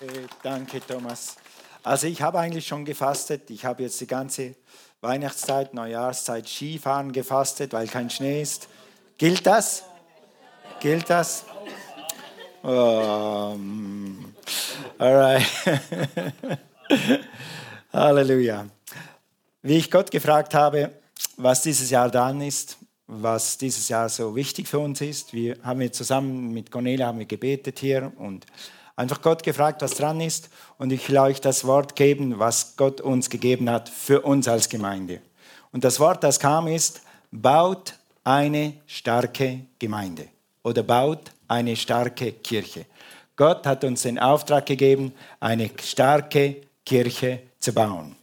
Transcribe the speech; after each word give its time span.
Äh, 0.00 0.26
danke, 0.42 0.80
Thomas. 0.86 1.36
Also 1.82 2.06
ich 2.06 2.22
habe 2.22 2.38
eigentlich 2.38 2.66
schon 2.66 2.84
gefastet. 2.84 3.50
Ich 3.50 3.64
habe 3.64 3.82
jetzt 3.82 4.00
die 4.00 4.06
ganze 4.06 4.54
Weihnachtszeit, 5.00 5.74
Neujahrszeit 5.74 6.48
Skifahren 6.48 7.12
gefastet, 7.12 7.72
weil 7.72 7.86
kein 7.86 8.10
Schnee 8.10 8.42
ist. 8.42 8.68
Gilt 9.18 9.46
das? 9.46 9.84
Gilt 10.80 11.08
das? 11.10 11.44
Um, 12.62 14.34
alright. 14.98 15.46
Halleluja. 17.92 18.66
Wie 19.62 19.76
ich 19.76 19.90
Gott 19.90 20.10
gefragt 20.10 20.54
habe, 20.54 20.90
was 21.36 21.62
dieses 21.62 21.90
Jahr 21.90 22.10
dran 22.10 22.40
ist, 22.40 22.78
was 23.06 23.58
dieses 23.58 23.88
Jahr 23.88 24.08
so 24.08 24.34
wichtig 24.34 24.66
für 24.66 24.78
uns 24.78 25.00
ist. 25.00 25.32
Wir 25.32 25.58
haben 25.62 25.80
wir 25.80 25.92
zusammen 25.92 26.52
mit 26.52 26.70
Cornelia 26.70 27.06
haben 27.06 27.18
wir 27.18 27.26
gebetet 27.26 27.78
hier 27.78 28.12
und 28.16 28.46
einfach 28.96 29.22
Gott 29.22 29.42
gefragt, 29.42 29.82
was 29.82 29.92
dran 29.94 30.20
ist. 30.20 30.50
Und 30.78 30.92
ich 30.92 31.08
will 31.08 31.18
euch 31.18 31.40
das 31.40 31.64
Wort 31.64 31.96
geben, 31.96 32.38
was 32.38 32.76
Gott 32.76 33.00
uns 33.00 33.30
gegeben 33.30 33.68
hat 33.70 33.88
für 33.88 34.22
uns 34.22 34.48
als 34.48 34.68
Gemeinde. 34.68 35.20
Und 35.72 35.84
das 35.84 36.00
Wort, 36.00 36.22
das 36.22 36.38
kam, 36.38 36.68
ist, 36.68 37.02
baut 37.30 37.94
eine 38.22 38.74
starke 38.86 39.60
Gemeinde 39.78 40.28
oder 40.62 40.82
baut 40.82 41.32
eine 41.48 41.76
starke 41.76 42.32
Kirche. 42.32 42.86
Gott 43.36 43.66
hat 43.66 43.84
uns 43.84 44.02
den 44.02 44.18
Auftrag 44.18 44.66
gegeben, 44.66 45.12
eine 45.40 45.70
starke 45.82 46.62
Kirche 46.86 47.40
zu 47.58 47.72
bauen. 47.72 48.14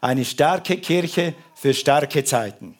Eine 0.00 0.24
starke 0.24 0.76
Kirche 0.76 1.34
für 1.54 1.72
starke 1.72 2.22
Zeiten. 2.24 2.76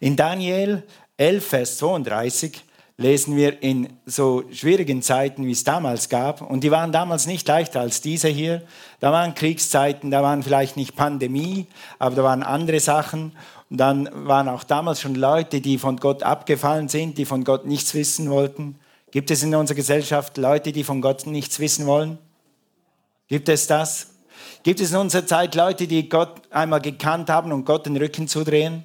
In 0.00 0.16
Daniel 0.16 0.82
11, 1.16 1.46
Vers 1.46 1.78
32 1.78 2.62
lesen 3.00 3.36
wir 3.36 3.62
in 3.62 3.88
so 4.06 4.42
schwierigen 4.52 5.02
Zeiten, 5.02 5.46
wie 5.46 5.52
es 5.52 5.62
damals 5.62 6.08
gab, 6.08 6.42
und 6.42 6.64
die 6.64 6.72
waren 6.72 6.90
damals 6.90 7.26
nicht 7.28 7.46
leichter 7.46 7.80
als 7.80 8.00
diese 8.00 8.28
hier. 8.28 8.62
Da 8.98 9.12
waren 9.12 9.36
Kriegszeiten, 9.36 10.10
da 10.10 10.22
waren 10.22 10.42
vielleicht 10.42 10.76
nicht 10.76 10.96
Pandemie, 10.96 11.68
aber 12.00 12.16
da 12.16 12.24
waren 12.24 12.42
andere 12.42 12.80
Sachen. 12.80 13.32
Und 13.70 13.78
dann 13.78 14.08
waren 14.12 14.48
auch 14.48 14.64
damals 14.64 15.00
schon 15.00 15.14
Leute, 15.14 15.60
die 15.60 15.78
von 15.78 15.98
Gott 15.98 16.24
abgefallen 16.24 16.88
sind, 16.88 17.18
die 17.18 17.24
von 17.24 17.44
Gott 17.44 17.66
nichts 17.66 17.94
wissen 17.94 18.30
wollten. 18.30 18.80
Gibt 19.12 19.30
es 19.30 19.44
in 19.44 19.54
unserer 19.54 19.76
Gesellschaft 19.76 20.36
Leute, 20.36 20.72
die 20.72 20.82
von 20.82 21.00
Gott 21.00 21.24
nichts 21.26 21.60
wissen 21.60 21.86
wollen? 21.86 22.18
Gibt 23.28 23.48
es 23.48 23.68
das? 23.68 24.08
Gibt 24.64 24.80
es 24.80 24.90
in 24.90 24.96
unserer 24.96 25.24
Zeit 25.24 25.54
Leute, 25.54 25.86
die 25.86 26.08
Gott 26.08 26.42
einmal 26.50 26.80
gekannt 26.80 27.30
haben 27.30 27.52
und 27.52 27.64
Gott 27.64 27.86
den 27.86 27.96
Rücken 27.96 28.26
zudrehen? 28.26 28.82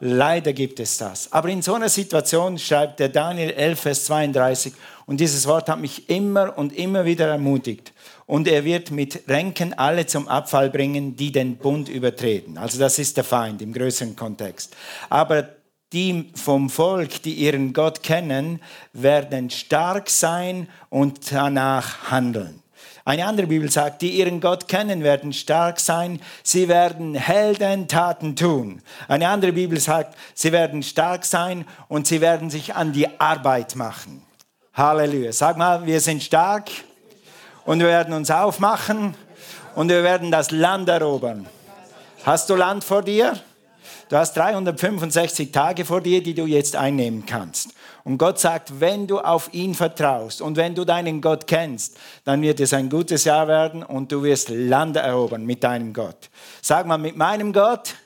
Leider 0.00 0.52
gibt 0.52 0.78
es 0.80 0.98
das. 0.98 1.32
Aber 1.32 1.48
in 1.48 1.62
so 1.62 1.74
einer 1.74 1.88
Situation 1.88 2.58
schreibt 2.58 3.00
der 3.00 3.08
Daniel 3.08 3.50
11, 3.50 3.80
Vers 3.80 4.04
32, 4.04 4.72
und 5.06 5.20
dieses 5.20 5.46
Wort 5.46 5.68
hat 5.68 5.80
mich 5.80 6.08
immer 6.10 6.58
und 6.58 6.76
immer 6.76 7.04
wieder 7.04 7.28
ermutigt. 7.28 7.92
Und 8.26 8.48
er 8.48 8.64
wird 8.64 8.90
mit 8.90 9.28
Ränken 9.28 9.72
alle 9.74 10.06
zum 10.06 10.26
Abfall 10.28 10.68
bringen, 10.68 11.16
die 11.16 11.30
den 11.30 11.56
Bund 11.56 11.88
übertreten. 11.88 12.58
Also 12.58 12.78
das 12.78 12.98
ist 12.98 13.16
der 13.16 13.24
Feind 13.24 13.62
im 13.62 13.72
größeren 13.72 14.16
Kontext. 14.16 14.74
Aber 15.08 15.48
die 15.92 16.30
vom 16.34 16.68
Volk, 16.68 17.22
die 17.22 17.34
ihren 17.34 17.72
Gott 17.72 18.02
kennen, 18.02 18.60
werden 18.92 19.50
stark 19.50 20.10
sein 20.10 20.68
und 20.90 21.32
danach 21.32 22.10
handeln. 22.10 22.62
Eine 23.06 23.24
andere 23.24 23.46
Bibel 23.46 23.70
sagt, 23.70 24.02
die 24.02 24.18
ihren 24.18 24.40
Gott 24.40 24.66
kennen, 24.66 25.04
werden 25.04 25.32
stark 25.32 25.78
sein, 25.78 26.20
sie 26.42 26.66
werden 26.66 27.14
Heldentaten 27.14 28.34
tun. 28.34 28.82
Eine 29.06 29.28
andere 29.28 29.52
Bibel 29.52 29.78
sagt, 29.78 30.16
sie 30.34 30.50
werden 30.50 30.82
stark 30.82 31.24
sein 31.24 31.66
und 31.86 32.08
sie 32.08 32.20
werden 32.20 32.50
sich 32.50 32.74
an 32.74 32.92
die 32.92 33.20
Arbeit 33.20 33.76
machen. 33.76 34.22
Halleluja. 34.74 35.32
Sag 35.32 35.56
mal, 35.56 35.86
wir 35.86 36.00
sind 36.00 36.20
stark 36.20 36.68
und 37.64 37.78
wir 37.78 37.86
werden 37.86 38.12
uns 38.12 38.28
aufmachen 38.28 39.14
und 39.76 39.88
wir 39.88 40.02
werden 40.02 40.32
das 40.32 40.50
Land 40.50 40.88
erobern. 40.88 41.46
Hast 42.24 42.50
du 42.50 42.56
Land 42.56 42.82
vor 42.82 43.02
dir? 43.02 43.38
Du 44.08 44.16
hast 44.16 44.36
365 44.36 45.52
Tage 45.52 45.84
vor 45.84 46.00
dir, 46.00 46.24
die 46.24 46.34
du 46.34 46.44
jetzt 46.44 46.74
einnehmen 46.74 47.24
kannst. 47.24 47.70
Und 48.06 48.18
Gott 48.18 48.38
sagt, 48.38 48.78
wenn 48.78 49.08
du 49.08 49.18
auf 49.18 49.52
ihn 49.52 49.74
vertraust 49.74 50.40
und 50.40 50.56
wenn 50.56 50.76
du 50.76 50.84
deinen 50.84 51.20
Gott 51.20 51.48
kennst, 51.48 51.98
dann 52.22 52.40
wird 52.40 52.60
es 52.60 52.72
ein 52.72 52.88
gutes 52.88 53.24
Jahr 53.24 53.48
werden 53.48 53.82
und 53.82 54.12
du 54.12 54.22
wirst 54.22 54.48
Land 54.48 54.94
erobern 54.94 55.44
mit 55.44 55.64
deinem 55.64 55.92
Gott. 55.92 56.30
Sag 56.62 56.86
mal, 56.86 56.98
mit 56.98 57.16
meinem 57.16 57.52
Gott 57.52 57.96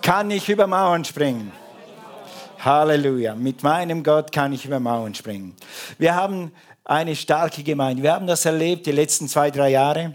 kann 0.00 0.30
ich 0.30 0.48
über 0.48 0.66
Mauern 0.66 1.04
springen. 1.04 1.52
Halleluja. 2.60 3.34
Mit 3.34 3.62
meinem 3.62 4.02
Gott 4.02 4.32
kann 4.32 4.54
ich 4.54 4.64
über 4.64 4.80
Mauern 4.80 5.14
springen. 5.14 5.54
Wir 5.98 6.14
haben 6.14 6.50
eine 6.82 7.14
starke 7.14 7.62
Gemeinde. 7.62 8.02
Wir 8.02 8.14
haben 8.14 8.26
das 8.26 8.46
erlebt 8.46 8.86
die 8.86 8.92
letzten 8.92 9.28
zwei, 9.28 9.50
drei 9.50 9.68
Jahre. 9.68 10.14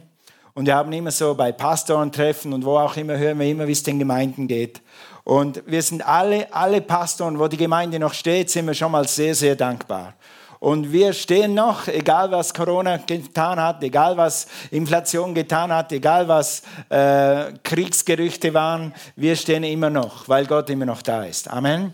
Und 0.56 0.68
wir 0.68 0.76
haben 0.76 0.94
immer 0.94 1.12
so 1.12 1.34
bei 1.34 1.52
Pastorentreffen 1.52 2.54
und 2.54 2.64
wo 2.64 2.78
auch 2.78 2.96
immer 2.96 3.18
hören 3.18 3.40
wir 3.40 3.48
immer, 3.48 3.68
wie 3.68 3.72
es 3.72 3.82
den 3.82 3.98
Gemeinden 3.98 4.48
geht. 4.48 4.82
Und 5.24 5.64
wir 5.66 5.82
sind 5.82 6.06
alle, 6.08 6.54
alle 6.54 6.82
Pastoren, 6.82 7.40
wo 7.40 7.48
die 7.48 7.58
Gemeinde 7.58 7.98
noch 7.98 8.14
steht, 8.14 8.50
sind 8.50 8.68
wir 8.68 8.74
schon 8.74 8.92
mal 8.92 9.08
sehr, 9.08 9.34
sehr 9.34 9.56
dankbar. 9.56 10.14
Und 10.60 10.94
wir 10.94 11.12
stehen 11.12 11.56
noch, 11.56 11.88
egal 11.88 12.32
was 12.32 12.54
Corona 12.54 12.96
getan 12.96 13.60
hat, 13.60 13.84
egal 13.84 14.16
was 14.16 14.48
Inflation 14.72 15.34
getan 15.34 15.74
hat, 15.74 15.92
egal 15.92 16.28
was 16.28 16.62
äh, 16.88 17.52
Kriegsgerüchte 17.64 18.54
waren, 18.54 18.94
wir 19.18 19.36
stehen 19.36 19.64
immer 19.64 19.90
noch, 19.90 20.30
weil 20.30 20.46
Gott 20.46 20.70
immer 20.70 20.86
noch 20.86 21.02
da 21.02 21.26
ist. 21.26 21.50
Amen. 21.50 21.94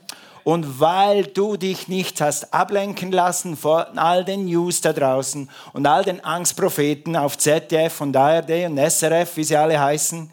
Und 0.50 0.80
weil 0.80 1.26
du 1.28 1.58
dich 1.58 1.88
nicht 1.90 2.22
hast 2.22 2.56
ablenken 2.56 3.12
lassen 3.12 3.56
von 3.56 4.00
all 4.00 4.26
den 4.26 4.46
News 4.46 4.82
da 4.82 4.94
draußen 4.94 5.48
und 5.74 5.86
all 5.86 6.04
den 6.04 6.24
Angstpropheten 6.24 7.16
auf 7.16 7.38
ZDF 7.38 8.02
und 8.02 8.18
ARD 8.18 8.66
und 8.66 8.80
SRF, 8.80 9.38
wie 9.38 9.44
sie 9.44 9.56
alle 9.56 9.80
heißen, 9.80 10.28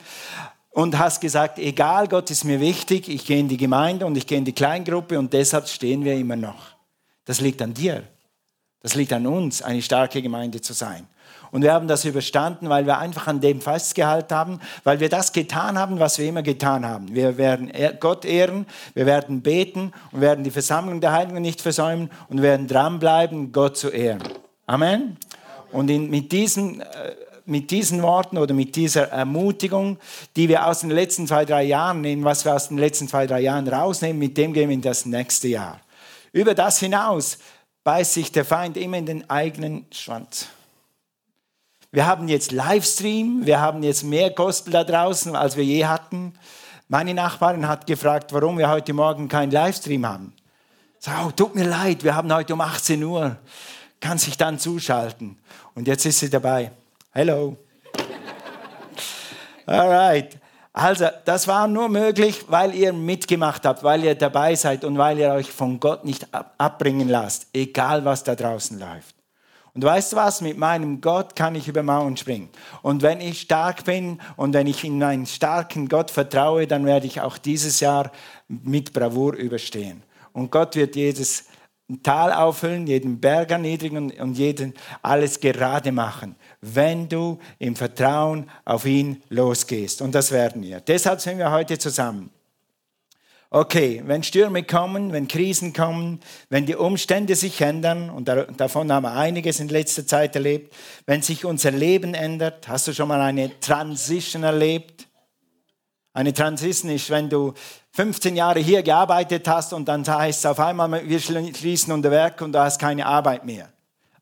und 0.71 0.99
hast 0.99 1.21
gesagt, 1.21 1.59
egal, 1.59 2.09
Gott 2.09 2.31
ist 2.31 2.45
mir 2.45 2.61
wichtig, 2.61 3.11
ich 3.11 3.27
gehe 3.27 3.39
in 3.39 3.49
die 3.49 3.59
Gemeinde 3.59 4.07
und 4.07 4.17
ich 4.17 4.27
gehe 4.27 4.39
in 4.39 4.47
die 4.47 4.55
Kleingruppe 4.55 5.19
und 5.19 5.35
deshalb 5.35 5.69
stehen 5.69 6.03
wir 6.03 6.15
immer 6.15 6.37
noch. 6.37 6.69
Das 7.27 7.43
liegt 7.43 7.61
an 7.61 7.75
dir. 7.75 8.03
Das 8.81 8.95
liegt 8.95 9.13
an 9.13 9.27
uns, 9.27 9.61
eine 9.61 9.83
starke 9.83 10.23
Gemeinde 10.23 10.63
zu 10.63 10.73
sein. 10.73 11.07
Und 11.51 11.63
wir 11.63 11.73
haben 11.73 11.89
das 11.89 12.05
überstanden, 12.05 12.69
weil 12.69 12.87
wir 12.87 12.99
einfach 12.99 13.27
an 13.27 13.41
dem 13.41 13.61
festgehalten 13.61 14.35
haben, 14.35 14.61
weil 14.85 15.01
wir 15.01 15.09
das 15.09 15.33
getan 15.33 15.79
haben, 15.79 15.99
was 15.99 16.19
wir 16.19 16.29
immer 16.29 16.43
getan 16.43 16.85
haben. 16.85 17.15
Wir 17.15 17.37
werden 17.39 17.73
Gott 18.01 18.25
ehren, 18.25 18.67
wir 18.95 19.07
werden 19.07 19.43
beten 19.43 19.93
und 20.13 20.21
werden 20.21 20.45
die 20.45 20.51
Versammlung 20.51 21.01
der 21.01 21.13
Heiligen 21.13 21.43
nicht 21.43 21.61
versäumen 21.61 22.11
und 22.29 22.43
werden 22.43 22.67
dranbleiben, 22.67 23.53
Gott 23.53 23.77
zu 23.77 23.89
ehren. 23.89 24.23
Amen. 24.67 25.17
Und 25.73 25.91
in, 25.91 26.11
mit 26.11 26.33
diesem 26.33 26.81
äh, 26.81 26.85
mit 27.47 27.71
diesen 27.71 28.03
Worten 28.03 28.39
oder 28.39 28.53
mit 28.53 28.77
dieser 28.77 29.09
Ermutigung, 29.09 29.99
die 30.35 30.49
wir 30.49 30.67
aus 30.67 30.81
den 30.81 30.91
letzten 30.91 31.27
zwei, 31.27 31.45
drei 31.45 31.63
Jahren 31.63 32.01
nehmen, 32.01 32.25
was 32.25 32.45
wir 32.45 32.55
aus 32.55 32.69
den 32.69 32.79
letzten 32.79 33.09
zwei, 33.09 33.27
drei 33.27 33.41
Jahren 33.41 33.69
rausnehmen, 33.69 34.19
mit 34.19 34.37
dem 34.37 34.53
gehen 34.53 34.69
wir 34.69 34.75
in 34.75 34.83
das 34.83 35.07
nächste 35.07 35.49
Jahr. 35.49 35.81
Über 36.33 36.55
das 36.55 36.81
hinaus 36.81 37.39
beißt 37.85 38.15
sich 38.15 38.33
der 38.33 38.45
Feind 38.45 38.77
immer 38.77 38.99
in 38.99 39.07
den 39.07 39.31
eigenen 39.31 39.87
Schwanz. 39.93 40.49
Wir 41.97 42.05
haben 42.05 42.29
jetzt 42.29 42.53
Livestream, 42.53 43.47
wir 43.47 43.59
haben 43.59 43.83
jetzt 43.83 44.05
mehr 44.05 44.31
Kosten 44.31 44.71
da 44.71 44.85
draußen, 44.85 45.35
als 45.35 45.57
wir 45.57 45.65
je 45.65 45.87
hatten. 45.87 46.35
Meine 46.89 47.15
Nachbarin 47.15 47.67
hat 47.67 47.87
gefragt, 47.87 48.35
warum 48.35 48.59
wir 48.59 48.69
heute 48.69 48.93
Morgen 48.93 49.29
keinen 49.29 49.51
Livestream 49.51 50.07
haben. 50.07 50.35
So, 50.99 51.11
oh, 51.25 51.31
tut 51.31 51.55
mir 51.55 51.65
leid, 51.65 52.05
wir 52.05 52.15
haben 52.15 52.31
heute 52.31 52.53
um 52.53 52.61
18 52.61 53.03
Uhr. 53.03 53.39
Kann 53.99 54.19
sich 54.19 54.37
dann 54.37 54.59
zuschalten. 54.59 55.39
Und 55.75 55.89
jetzt 55.89 56.05
ist 56.05 56.19
sie 56.19 56.29
dabei. 56.29 56.71
Hello. 57.13 57.57
Alright. 59.65 60.37
Also, 60.75 61.09
das 61.25 61.49
war 61.49 61.67
nur 61.67 61.89
möglich, 61.89 62.45
weil 62.49 62.75
ihr 62.75 62.93
mitgemacht 62.93 63.65
habt, 63.65 63.83
weil 63.83 64.05
ihr 64.05 64.15
dabei 64.15 64.55
seid 64.55 64.85
und 64.85 64.99
weil 64.99 65.19
ihr 65.19 65.31
euch 65.31 65.51
von 65.51 65.81
Gott 65.81 66.05
nicht 66.05 66.29
abbringen 66.59 67.09
lasst, 67.09 67.47
egal 67.55 68.05
was 68.05 68.23
da 68.23 68.35
draußen 68.35 68.79
läuft. 68.79 69.16
Und 69.77 69.85
weißt 69.85 70.13
du 70.13 70.17
was? 70.17 70.41
Mit 70.41 70.59
meinem 70.59 71.01
Gott 71.01 71.37
kann 71.37 71.55
ich 71.55 71.69
über 71.69 71.85
Mauern 71.85 72.17
springen. 72.17 72.49
Und 72.83 73.03
wenn 73.03 73.21
ich 73.21 73.43
stark 73.43 73.85
bin 73.85 74.21
und 74.37 74.55
wenn 74.55 74.67
ich 74.67 74.83
in 74.83 75.03
einen 75.03 75.27
starken 75.27 75.89
Gott 75.89 76.11
vertraue, 76.11 76.67
dann 76.67 76.85
werde 76.85 77.07
ich 77.07 77.21
auch 77.21 77.39
dieses 77.39 77.79
Jahr 77.79 78.11
mit 78.49 78.93
Bravour 78.93 79.35
überstehen. 79.35 80.03
Und 80.33 80.51
Gott 80.51 80.75
wird 80.75 80.97
jedes 80.97 81.45
Tal 82.03 82.33
auffüllen, 82.33 82.89
jeden 82.89 83.21
Berg 83.21 83.53
erniedrigen 83.53 84.11
und 84.11 84.37
jeden 84.37 84.75
alles 85.03 85.39
gerade 85.39 85.93
machen 85.93 86.35
wenn 86.75 87.09
du 87.09 87.39
im 87.59 87.77
Vertrauen 87.77 88.49
auf 88.65 88.85
ihn 88.87 89.23
losgehst. 89.29 90.03
Und 90.03 90.15
das 90.15 90.31
werden 90.33 90.63
wir. 90.63 90.81
Deshalb 90.81 91.21
sind 91.21 91.39
wir 91.39 91.51
heute 91.51 91.79
zusammen. 91.79 92.31
Okay, 93.57 94.03
wenn 94.05 94.23
Stürme 94.23 94.65
kommen, 94.65 95.15
wenn 95.15 95.29
Krisen 95.29 95.73
kommen, 95.73 96.21
wenn 96.51 96.67
die 96.67 96.77
Umstände 96.77 97.35
sich 97.35 97.59
ändern, 97.63 98.11
und 98.11 98.29
davon 98.29 98.93
haben 98.93 99.05
wir 99.05 99.13
einiges 99.13 99.61
in 99.61 99.69
letzter 99.69 100.07
Zeit 100.07 100.35
erlebt, 100.35 100.75
wenn 101.07 101.23
sich 101.23 101.47
unser 101.47 101.71
Leben 101.71 102.13
ändert, 102.13 102.69
hast 102.69 102.87
du 102.87 102.93
schon 102.93 103.09
mal 103.09 103.23
eine 103.23 103.59
Transition 103.59 104.43
erlebt? 104.43 105.09
Eine 106.13 106.35
Transition 106.35 106.91
ist, 106.91 107.09
wenn 107.09 107.31
du 107.31 107.55
15 107.93 108.37
Jahre 108.37 108.61
hier 108.61 108.83
gearbeitet 108.83 109.49
hast 109.49 109.73
und 109.73 109.89
dann 109.89 110.07
heißt 110.07 110.41
es 110.41 110.45
auf 110.45 110.61
einmal, 110.61 111.09
wir 111.09 111.19
schließen 111.19 111.95
unser 111.95 112.11
Werk 112.11 112.43
und 112.43 112.53
du 112.53 112.59
hast 112.59 112.79
keine 112.79 113.07
Arbeit 113.07 113.47
mehr 113.47 113.73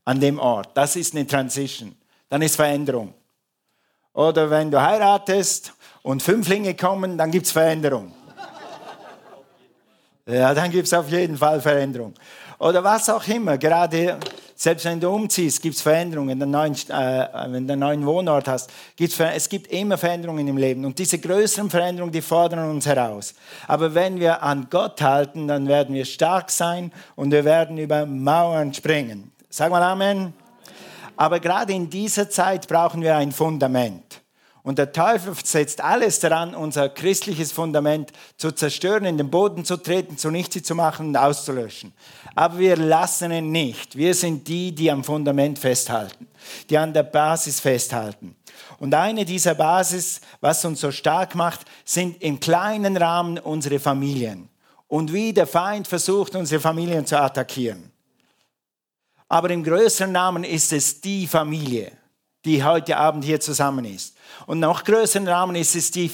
an 0.04 0.20
dem 0.20 0.38
Ort. 0.38 0.76
Das 0.76 0.94
ist 0.94 1.12
eine 1.12 1.26
Transition. 1.26 1.96
dann 2.28 2.40
ist 2.40 2.54
Veränderung. 2.54 3.12
Oder 4.12 4.48
wenn 4.48 4.70
du 4.70 4.80
heiratest 4.80 5.72
und 6.02 6.22
Fünflinge 6.22 6.76
kommen, 6.76 7.18
dann 7.18 7.32
gibt 7.32 7.46
es 7.46 7.50
Veränderung. 7.50 8.14
Ja, 10.26 10.54
dann 10.54 10.70
gibt 10.70 10.86
es 10.86 10.94
auf 10.94 11.10
jeden 11.10 11.36
Fall 11.36 11.60
Veränderung. 11.60 12.14
Oder 12.58 12.82
was 12.82 13.10
auch 13.10 13.26
immer, 13.28 13.58
gerade 13.58 14.18
selbst 14.56 14.86
wenn 14.86 14.98
du 14.98 15.10
umziehst, 15.10 15.60
gibt 15.60 15.74
es 15.74 15.82
Veränderungen, 15.82 16.30
wenn 16.30 16.38
du 16.38 16.44
einen 16.44 16.52
neuen, 16.52 16.74
äh, 16.88 17.52
wenn 17.52 17.66
du 17.66 17.72
einen 17.74 17.80
neuen 17.80 18.06
Wohnort 18.06 18.48
hast, 18.48 18.70
gibt's, 18.96 19.18
es 19.20 19.48
gibt 19.48 19.70
immer 19.70 19.98
Veränderungen 19.98 20.48
im 20.48 20.56
Leben. 20.56 20.84
Und 20.86 20.98
diese 20.98 21.18
größeren 21.18 21.68
Veränderungen, 21.68 22.12
die 22.12 22.22
fordern 22.22 22.70
uns 22.70 22.86
heraus. 22.86 23.34
Aber 23.66 23.94
wenn 23.94 24.18
wir 24.18 24.42
an 24.42 24.68
Gott 24.70 25.02
halten, 25.02 25.46
dann 25.46 25.68
werden 25.68 25.94
wir 25.94 26.06
stark 26.06 26.50
sein 26.50 26.90
und 27.16 27.30
wir 27.30 27.44
werden 27.44 27.76
über 27.76 28.06
Mauern 28.06 28.72
springen. 28.72 29.30
Sag 29.50 29.70
mal 29.70 29.82
Amen. 29.82 30.32
Aber 31.16 31.40
gerade 31.40 31.72
in 31.72 31.90
dieser 31.90 32.30
Zeit 32.30 32.66
brauchen 32.66 33.02
wir 33.02 33.16
ein 33.16 33.30
Fundament. 33.30 34.23
Und 34.64 34.78
der 34.78 34.92
Teufel 34.92 35.34
setzt 35.44 35.82
alles 35.82 36.20
daran, 36.20 36.54
unser 36.54 36.88
christliches 36.88 37.52
Fundament 37.52 38.12
zu 38.38 38.50
zerstören, 38.50 39.04
in 39.04 39.18
den 39.18 39.28
Boden 39.28 39.62
zu 39.66 39.76
treten, 39.76 40.16
zunichte 40.16 40.62
zu 40.62 40.74
machen 40.74 41.08
und 41.08 41.16
auszulöschen. 41.18 41.92
Aber 42.34 42.58
wir 42.58 42.78
lassen 42.78 43.30
ihn 43.30 43.52
nicht. 43.52 43.94
Wir 43.94 44.14
sind 44.14 44.48
die, 44.48 44.74
die 44.74 44.90
am 44.90 45.04
Fundament 45.04 45.58
festhalten, 45.58 46.26
die 46.70 46.78
an 46.78 46.94
der 46.94 47.02
Basis 47.02 47.60
festhalten. 47.60 48.36
Und 48.78 48.94
eine 48.94 49.26
dieser 49.26 49.54
Basis, 49.54 50.22
was 50.40 50.64
uns 50.64 50.80
so 50.80 50.90
stark 50.90 51.34
macht, 51.34 51.60
sind 51.84 52.22
im 52.22 52.40
kleinen 52.40 52.96
Rahmen 52.96 53.38
unsere 53.38 53.78
Familien. 53.78 54.48
Und 54.88 55.12
wie 55.12 55.34
der 55.34 55.46
Feind 55.46 55.86
versucht, 55.86 56.34
unsere 56.36 56.62
Familien 56.62 57.04
zu 57.04 57.20
attackieren. 57.20 57.92
Aber 59.28 59.50
im 59.50 59.62
größeren 59.62 60.16
Rahmen 60.16 60.42
ist 60.42 60.72
es 60.72 61.02
die 61.02 61.26
Familie, 61.26 61.92
die 62.44 62.62
heute 62.62 62.96
Abend 62.96 63.24
hier 63.24 63.40
zusammen 63.40 63.84
ist. 63.84 64.16
Und 64.46 64.60
noch 64.60 64.84
größeren 64.84 65.26
Rahmen 65.26 65.56
ist 65.56 65.74
es 65.74 65.90
die 65.90 66.10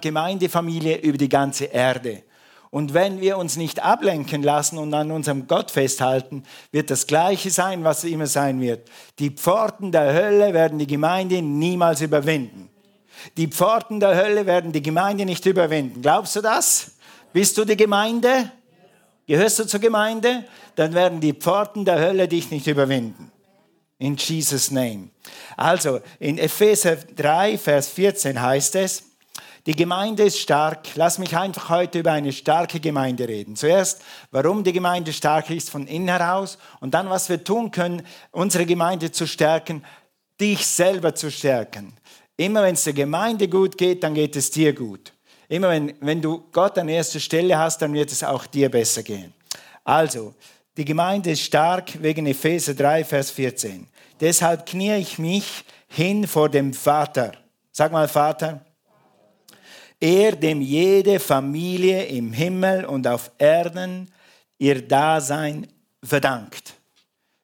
Gemeindefamilie 0.00 0.98
über 0.98 1.18
die 1.18 1.28
ganze 1.28 1.66
Erde. 1.66 2.22
Und 2.70 2.94
wenn 2.94 3.20
wir 3.20 3.38
uns 3.38 3.56
nicht 3.56 3.82
ablenken 3.82 4.42
lassen 4.42 4.78
und 4.78 4.92
an 4.92 5.10
unserem 5.10 5.46
Gott 5.46 5.70
festhalten, 5.70 6.42
wird 6.72 6.90
das 6.90 7.06
Gleiche 7.06 7.50
sein, 7.50 7.84
was 7.84 8.04
immer 8.04 8.26
sein 8.26 8.60
wird. 8.60 8.88
Die 9.18 9.30
Pforten 9.30 9.92
der 9.92 10.12
Hölle 10.12 10.52
werden 10.52 10.78
die 10.78 10.86
Gemeinde 10.86 11.40
niemals 11.42 12.00
überwinden. 12.00 12.68
Die 13.36 13.48
Pforten 13.48 14.00
der 14.00 14.14
Hölle 14.16 14.46
werden 14.46 14.72
die 14.72 14.82
Gemeinde 14.82 15.24
nicht 15.24 15.46
überwinden. 15.46 16.02
Glaubst 16.02 16.36
du 16.36 16.42
das? 16.42 16.92
Bist 17.32 17.56
du 17.56 17.64
die 17.64 17.76
Gemeinde? 17.76 18.50
Gehörst 19.26 19.58
du 19.58 19.66
zur 19.66 19.80
Gemeinde? 19.80 20.44
Dann 20.74 20.92
werden 20.92 21.20
die 21.20 21.32
Pforten 21.32 21.84
der 21.84 21.98
Hölle 21.98 22.28
dich 22.28 22.50
nicht 22.50 22.66
überwinden. 22.66 23.32
In 23.98 24.16
Jesus' 24.16 24.70
name. 24.70 25.10
Also, 25.56 26.00
in 26.18 26.38
Epheser 26.38 26.96
3, 26.96 27.56
Vers 27.56 27.88
14 27.88 28.40
heißt 28.40 28.76
es, 28.76 29.04
die 29.66 29.74
Gemeinde 29.74 30.22
ist 30.22 30.38
stark. 30.38 30.94
Lass 30.94 31.18
mich 31.18 31.36
einfach 31.36 31.70
heute 31.70 31.98
über 31.98 32.12
eine 32.12 32.32
starke 32.32 32.78
Gemeinde 32.78 33.26
reden. 33.26 33.56
Zuerst, 33.56 34.00
warum 34.30 34.62
die 34.62 34.72
Gemeinde 34.72 35.12
stark 35.12 35.50
ist 35.50 35.70
von 35.70 35.88
innen 35.88 36.08
heraus 36.08 36.56
und 36.80 36.94
dann, 36.94 37.10
was 37.10 37.28
wir 37.28 37.42
tun 37.42 37.72
können, 37.72 38.02
unsere 38.30 38.64
Gemeinde 38.64 39.10
zu 39.10 39.26
stärken, 39.26 39.84
dich 40.40 40.64
selber 40.64 41.16
zu 41.16 41.32
stärken. 41.32 41.94
Immer 42.36 42.62
wenn 42.62 42.74
es 42.74 42.84
der 42.84 42.92
Gemeinde 42.92 43.48
gut 43.48 43.76
geht, 43.76 44.04
dann 44.04 44.14
geht 44.14 44.36
es 44.36 44.52
dir 44.52 44.72
gut. 44.72 45.12
Immer 45.48 45.70
wenn, 45.70 45.94
wenn 46.00 46.20
du 46.22 46.44
Gott 46.52 46.78
an 46.78 46.88
erster 46.88 47.18
Stelle 47.18 47.58
hast, 47.58 47.82
dann 47.82 47.92
wird 47.92 48.12
es 48.12 48.22
auch 48.22 48.46
dir 48.46 48.68
besser 48.68 49.02
gehen. 49.02 49.32
Also, 49.82 50.34
die 50.76 50.84
Gemeinde 50.84 51.30
ist 51.30 51.40
stark 51.40 52.02
wegen 52.02 52.26
Epheser 52.26 52.74
3, 52.74 53.04
Vers 53.04 53.30
14. 53.30 53.86
Deshalb 54.20 54.66
knie 54.66 54.96
ich 54.96 55.18
mich 55.18 55.64
hin 55.88 56.26
vor 56.26 56.48
dem 56.48 56.74
Vater. 56.74 57.32
Sag 57.72 57.92
mal, 57.92 58.08
Vater. 58.08 58.60
Er, 59.98 60.32
dem 60.32 60.60
jede 60.60 61.18
Familie 61.18 62.04
im 62.04 62.32
Himmel 62.32 62.84
und 62.84 63.06
auf 63.06 63.30
Erden 63.38 64.10
ihr 64.58 64.86
Dasein 64.86 65.66
verdankt. 66.02 66.74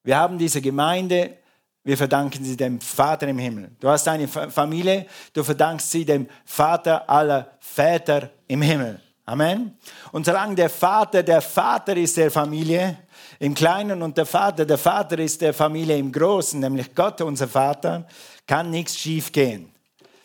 Wir 0.05 0.19
haben 0.19 0.37
diese 0.37 0.61
Gemeinde, 0.61 1.39
wir 1.85 1.97
verdanken 1.97 2.45
sie 2.45 2.57
dem 2.57 2.81
Vater 2.81 3.29
im 3.29 3.39
Himmel. 3.39 3.71
Du 3.81 3.89
hast 3.89 4.07
eine 4.09 4.29
Familie, 4.29 5.07
du 5.33 5.43
verdankst 5.43 5.91
sie 5.91 6.05
dem 6.05 6.29
Vater 6.45 7.09
aller 7.09 7.53
Väter 7.61 8.31
im 8.47 8.61
Himmel. 8.61 9.01
Amen. 9.25 9.79
Und 10.11 10.27
solange 10.27 10.55
der 10.55 10.69
Vater 10.69 11.23
der 11.23 11.41
Vater 11.41 11.97
ist 11.97 12.17
der 12.17 12.31
Familie, 12.31 12.99
im 13.43 13.55
Kleinen 13.55 14.03
und 14.03 14.17
der 14.17 14.25
Vater, 14.25 14.65
der 14.65 14.79
Vater 14.79 15.19
ist 15.19 15.41
der 15.41 15.53
Familie 15.53 15.99
im 15.99 16.13
Großen, 16.13 16.61
nämlich 16.61 16.95
Gott, 16.95 17.21
unser 17.23 17.49
Vater, 17.49 18.07
kann 18.47 18.71
nichts 18.71 18.97
schief 18.97 19.33
gehen. 19.33 19.73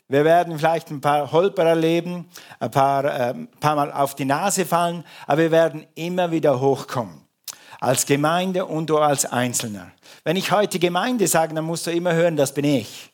Wir 0.07 0.23
werden 0.23 0.55
vielleicht 0.55 0.91
ein 0.91 1.01
paar 1.01 1.31
Holper 1.31 1.63
erleben, 1.63 2.29
ein 2.59 2.69
paar, 2.69 3.05
äh, 3.05 3.33
ein 3.33 3.47
paar 3.59 3.75
Mal 3.75 3.91
auf 3.91 4.13
die 4.13 4.25
Nase 4.25 4.67
fallen, 4.67 5.03
aber 5.25 5.41
wir 5.41 5.51
werden 5.51 5.87
immer 5.95 6.29
wieder 6.29 6.59
hochkommen. 6.61 7.23
Als 7.79 8.05
Gemeinde 8.05 8.67
und 8.67 8.87
du 8.87 8.99
als 8.99 9.25
Einzelner. 9.25 9.91
Wenn 10.23 10.35
ich 10.35 10.51
heute 10.51 10.77
Gemeinde 10.77 11.25
sage, 11.27 11.55
dann 11.55 11.65
musst 11.65 11.87
du 11.87 11.91
immer 11.91 12.13
hören, 12.13 12.37
das 12.37 12.53
bin 12.53 12.65
ich. 12.65 13.11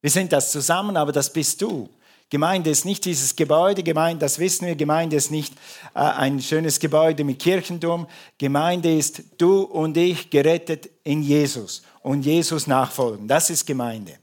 Wir 0.00 0.10
sind 0.10 0.32
das 0.32 0.50
zusammen, 0.50 0.96
aber 0.96 1.12
das 1.12 1.32
bist 1.32 1.62
du. 1.62 1.88
Gemeinde 2.30 2.70
ist 2.70 2.84
nicht 2.84 3.04
dieses 3.04 3.36
Gebäude, 3.36 3.82
Gemeinde, 3.82 4.20
das 4.20 4.38
wissen 4.38 4.66
wir, 4.66 4.74
Gemeinde 4.74 5.16
ist 5.16 5.30
nicht 5.30 5.54
äh, 5.94 6.00
ein 6.00 6.40
schönes 6.40 6.80
Gebäude 6.80 7.22
mit 7.22 7.38
Kirchenturm. 7.38 8.06
Gemeinde 8.38 8.96
ist 8.96 9.22
du 9.38 9.62
und 9.62 9.96
ich 9.96 10.30
gerettet 10.30 10.90
in 11.04 11.22
Jesus 11.22 11.82
und 12.02 12.24
Jesus 12.24 12.66
nachfolgen. 12.66 13.28
Das 13.28 13.50
ist 13.50 13.66
Gemeinde. 13.66 14.14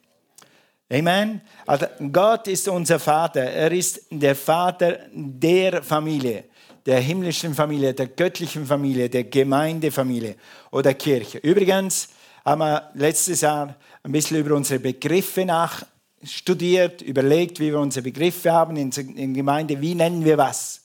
Amen. 0.91 1.39
Also 1.65 1.85
Gott 2.11 2.47
ist 2.49 2.67
unser 2.67 2.99
Vater. 2.99 3.43
Er 3.43 3.71
ist 3.71 4.01
der 4.09 4.35
Vater 4.35 4.99
der 5.13 5.81
Familie, 5.81 6.45
der 6.85 6.99
himmlischen 6.99 7.55
Familie, 7.55 7.93
der 7.93 8.07
göttlichen 8.07 8.65
Familie, 8.65 9.09
der 9.09 9.23
Gemeindefamilie 9.23 10.35
oder 10.71 10.93
Kirche. 10.93 11.37
Übrigens 11.37 12.09
haben 12.43 12.59
wir 12.59 12.91
letztes 12.95 13.39
Jahr 13.39 13.75
ein 14.03 14.11
bisschen 14.11 14.37
über 14.37 14.55
unsere 14.55 14.79
Begriffe 14.79 15.45
nach 15.45 15.85
studiert, 16.23 17.01
überlegt, 17.01 17.59
wie 17.59 17.71
wir 17.71 17.79
unsere 17.79 18.03
Begriffe 18.03 18.51
haben 18.51 18.77
in, 18.77 18.91
in 18.91 19.33
Gemeinde, 19.33 19.79
wie 19.81 19.95
nennen 19.95 20.23
wir 20.23 20.37
was. 20.37 20.81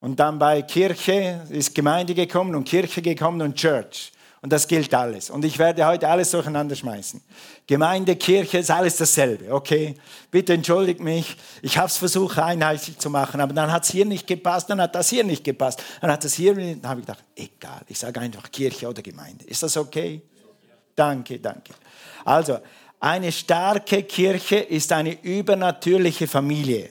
Und 0.00 0.18
dann 0.18 0.38
bei 0.38 0.62
Kirche 0.62 1.42
ist 1.50 1.74
Gemeinde 1.74 2.14
gekommen 2.14 2.54
und 2.54 2.64
Kirche 2.64 3.02
gekommen 3.02 3.42
und 3.42 3.54
Church. 3.54 4.12
Und 4.42 4.50
das 4.50 4.66
gilt 4.66 4.94
alles. 4.94 5.28
Und 5.28 5.44
ich 5.44 5.58
werde 5.58 5.84
heute 5.86 6.08
alles 6.08 6.30
durcheinander 6.30 6.74
schmeißen. 6.74 7.20
Gemeinde, 7.66 8.16
Kirche 8.16 8.58
ist 8.58 8.70
alles 8.70 8.96
dasselbe. 8.96 9.52
Okay, 9.52 9.94
bitte 10.30 10.54
entschuldigt 10.54 11.00
mich. 11.00 11.36
Ich 11.60 11.76
habe 11.76 11.88
es 11.88 11.98
versucht, 11.98 12.38
einheitlich 12.38 12.98
zu 12.98 13.10
machen, 13.10 13.42
aber 13.42 13.52
dann 13.52 13.70
hat 13.70 13.84
es 13.84 13.90
hier 13.90 14.06
nicht 14.06 14.26
gepasst, 14.26 14.70
dann 14.70 14.80
hat 14.80 14.94
das 14.94 15.10
hier 15.10 15.24
nicht 15.24 15.44
gepasst, 15.44 15.82
dann 16.00 16.10
hat 16.10 16.24
das 16.24 16.32
hier, 16.32 16.54
dann 16.54 16.88
habe 16.88 17.00
ich 17.00 17.06
gedacht, 17.06 17.22
egal, 17.36 17.82
ich 17.86 17.98
sage 17.98 18.18
einfach 18.18 18.50
Kirche 18.50 18.88
oder 18.88 19.02
Gemeinde. 19.02 19.44
Ist 19.44 19.62
das 19.62 19.76
okay? 19.76 20.22
Danke, 20.96 21.38
danke. 21.38 21.74
Also, 22.24 22.60
eine 23.00 23.32
starke 23.32 24.02
Kirche 24.02 24.56
ist 24.56 24.92
eine 24.92 25.20
übernatürliche 25.22 26.28
Familie, 26.28 26.90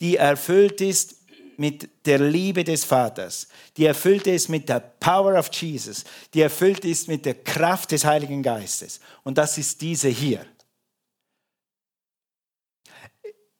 die 0.00 0.16
erfüllt 0.16 0.82
ist 0.82 1.16
mit 1.56 1.88
der 2.06 2.18
Liebe 2.18 2.62
des 2.62 2.84
Vaters, 2.84 3.48
die 3.76 3.86
erfüllt 3.86 4.26
ist 4.26 4.48
mit 4.48 4.68
der 4.68 4.78
Power 4.78 5.36
of 5.38 5.50
Jesus, 5.52 6.04
die 6.32 6.42
erfüllt 6.42 6.84
ist 6.84 7.08
mit 7.08 7.24
der 7.24 7.34
Kraft 7.34 7.90
des 7.90 8.04
Heiligen 8.04 8.42
Geistes. 8.42 9.00
Und 9.24 9.38
das 9.38 9.58
ist 9.58 9.80
diese 9.80 10.08
hier. 10.08 10.46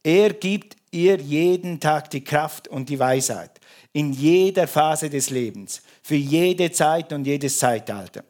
Er 0.02 0.32
gibt 0.34 0.76
ihr 0.90 1.18
jeden 1.18 1.80
Tag 1.80 2.10
die 2.10 2.22
Kraft 2.22 2.68
und 2.68 2.88
die 2.88 2.98
Weisheit 2.98 3.58
in 3.92 4.12
jeder 4.12 4.68
Phase 4.68 5.10
des 5.10 5.30
Lebens, 5.30 5.82
für 6.02 6.14
jede 6.14 6.70
Zeit 6.70 7.12
und 7.12 7.26
jedes 7.26 7.58
Zeitalter 7.58 8.22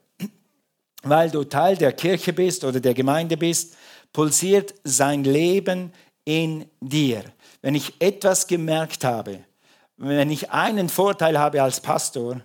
weil 1.02 1.30
du 1.30 1.44
Teil 1.44 1.76
der 1.76 1.92
Kirche 1.92 2.32
bist 2.32 2.64
oder 2.64 2.80
der 2.80 2.94
Gemeinde 2.94 3.36
bist, 3.36 3.76
pulsiert 4.12 4.74
sein 4.84 5.24
Leben 5.24 5.92
in 6.24 6.68
dir. 6.80 7.24
Wenn 7.62 7.74
ich 7.74 8.00
etwas 8.00 8.46
gemerkt 8.46 9.04
habe, 9.04 9.44
wenn 9.96 10.30
ich 10.30 10.50
einen 10.50 10.88
Vorteil 10.88 11.38
habe 11.38 11.62
als 11.62 11.80
Pastor, 11.80 12.40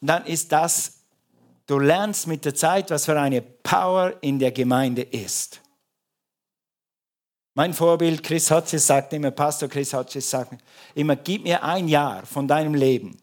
dann 0.00 0.24
ist 0.26 0.52
das, 0.52 1.00
du 1.66 1.78
lernst 1.78 2.26
mit 2.26 2.44
der 2.44 2.54
Zeit, 2.54 2.90
was 2.90 3.06
für 3.06 3.18
eine 3.18 3.40
Power 3.40 4.14
in 4.20 4.38
der 4.38 4.52
Gemeinde 4.52 5.02
ist. 5.02 5.60
Mein 7.54 7.72
Vorbild 7.72 8.22
Chris 8.22 8.50
Hodges 8.50 8.86
sagt 8.86 9.12
immer, 9.12 9.30
Pastor 9.30 9.68
Chris 9.68 9.92
Hodges 9.92 10.28
sagt 10.28 10.60
immer, 10.94 11.14
gib 11.14 11.44
mir 11.44 11.62
ein 11.62 11.86
Jahr 11.88 12.26
von 12.26 12.48
deinem 12.48 12.74
Leben 12.74 13.16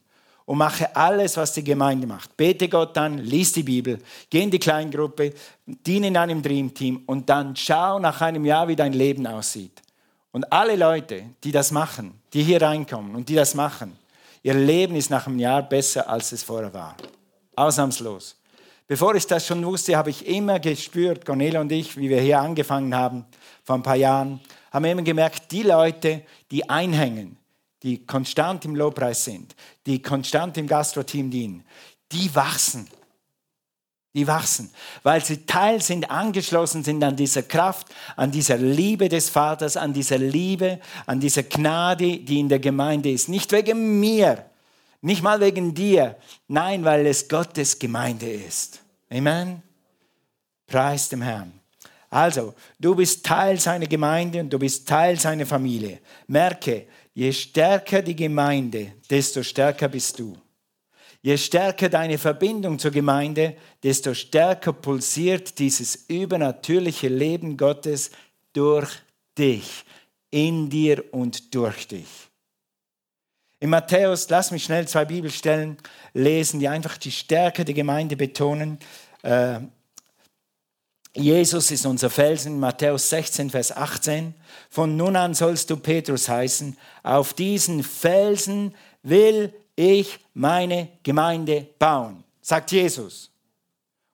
und 0.46 0.58
mache 0.58 0.96
alles, 0.96 1.38
was 1.38 1.54
die 1.54 1.64
Gemeinde 1.64 2.08
macht. 2.08 2.36
Bete 2.36 2.68
Gott 2.68 2.98
an, 2.98 3.20
lies 3.20 3.54
die 3.54 3.64
Bibel, 3.64 4.00
geh 4.30 4.42
in 4.42 4.52
die 4.52 4.60
Kleingruppe, 4.60 5.34
diene 5.66 6.08
in 6.08 6.18
einem 6.18 6.42
Dreamteam 6.42 7.04
und 7.06 7.30
dann 7.30 7.56
schau 7.56 8.00
nach 8.00 8.22
einem 8.22 8.46
Jahr, 8.46 8.68
wie 8.68 8.76
dein 8.76 8.94
Leben 8.94 9.28
aussieht. 9.28 9.82
Und 10.32 10.52
alle 10.52 10.76
Leute, 10.76 11.24
die 11.44 11.52
das 11.52 11.72
machen, 11.72 12.20
die 12.34 12.44
hier 12.44 12.62
reinkommen 12.62 13.16
und 13.16 13.28
die 13.30 13.36
das 13.36 13.54
machen, 13.54 13.98
ihr 14.44 14.54
Leben 14.54 14.96
ist 14.96 15.10
nach 15.10 15.28
einem 15.28 15.40
Jahr 15.40 15.62
besser, 15.62 16.10
als 16.10 16.32
es 16.32 16.44
vorher 16.44 16.74
war. 16.74 16.96
Ausnahmslos. 17.56 18.38
Bevor 18.88 19.16
ich 19.16 19.26
das 19.28 19.48
schon 19.48 19.66
wusste, 19.66 19.96
habe 19.96 20.10
ich 20.10 20.28
immer 20.28 20.60
gespürt, 20.60 21.26
Cornelia 21.26 21.62
und 21.62 21.72
ich, 21.72 21.96
wie 21.96 22.10
wir 22.10 22.20
hier 22.20 22.40
angefangen 22.40 22.94
haben, 22.94 23.26
vor 23.64 23.76
ein 23.76 23.84
paar 23.84 23.96
Jahren, 23.96 24.42
haben 24.72 24.84
wir 24.84 24.92
immer 24.92 25.02
gemerkt, 25.02 25.52
die 25.52 25.64
Leute, 25.64 26.24
die 26.50 26.70
einhängen, 26.70 27.38
die 27.84 28.06
konstant 28.06 28.66
im 28.66 28.76
Lobpreis 28.76 29.24
sind, 29.24 29.56
die 29.86 30.02
konstant 30.02 30.58
im 30.58 30.68
Gastro-Team 30.68 31.32
dienen, 31.32 31.64
die 32.12 32.34
wachsen. 32.36 32.88
Die 34.14 34.28
wachsen, 34.28 34.70
weil 35.04 35.24
sie 35.24 35.46
Teil 35.46 35.82
sind, 35.82 36.12
angeschlossen 36.12 36.84
sind 36.84 37.02
an 37.02 37.16
dieser 37.16 37.44
Kraft, 37.44 37.88
an 38.18 38.30
dieser 38.30 38.58
Liebe 38.58 39.08
des 39.08 39.30
Vaters, 39.30 39.78
an 39.78 39.94
dieser 39.94 40.18
Liebe, 40.18 40.82
an 41.06 41.22
dieser 41.22 41.44
Gnade, 41.44 42.18
die 42.18 42.42
in 42.42 42.50
der 42.50 42.60
Gemeinde 42.60 43.10
ist. 43.10 43.30
Nicht 43.30 43.54
wegen 43.54 44.02
mir, 44.02 44.46
nicht 45.00 45.24
mal 45.24 45.40
wegen 45.40 45.74
dir, 45.74 46.18
nein, 46.50 46.84
weil 46.84 47.08
es 47.08 47.30
Gottes 47.30 47.80
Gemeinde 47.80 48.30
ist. 48.30 48.82
Amen. 49.10 49.64
Preis 50.68 51.08
dem 51.08 51.22
Herrn. 51.22 51.54
Also, 52.10 52.54
du 52.78 52.94
bist 52.96 53.26
Teil 53.26 53.58
seiner 53.62 53.88
Gemeinde 53.88 54.42
und 54.42 54.52
du 54.52 54.60
bist 54.60 54.88
Teil 54.88 55.18
seiner 55.18 55.46
Familie. 55.46 56.02
Merke, 56.28 56.88
je 57.14 57.32
stärker 57.32 58.02
die 58.02 58.16
Gemeinde, 58.16 58.94
desto 59.10 59.44
stärker 59.44 59.90
bist 59.90 60.20
du. 60.20 60.38
Je 61.22 61.38
stärker 61.38 61.90
deine 61.90 62.18
Verbindung 62.18 62.80
zur 62.80 62.92
Gemeinde, 62.92 63.56
desto 63.84 64.14
stärker 64.14 64.74
pulsiert 64.74 65.60
dieses 65.60 66.06
übernatürliche 66.08 67.10
Leben 67.10 67.58
Gottes 67.58 68.10
durch 68.54 68.90
dich, 69.38 69.86
in 70.32 70.70
dir 70.70 71.04
und 71.14 71.54
durch 71.54 71.88
dich. 71.88 72.08
In 73.60 73.70
Matthäus, 73.70 74.28
lass 74.30 74.50
mich 74.50 74.64
schnell 74.64 74.88
zwei 74.88 75.06
Bibelstellen 75.06 75.78
lesen, 76.14 76.60
die 76.60 76.68
einfach 76.68 76.98
die 76.98 77.12
Stärke 77.12 77.64
der 77.64 77.76
Gemeinde 77.76 78.16
betonen. 78.16 78.80
Äh, 79.22 79.60
Jesus 81.14 81.72
ist 81.72 81.86
unser 81.86 82.10
Felsen, 82.10 82.60
Matthäus 82.60 83.10
16, 83.10 83.50
Vers 83.50 83.76
18. 83.76 84.34
Von 84.70 84.96
nun 84.96 85.16
an 85.18 85.34
sollst 85.34 85.70
du 85.70 85.76
Petrus 85.76 86.30
heißen. 86.30 86.78
Auf 87.04 87.34
diesen 87.34 87.84
Felsen 87.84 88.74
will 89.04 89.54
ich 89.76 90.20
meine 90.34 90.88
Gemeinde 91.04 91.68
bauen, 91.80 92.24
sagt 92.42 92.72
Jesus. 92.72 93.30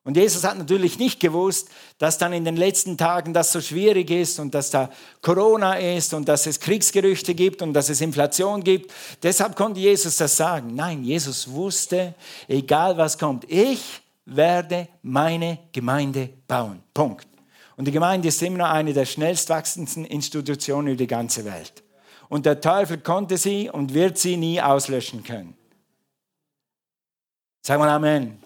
Und 0.07 0.15
Jesus 0.15 0.45
hat 0.45 0.57
natürlich 0.57 0.97
nicht 0.97 1.19
gewusst, 1.19 1.67
dass 1.97 2.17
dann 2.17 2.31
in 2.31 2.45
den 2.45 2.55
letzten 2.55 2.97
Tagen 2.97 3.33
das 3.33 3.51
so 3.51 3.59
schwierig 3.59 4.09
ist 4.09 4.39
und 4.39 4.55
dass 4.55 4.71
da 4.71 4.89
Corona 5.21 5.73
ist 5.75 6.13
und 6.13 6.29
dass 6.29 6.47
es 6.47 6.61
Kriegsgerüchte 6.61 7.35
gibt 7.35 7.61
und 7.61 7.73
dass 7.73 7.89
es 7.89 7.99
Inflation 7.99 8.63
gibt. 8.63 8.89
Deshalb 9.21 9.57
konnte 9.57 9.81
Jesus 9.81 10.15
das 10.15 10.37
sagen. 10.37 10.73
Nein, 10.75 11.03
Jesus 11.03 11.51
wusste, 11.51 12.15
egal 12.47 12.97
was 12.97 13.17
kommt, 13.17 13.51
ich 13.51 14.01
werde 14.27 14.87
meine 15.01 15.57
Gemeinde 15.71 16.29
bauen. 16.47 16.83
Punkt. 16.93 17.27
Und 17.77 17.85
die 17.85 17.91
Gemeinde 17.91 18.27
ist 18.27 18.41
immer 18.41 18.57
noch 18.59 18.69
eine 18.69 18.93
der 18.93 19.05
schnellst 19.05 19.49
wachsendsten 19.49 20.05
Institutionen 20.05 20.89
über 20.89 20.97
die 20.97 21.07
ganze 21.07 21.45
Welt. 21.45 21.83
Und 22.27 22.45
der 22.45 22.59
Teufel 22.59 22.97
konnte 22.97 23.37
sie 23.37 23.69
und 23.69 23.93
wird 23.93 24.17
sie 24.17 24.35
nie 24.35 24.61
auslöschen 24.61 25.23
können. 25.23 25.55
Sag 27.61 27.79
mal 27.79 27.89
Amen. 27.89 28.37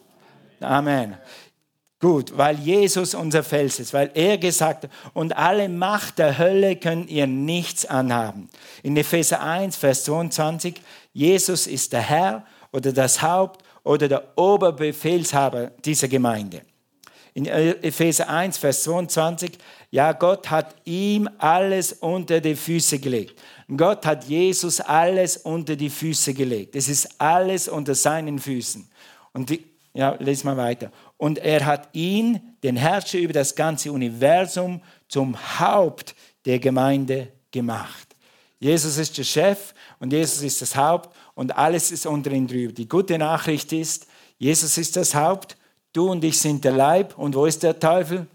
Amen. 0.60 1.18
Gut, 2.00 2.36
weil 2.36 2.58
Jesus 2.58 3.14
unser 3.14 3.44
Fels 3.44 3.80
ist, 3.80 3.94
weil 3.94 4.10
er 4.16 4.40
gesagt 4.40 4.86
hat, 4.86 4.92
und 5.14 5.38
alle 5.38 5.70
Macht 5.70 6.18
der 6.18 6.38
Hölle 6.40 6.76
könnt 6.76 7.10
ihr 7.12 7.28
nichts 7.28 7.86
anhaben. 7.86 8.50
In 8.82 8.98
Epheser 8.98 9.42
1, 9.42 9.76
Vers 9.76 10.04
22, 10.06 10.82
Jesus 11.14 11.68
ist 11.68 11.94
der 11.94 12.02
Herr 12.02 12.46
oder 12.72 12.92
das 12.92 13.22
Haupt 13.22 13.64
oder 13.84 14.08
der 14.08 14.38
Oberbefehlshaber 14.38 15.72
dieser 15.84 16.08
Gemeinde. 16.08 16.62
In 17.34 17.46
Epheser 17.46 18.28
1, 18.30 18.58
Vers 18.58 18.84
22, 18.84 19.52
ja, 19.90 20.12
Gott 20.12 20.50
hat 20.50 20.76
ihm 20.84 21.30
alles 21.38 21.94
unter 21.94 22.42
die 22.42 22.56
Füße 22.56 23.00
gelegt. 23.00 23.42
Gott 23.76 24.06
hat 24.06 24.26
Jesus 24.26 24.82
alles 24.82 25.38
unter 25.38 25.78
die 25.78 25.90
Füße 25.90 26.34
gelegt. 26.34 26.76
Es 26.76 26.90
ist 26.90 27.22
alles 27.22 27.70
unter 27.70 27.96
seinen 27.96 28.38
Füßen. 28.38 28.90
Und 29.32 29.50
die, 29.50 29.64
ja, 29.94 30.16
lesen 30.20 30.48
wir 30.48 30.58
weiter. 30.58 30.92
Und 31.18 31.40
er 31.40 31.66
hat 31.66 31.88
ihn, 31.94 32.56
den 32.64 32.76
Herrscher 32.76 33.20
über 33.20 33.34
das 33.34 33.56
ganze 33.56 33.92
Universum, 33.94 34.82
zum 35.08 35.38
Haupt 35.60 36.16
der 36.46 36.60
Gemeinde 36.60 37.30
gemacht. 37.52 38.16
Jesus 38.60 38.98
ist 38.98 39.18
der 39.18 39.24
Chef 39.24 39.74
und 40.00 40.14
Jesus 40.14 40.44
ist 40.44 40.62
das 40.62 40.76
Haupt 40.76 41.16
und 41.36 41.58
alles 41.58 41.92
ist 41.92 42.06
unter 42.06 42.32
ihm 42.32 42.48
drüber. 42.48 42.74
Die 42.74 42.88
gute 42.88 43.18
Nachricht 43.18 43.72
ist, 43.74 44.08
Jesus 44.38 44.78
ist 44.78 44.96
das 44.96 45.14
Haupt, 45.16 45.58
du 45.94 46.10
und 46.10 46.24
ich 46.24 46.40
sind 46.40 46.64
der 46.64 46.74
Leib. 46.74 47.18
Und 47.18 47.36
wo 47.36 47.46
ist 47.46 47.64
der 47.64 47.80
Teufel? 47.80 48.28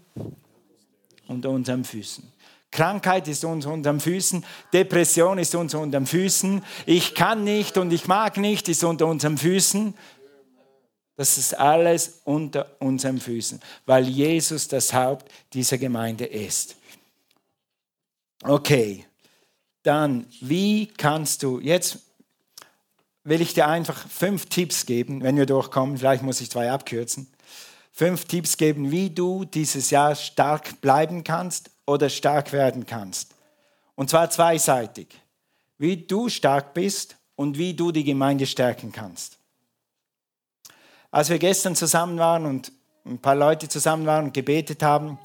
Unter 1.27 1.49
unseren 1.49 1.83
Füßen. 1.83 2.31
Krankheit 2.71 3.27
ist 3.27 3.43
uns 3.43 3.65
unter 3.65 3.91
den 3.91 3.99
Füßen, 3.99 4.45
Depression 4.73 5.37
ist 5.39 5.55
uns 5.55 5.73
unter 5.73 5.99
den 5.99 6.05
Füßen, 6.05 6.63
ich 6.85 7.15
kann 7.15 7.43
nicht 7.43 7.77
und 7.77 7.91
ich 7.91 8.07
mag 8.07 8.37
nicht, 8.37 8.69
ist 8.69 8.83
unter 8.83 9.07
unseren 9.07 9.37
Füßen. 9.37 9.93
Das 11.15 11.37
ist 11.37 11.57
alles 11.57 12.21
unter 12.25 12.75
unseren 12.79 13.19
Füßen, 13.19 13.59
weil 13.85 14.07
Jesus 14.07 14.67
das 14.67 14.93
Haupt 14.93 15.31
dieser 15.53 15.77
Gemeinde 15.77 16.25
ist. 16.25 16.75
Okay, 18.43 19.05
dann, 19.81 20.27
wie 20.41 20.85
kannst 20.85 21.41
du, 21.41 21.59
jetzt 21.59 21.97
will 23.27 23.41
ich 23.41 23.53
dir 23.53 23.67
einfach 23.67 24.07
fünf 24.07 24.45
Tipps 24.45 24.85
geben, 24.85 25.21
wenn 25.21 25.35
wir 25.35 25.45
durchkommen, 25.45 25.97
vielleicht 25.97 26.23
muss 26.23 26.39
ich 26.39 26.49
zwei 26.49 26.71
abkürzen, 26.71 27.27
fünf 27.91 28.25
Tipps 28.25 28.55
geben, 28.55 28.89
wie 28.89 29.09
du 29.09 29.43
dieses 29.43 29.89
Jahr 29.89 30.15
stark 30.15 30.79
bleiben 30.79 31.25
kannst 31.25 31.69
oder 31.85 32.09
stark 32.09 32.53
werden 32.53 32.85
kannst. 32.85 33.33
Und 33.95 34.09
zwar 34.09 34.29
zweiseitig. 34.29 35.07
Wie 35.77 35.97
du 35.97 36.29
stark 36.29 36.73
bist 36.73 37.17
und 37.35 37.57
wie 37.57 37.73
du 37.73 37.91
die 37.91 38.05
Gemeinde 38.05 38.45
stärken 38.45 38.93
kannst. 38.93 39.37
Als 41.11 41.29
wir 41.29 41.37
gestern 41.37 41.75
zusammen 41.75 42.17
waren 42.19 42.45
und 42.45 42.71
ein 43.05 43.19
paar 43.19 43.35
Leute 43.35 43.67
zusammen 43.67 44.05
waren 44.05 44.25
und 44.25 44.33
gebetet 44.33 44.83
haben, 44.83 45.19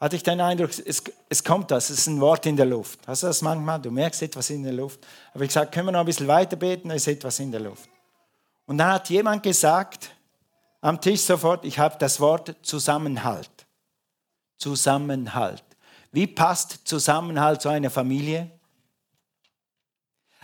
hatte 0.00 0.16
ich 0.16 0.22
den 0.22 0.40
Eindruck, 0.40 0.70
es, 0.70 1.02
es 1.28 1.44
kommt 1.44 1.70
das, 1.70 1.90
es 1.90 2.00
ist 2.00 2.06
ein 2.06 2.20
Wort 2.20 2.46
in 2.46 2.56
der 2.56 2.66
Luft. 2.66 3.00
Hast 3.06 3.22
du 3.22 3.26
das 3.26 3.42
manchmal? 3.42 3.80
Du 3.80 3.90
merkst 3.90 4.22
etwas 4.22 4.50
in 4.50 4.62
der 4.62 4.72
Luft. 4.72 5.04
Aber 5.34 5.42
ich 5.42 5.48
gesagt, 5.48 5.72
können 5.72 5.86
wir 5.86 5.92
noch 5.92 6.00
ein 6.00 6.06
bisschen 6.06 6.28
weiter 6.28 6.56
beten, 6.56 6.88
da 6.88 6.94
ist 6.94 7.08
etwas 7.08 7.38
in 7.40 7.50
der 7.50 7.60
Luft. 7.60 7.88
Und 8.66 8.78
dann 8.78 8.92
hat 8.92 9.10
jemand 9.10 9.42
gesagt, 9.42 10.10
am 10.80 11.00
Tisch 11.00 11.22
sofort, 11.22 11.64
ich 11.64 11.78
habe 11.78 11.96
das 11.98 12.20
Wort 12.20 12.54
Zusammenhalt. 12.62 13.50
Zusammenhalt. 14.56 15.64
Wie 16.12 16.26
passt 16.26 16.86
Zusammenhalt 16.86 17.62
zu 17.62 17.68
einer 17.68 17.90
Familie? 17.90 18.50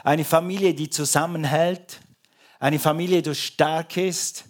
Eine 0.02 0.24
Familie, 0.24 0.74
die 0.74 0.90
zusammenhält, 0.90 2.00
eine 2.58 2.78
Familie, 2.78 3.22
die 3.22 3.34
stark 3.34 3.96
ist, 3.96 4.44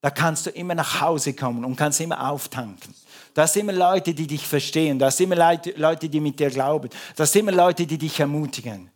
da 0.00 0.10
kannst 0.10 0.46
du 0.46 0.50
immer 0.50 0.74
nach 0.74 1.00
Hause 1.00 1.34
kommen 1.34 1.64
und 1.64 1.76
kannst 1.76 2.00
immer 2.00 2.30
auftanken. 2.30 2.94
Da 3.34 3.46
sind 3.46 3.62
immer 3.62 3.72
Leute, 3.72 4.14
die 4.14 4.26
dich 4.26 4.46
verstehen. 4.46 4.98
Da 4.98 5.10
sind 5.10 5.32
immer 5.32 5.58
Leute, 5.76 6.08
die 6.08 6.20
mit 6.20 6.38
dir 6.38 6.50
glauben. 6.50 6.88
Da 7.16 7.26
sind 7.26 7.40
immer 7.40 7.52
Leute, 7.52 7.84
die 7.84 7.98
dich 7.98 8.18
ermutigen. 8.20 8.90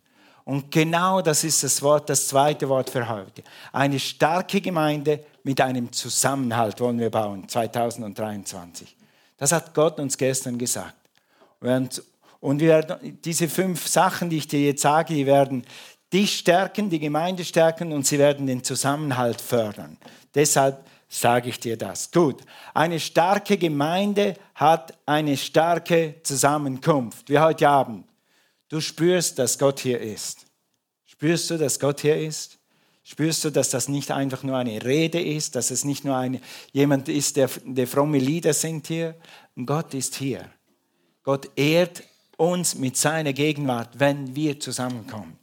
Und 0.45 0.71
genau 0.71 1.21
das 1.21 1.45
ist 1.45 1.62
das 1.62 1.83
Wort, 1.83 2.09
das 2.09 2.28
zweite 2.28 2.68
Wort 2.71 2.88
für 2.88 3.07
heute. 3.07 3.42
Eine 3.73 3.99
starke 3.99 4.62
Gemeinde 4.62 5.21
mit 5.42 5.61
einem 5.61 5.92
Zusammenhalt 5.92 6.80
wollen 6.80 6.99
wir 6.99 7.11
bauen, 7.11 7.47
2023. 7.47 8.97
Das 9.37 9.52
hat 9.52 9.75
Gott 9.75 9.99
uns 10.00 10.16
gestern 10.16 10.57
gesagt. 10.57 10.95
Und 11.61 12.61
wir 12.61 12.68
werden, 12.68 13.18
diese 13.23 13.49
fünf 13.49 13.88
Sachen, 13.88 14.30
die 14.30 14.38
ich 14.38 14.49
dir 14.49 14.61
jetzt 14.61 14.80
sage, 14.80 15.12
die 15.12 15.26
werden 15.26 15.64
dich 16.12 16.38
stärken, 16.38 16.88
die 16.88 16.99
Gemeinde 17.00 17.45
stärken 17.45 17.92
und 17.92 18.07
sie 18.07 18.18
werden 18.18 18.47
den 18.47 18.64
Zusammenhalt 18.64 19.40
fördern. 19.40 19.99
Deshalb 20.35 20.83
sage 21.08 21.48
ich 21.48 21.58
dir 21.58 21.76
das. 21.76 22.10
Gut, 22.10 22.42
eine 22.74 23.00
starke 23.00 23.56
Gemeinde 23.56 24.34
hat 24.54 24.96
eine 25.06 25.36
starke 25.36 26.16
Zusammenkunft, 26.22 27.30
wie 27.30 27.38
heute 27.38 27.68
Abend. 27.68 28.06
Du 28.68 28.80
spürst, 28.80 29.38
dass 29.38 29.58
Gott 29.58 29.80
hier 29.80 30.00
ist. 30.00 30.46
Spürst 31.06 31.50
du, 31.50 31.56
dass 31.56 31.80
Gott 31.80 32.00
hier 32.00 32.16
ist? 32.16 32.58
Spürst 33.02 33.42
du, 33.42 33.50
dass 33.50 33.70
das 33.70 33.88
nicht 33.88 34.10
einfach 34.10 34.42
nur 34.42 34.58
eine 34.58 34.84
Rede 34.84 35.18
ist, 35.18 35.56
dass 35.56 35.70
es 35.70 35.82
nicht 35.82 36.04
nur 36.04 36.14
eine, 36.14 36.42
jemand 36.72 37.08
ist, 37.08 37.36
der, 37.36 37.48
der 37.64 37.86
fromme 37.86 38.18
Lieder 38.18 38.52
singt 38.52 38.86
hier? 38.86 39.14
Gott 39.64 39.94
ist 39.94 40.16
hier. 40.16 40.50
Gott 41.22 41.50
ehrt 41.56 42.02
uns 42.36 42.74
mit 42.74 42.98
seiner 42.98 43.32
Gegenwart, 43.32 43.98
wenn 43.98 44.36
wir 44.36 44.60
zusammenkommen. 44.60 45.38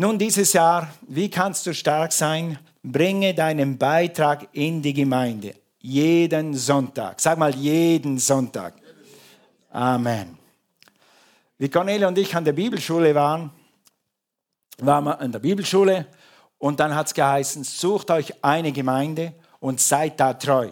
Nun 0.00 0.16
dieses 0.16 0.52
Jahr, 0.52 0.94
wie 1.08 1.28
kannst 1.28 1.66
du 1.66 1.74
stark 1.74 2.12
sein? 2.12 2.56
bringe 2.84 3.34
deinen 3.34 3.76
Beitrag 3.76 4.46
in 4.52 4.80
die 4.80 4.94
Gemeinde. 4.94 5.56
Jeden 5.80 6.54
Sonntag. 6.54 7.20
Sag 7.20 7.36
mal, 7.36 7.52
jeden 7.52 8.16
Sonntag. 8.16 8.74
Amen. 9.72 10.38
Wie 11.58 11.68
Cornelia 11.68 12.06
und 12.06 12.16
ich 12.16 12.32
an 12.36 12.44
der 12.44 12.52
Bibelschule 12.52 13.12
waren, 13.12 13.50
waren 14.78 15.02
wir 15.02 15.20
an 15.20 15.32
der 15.32 15.40
Bibelschule 15.40 16.06
Und 16.58 16.78
dann 16.78 16.94
hat 16.94 17.08
es 17.08 17.14
geheißen, 17.14 17.64
sucht 17.64 18.12
euch 18.12 18.32
eine 18.44 18.70
Gemeinde 18.70 19.34
und 19.58 19.80
seid 19.80 20.20
da 20.20 20.32
treu. 20.32 20.68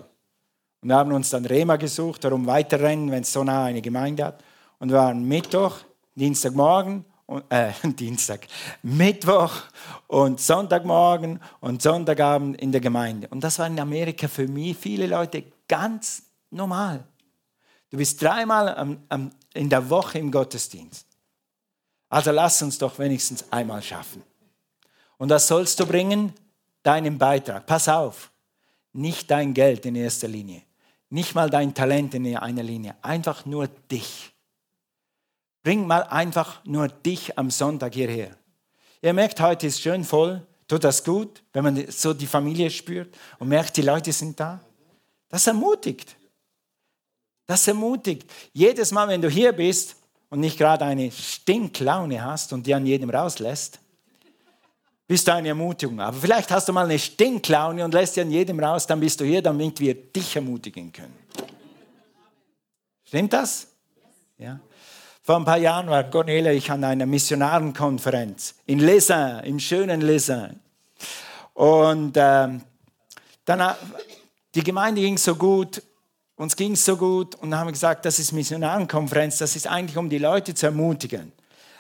Und 0.83 0.88
wir 0.88 0.95
haben 0.95 1.11
uns 1.11 1.30
dann 1.30 1.45
Rema 1.45 1.75
gesucht, 1.75 2.23
darum 2.23 2.47
weiterrennen, 2.47 3.11
wenn 3.11 3.23
es 3.23 3.33
so 3.33 3.42
nah 3.42 3.64
eine 3.64 3.83
Gemeinde 3.83 4.25
hat. 4.25 4.45
Und 4.78 4.90
wir 4.90 4.99
waren 4.99 5.26
Mittwoch, 5.26 5.78
Dienstagmorgen, 6.14 7.04
äh, 7.49 7.73
Dienstag, 7.83 8.47
Mittwoch 8.83 9.52
und 10.06 10.40
Sonntagmorgen 10.40 11.40
und 11.61 11.83
Sonntagabend 11.83 12.61
in 12.61 12.73
der 12.73 12.80
Gemeinde. 12.80 13.28
Und 13.28 13.42
das 13.42 13.59
war 13.59 13.66
in 13.66 13.78
Amerika 13.80 14.28
für 14.28 14.47
mich, 14.47 14.76
viele 14.76 15.06
Leute, 15.06 15.45
ganz 15.68 16.23
normal. 16.50 17.04
Du 17.90 17.97
bist 17.97 18.21
dreimal 18.21 18.75
am, 18.76 18.99
am, 19.09 19.30
in 19.54 19.68
der 19.68 19.88
Woche 19.88 20.18
im 20.18 20.30
Gottesdienst. 20.30 21.06
Also 22.09 22.30
lass 22.30 22.62
uns 22.62 22.78
doch 22.78 22.99
wenigstens 22.99 23.50
einmal 23.52 23.83
schaffen. 23.83 24.23
Und 25.18 25.30
was 25.30 25.49
sollst 25.49 25.80
du 25.80 25.87
bringen? 25.87 26.33
Deinen 26.83 27.18
Beitrag. 27.18 27.66
Pass 27.66 27.88
auf, 27.88 28.30
nicht 28.92 29.30
dein 29.30 29.54
Geld 29.54 29.87
in 29.87 29.97
erster 29.97 30.28
Linie, 30.28 30.62
nicht 31.11 31.35
mal 31.35 31.50
dein 31.50 31.75
Talent 31.75 32.14
in 32.14 32.37
einer 32.37 32.62
Linie, 32.62 32.95
einfach 33.02 33.45
nur 33.45 33.66
dich. 33.66 34.33
Bring 35.66 35.85
mal 35.85 36.04
einfach 36.04 36.64
nur 36.64 36.87
dich 36.87 37.37
am 37.37 37.50
Sonntag 37.50 37.92
hierher. 37.94 38.37
Ihr 39.02 39.12
merkt, 39.12 39.40
heute 39.40 39.66
ist 39.66 39.80
schön 39.80 40.04
voll. 40.04 40.46
Tut 40.68 40.85
das 40.85 41.02
gut, 41.02 41.42
wenn 41.52 41.64
man 41.64 41.90
so 41.90 42.14
die 42.14 42.28
Familie 42.28 42.70
spürt 42.70 43.12
und 43.40 43.49
merkt, 43.49 43.76
die 43.76 43.82
Leute 43.82 44.12
sind 44.12 44.38
da? 44.38 44.61
Das 45.28 45.44
ermutigt. 45.49 46.14
Das 47.46 47.66
ermutigt. 47.66 48.30
Jedes 48.52 48.92
Mal, 48.92 49.08
wenn 49.08 49.20
du 49.20 49.28
hier 49.28 49.50
bist 49.50 49.96
und 50.30 50.38
nicht 50.38 50.56
gerade 50.56 50.85
eine 50.85 51.11
Stinklaune 51.11 52.25
hast 52.25 52.52
und 52.52 52.64
die 52.64 52.73
an 52.73 52.87
jedem 52.87 53.11
rauslässt, 53.11 53.80
bist 55.08 55.26
du 55.26 55.35
eine 55.35 55.49
Ermutigung. 55.49 55.99
Aber 55.99 56.16
vielleicht 56.16 56.52
hast 56.52 56.68
du 56.68 56.73
mal 56.73 56.85
eine 56.85 57.00
Stinklaune 57.00 57.85
und 57.85 57.92
lässt 57.92 58.14
die 58.14 58.20
an 58.20 58.30
jedem 58.30 58.61
raus, 58.61 58.87
dann 58.87 59.00
bist 59.00 59.18
du 59.18 59.25
hier, 59.25 59.42
damit 59.42 59.80
wir 59.80 59.96
dich 59.96 60.37
ermutigen 60.37 60.92
können. 60.92 61.18
Stimmt 63.04 63.32
das? 63.32 63.66
Ja. 64.38 64.61
Vor 65.26 65.38
ein 65.38 65.45
paar 65.45 65.59
Jahren 65.59 65.88
war 65.88 66.04
Cornelia 66.04 66.52
ich 66.52 66.71
an 66.71 66.85
einer 66.85 67.04
Missionarenkonferenz 67.04 68.54
in 68.66 68.78
Lesin, 68.78 69.40
im 69.42 69.59
schönen 69.59 70.00
Lesin. 70.00 70.61
Und 71.52 72.16
äh, 72.16 72.49
dann, 73.45 73.75
die 74.54 74.62
Gemeinde 74.62 75.00
ging 75.00 75.18
so 75.18 75.35
gut, 75.35 75.83
uns 76.37 76.54
ging 76.54 76.75
es 76.75 76.85
so 76.85 76.97
gut 76.97 77.35
und 77.35 77.52
haben 77.56 77.73
gesagt, 77.73 78.04
das 78.04 78.21
ist 78.21 78.30
Missionarenkonferenz, 78.30 79.38
das 79.38 79.56
ist 79.56 79.66
eigentlich, 79.66 79.97
um 79.97 80.09
die 80.09 80.18
Leute 80.18 80.54
zu 80.54 80.66
ermutigen. 80.66 81.33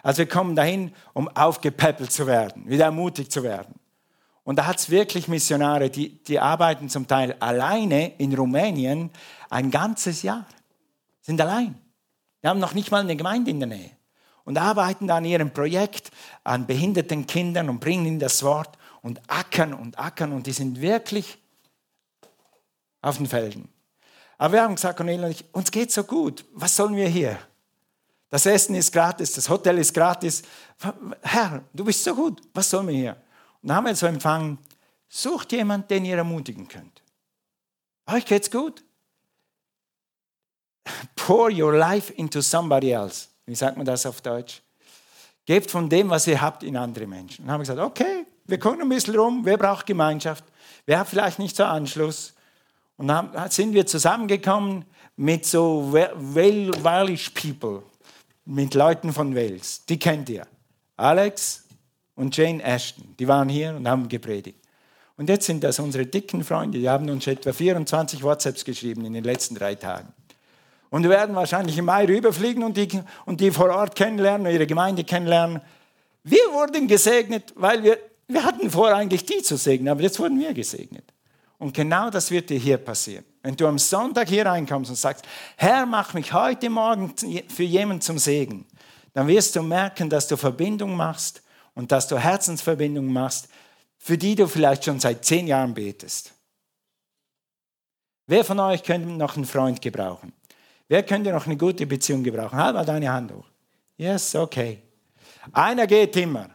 Also 0.02 0.18
wir 0.18 0.28
kommen 0.28 0.56
dahin, 0.56 0.92
um 1.12 1.28
aufgepäppelt 1.28 2.10
zu 2.10 2.26
werden, 2.26 2.68
wieder 2.68 2.86
ermutigt 2.86 3.30
zu 3.30 3.44
werden. 3.44 3.76
Und 4.42 4.56
da 4.56 4.66
hat 4.66 4.78
es 4.78 4.90
wirklich 4.90 5.28
Missionare, 5.28 5.88
die, 5.88 6.18
die 6.24 6.40
arbeiten 6.40 6.88
zum 6.88 7.06
Teil 7.06 7.36
alleine 7.38 8.08
in 8.18 8.34
Rumänien 8.34 9.10
ein 9.50 9.70
ganzes 9.70 10.22
Jahr, 10.22 10.46
sind 11.22 11.40
allein. 11.40 11.85
Wir 12.46 12.50
haben 12.50 12.60
noch 12.60 12.74
nicht 12.74 12.92
mal 12.92 13.00
eine 13.00 13.16
Gemeinde 13.16 13.50
in 13.50 13.58
der 13.58 13.66
Nähe. 13.66 13.90
Und 14.44 14.56
arbeiten 14.56 15.10
an 15.10 15.24
ihrem 15.24 15.52
Projekt 15.52 16.12
an 16.44 16.64
behinderten 16.64 17.26
Kindern 17.26 17.68
und 17.68 17.80
bringen 17.80 18.06
ihnen 18.06 18.18
das 18.20 18.44
Wort 18.44 18.78
und 19.02 19.20
ackern 19.26 19.74
und 19.74 19.98
ackern. 19.98 20.30
Und 20.30 20.46
die 20.46 20.52
sind 20.52 20.80
wirklich 20.80 21.38
auf 23.02 23.16
den 23.16 23.26
Felden. 23.26 23.68
Aber 24.38 24.52
wir 24.52 24.62
haben 24.62 24.76
gesagt, 24.76 24.96
Cornelia 24.96 25.26
und 25.26 25.32
ich, 25.32 25.44
uns 25.52 25.72
geht 25.72 25.90
so 25.90 26.04
gut. 26.04 26.44
Was 26.52 26.76
sollen 26.76 26.94
wir 26.94 27.08
hier? 27.08 27.36
Das 28.30 28.46
Essen 28.46 28.76
ist 28.76 28.92
gratis, 28.92 29.32
das 29.32 29.48
Hotel 29.48 29.78
ist 29.78 29.92
gratis. 29.92 30.44
Herr, 31.22 31.64
du 31.72 31.84
bist 31.84 32.04
so 32.04 32.14
gut. 32.14 32.42
Was 32.54 32.70
sollen 32.70 32.86
wir 32.86 32.94
hier? 32.94 33.16
Und 33.60 33.70
dann 33.70 33.78
haben 33.78 33.86
wir 33.86 33.96
so 33.96 34.06
empfangen, 34.06 34.58
sucht 35.08 35.50
jemand, 35.50 35.90
den 35.90 36.04
ihr 36.04 36.16
ermutigen 36.16 36.68
könnt. 36.68 37.02
Euch 38.06 38.24
geht's 38.24 38.52
gut? 38.52 38.84
Pour 41.14 41.50
your 41.50 41.74
life 41.74 42.12
into 42.16 42.40
somebody 42.40 42.90
else. 42.90 43.28
Wie 43.46 43.54
sagt 43.54 43.76
man 43.76 43.86
das 43.86 44.06
auf 44.06 44.20
Deutsch? 44.20 44.62
Gebt 45.44 45.70
von 45.70 45.88
dem, 45.88 46.10
was 46.10 46.26
ihr 46.26 46.40
habt, 46.40 46.62
in 46.62 46.76
andere 46.76 47.06
Menschen. 47.06 47.44
Und 47.44 47.50
haben 47.50 47.60
gesagt, 47.60 47.78
okay, 47.78 48.26
wir 48.46 48.58
gucken 48.58 48.82
ein 48.82 48.88
bisschen 48.88 49.16
rum, 49.16 49.40
wer 49.44 49.56
braucht 49.56 49.86
Gemeinschaft? 49.86 50.44
Wer 50.86 50.98
hat 51.00 51.08
vielleicht 51.08 51.38
nicht 51.38 51.56
so 51.56 51.64
Anschluss? 51.64 52.34
Und 52.96 53.08
dann 53.08 53.30
sind 53.50 53.72
wir 53.72 53.86
zusammengekommen 53.86 54.84
mit 55.16 55.44
so 55.46 55.92
Walish 55.92 57.30
People, 57.30 57.82
mit 58.44 58.74
Leuten 58.74 59.12
von 59.12 59.34
Wales. 59.34 59.84
Die 59.86 59.98
kennt 59.98 60.28
ihr. 60.28 60.46
Alex 60.96 61.64
und 62.14 62.36
Jane 62.36 62.62
Ashton, 62.62 63.14
die 63.18 63.28
waren 63.28 63.48
hier 63.48 63.74
und 63.74 63.86
haben 63.86 64.08
gepredigt. 64.08 64.58
Und 65.16 65.28
jetzt 65.28 65.46
sind 65.46 65.62
das 65.62 65.78
unsere 65.78 66.06
dicken 66.06 66.44
Freunde, 66.44 66.78
die 66.78 66.88
haben 66.88 67.08
uns 67.08 67.26
etwa 67.26 67.52
24 67.52 68.22
WhatsApps 68.22 68.64
geschrieben 68.64 69.04
in 69.04 69.12
den 69.12 69.24
letzten 69.24 69.54
drei 69.54 69.74
Tagen. 69.74 70.12
Und 70.90 71.02
wir 71.02 71.10
werden 71.10 71.34
wahrscheinlich 71.34 71.76
im 71.78 71.86
Mai 71.86 72.04
rüberfliegen 72.04 72.62
und 72.62 72.76
die, 72.76 72.88
und 73.24 73.40
die 73.40 73.50
vor 73.50 73.70
Ort 73.70 73.96
kennenlernen, 73.96 74.52
ihre 74.52 74.66
Gemeinde 74.66 75.04
kennenlernen. 75.04 75.60
Wir 76.22 76.52
wurden 76.52 76.88
gesegnet, 76.88 77.52
weil 77.56 77.82
wir, 77.82 77.98
wir 78.28 78.44
hatten 78.44 78.70
vor, 78.70 78.92
eigentlich 78.92 79.24
die 79.24 79.42
zu 79.42 79.56
segnen, 79.56 79.88
aber 79.88 80.02
jetzt 80.02 80.18
wurden 80.18 80.38
wir 80.38 80.52
gesegnet. 80.54 81.04
Und 81.58 81.72
genau 81.72 82.10
das 82.10 82.30
wird 82.30 82.50
dir 82.50 82.58
hier 82.58 82.76
passieren. 82.76 83.24
Wenn 83.42 83.56
du 83.56 83.66
am 83.66 83.78
Sonntag 83.78 84.28
hier 84.28 84.44
reinkommst 84.44 84.90
und 84.90 84.96
sagst, 84.96 85.24
Herr, 85.56 85.86
mach 85.86 86.14
mich 86.14 86.32
heute 86.32 86.68
Morgen 86.68 87.14
für 87.48 87.62
jemanden 87.62 88.02
zum 88.02 88.18
Segen, 88.18 88.66
dann 89.14 89.28
wirst 89.28 89.56
du 89.56 89.62
merken, 89.62 90.10
dass 90.10 90.28
du 90.28 90.36
Verbindung 90.36 90.94
machst 90.94 91.42
und 91.74 91.92
dass 91.92 92.08
du 92.08 92.18
Herzensverbindung 92.18 93.06
machst, 93.06 93.48
für 93.98 94.18
die 94.18 94.34
du 94.34 94.46
vielleicht 94.46 94.84
schon 94.84 95.00
seit 95.00 95.24
zehn 95.24 95.46
Jahren 95.46 95.74
betest. 95.74 96.32
Wer 98.26 98.44
von 98.44 98.58
euch 98.58 98.82
könnte 98.82 99.08
noch 99.08 99.36
einen 99.36 99.46
Freund 99.46 99.80
gebrauchen? 99.80 100.32
Wer 100.88 101.02
könnte 101.02 101.32
noch 101.32 101.46
eine 101.46 101.56
gute 101.56 101.86
Beziehung 101.86 102.22
gebrauchen? 102.22 102.56
Halt 102.56 102.74
mal 102.74 102.84
deine 102.84 103.12
Hand 103.12 103.32
hoch. 103.32 103.46
Yes, 103.96 104.34
okay. 104.34 104.82
Einer 105.52 105.86
geht 105.86 106.16
immer. 106.16 106.50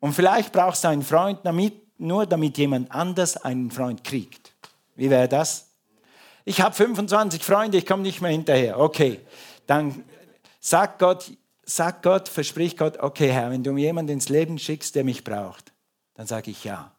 Und 0.00 0.12
vielleicht 0.12 0.52
brauchst 0.52 0.84
du 0.84 0.88
einen 0.88 1.02
Freund 1.02 1.40
damit, 1.42 1.98
nur 1.98 2.26
damit 2.26 2.56
jemand 2.58 2.90
anders 2.90 3.36
einen 3.36 3.70
Freund 3.70 4.04
kriegt. 4.04 4.54
Wie 4.94 5.10
wäre 5.10 5.28
das? 5.28 5.70
Ich 6.44 6.60
habe 6.60 6.74
25 6.74 7.42
Freunde, 7.42 7.78
ich 7.78 7.86
komme 7.86 8.02
nicht 8.02 8.20
mehr 8.20 8.30
hinterher. 8.30 8.78
Okay, 8.78 9.20
dann 9.66 10.04
sagt 10.60 11.00
Gott, 11.00 11.32
sagt 11.64 12.02
Gott, 12.02 12.28
verspricht 12.28 12.78
Gott, 12.78 12.98
okay 12.98 13.32
Herr, 13.32 13.50
wenn 13.50 13.64
du 13.64 13.72
mir 13.72 13.86
jemanden 13.86 14.12
ins 14.12 14.28
Leben 14.28 14.58
schickst, 14.58 14.94
der 14.94 15.04
mich 15.04 15.24
braucht, 15.24 15.72
dann 16.14 16.26
sage 16.26 16.50
ich 16.50 16.64
ja. 16.64 16.92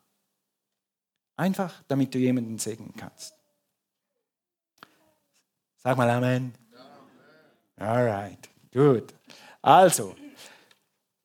Einfach, 1.38 1.74
damit 1.88 2.14
du 2.14 2.18
jemanden 2.18 2.58
segnen 2.60 2.94
kannst. 2.98 3.36
Sag 5.78 5.96
mal 5.96 6.10
Amen. 6.10 6.54
Alright, 7.80 8.50
gut. 8.74 9.14
Also, 9.62 10.16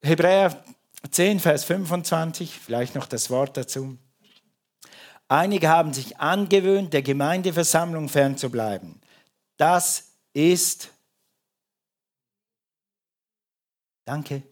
Hebräer 0.02 0.62
10, 1.10 1.40
Vers 1.40 1.64
25, 1.64 2.60
vielleicht 2.60 2.94
noch 2.94 3.06
das 3.06 3.30
Wort 3.30 3.56
dazu. 3.56 3.96
Einige 5.28 5.68
haben 5.68 5.94
sich 5.94 6.18
angewöhnt, 6.18 6.92
der 6.92 7.02
Gemeindeversammlung 7.02 8.10
fernzubleiben. 8.10 9.00
Das 9.56 10.12
ist, 10.34 10.90
danke, 14.04 14.42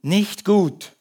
nicht 0.00 0.46
gut. 0.46 0.92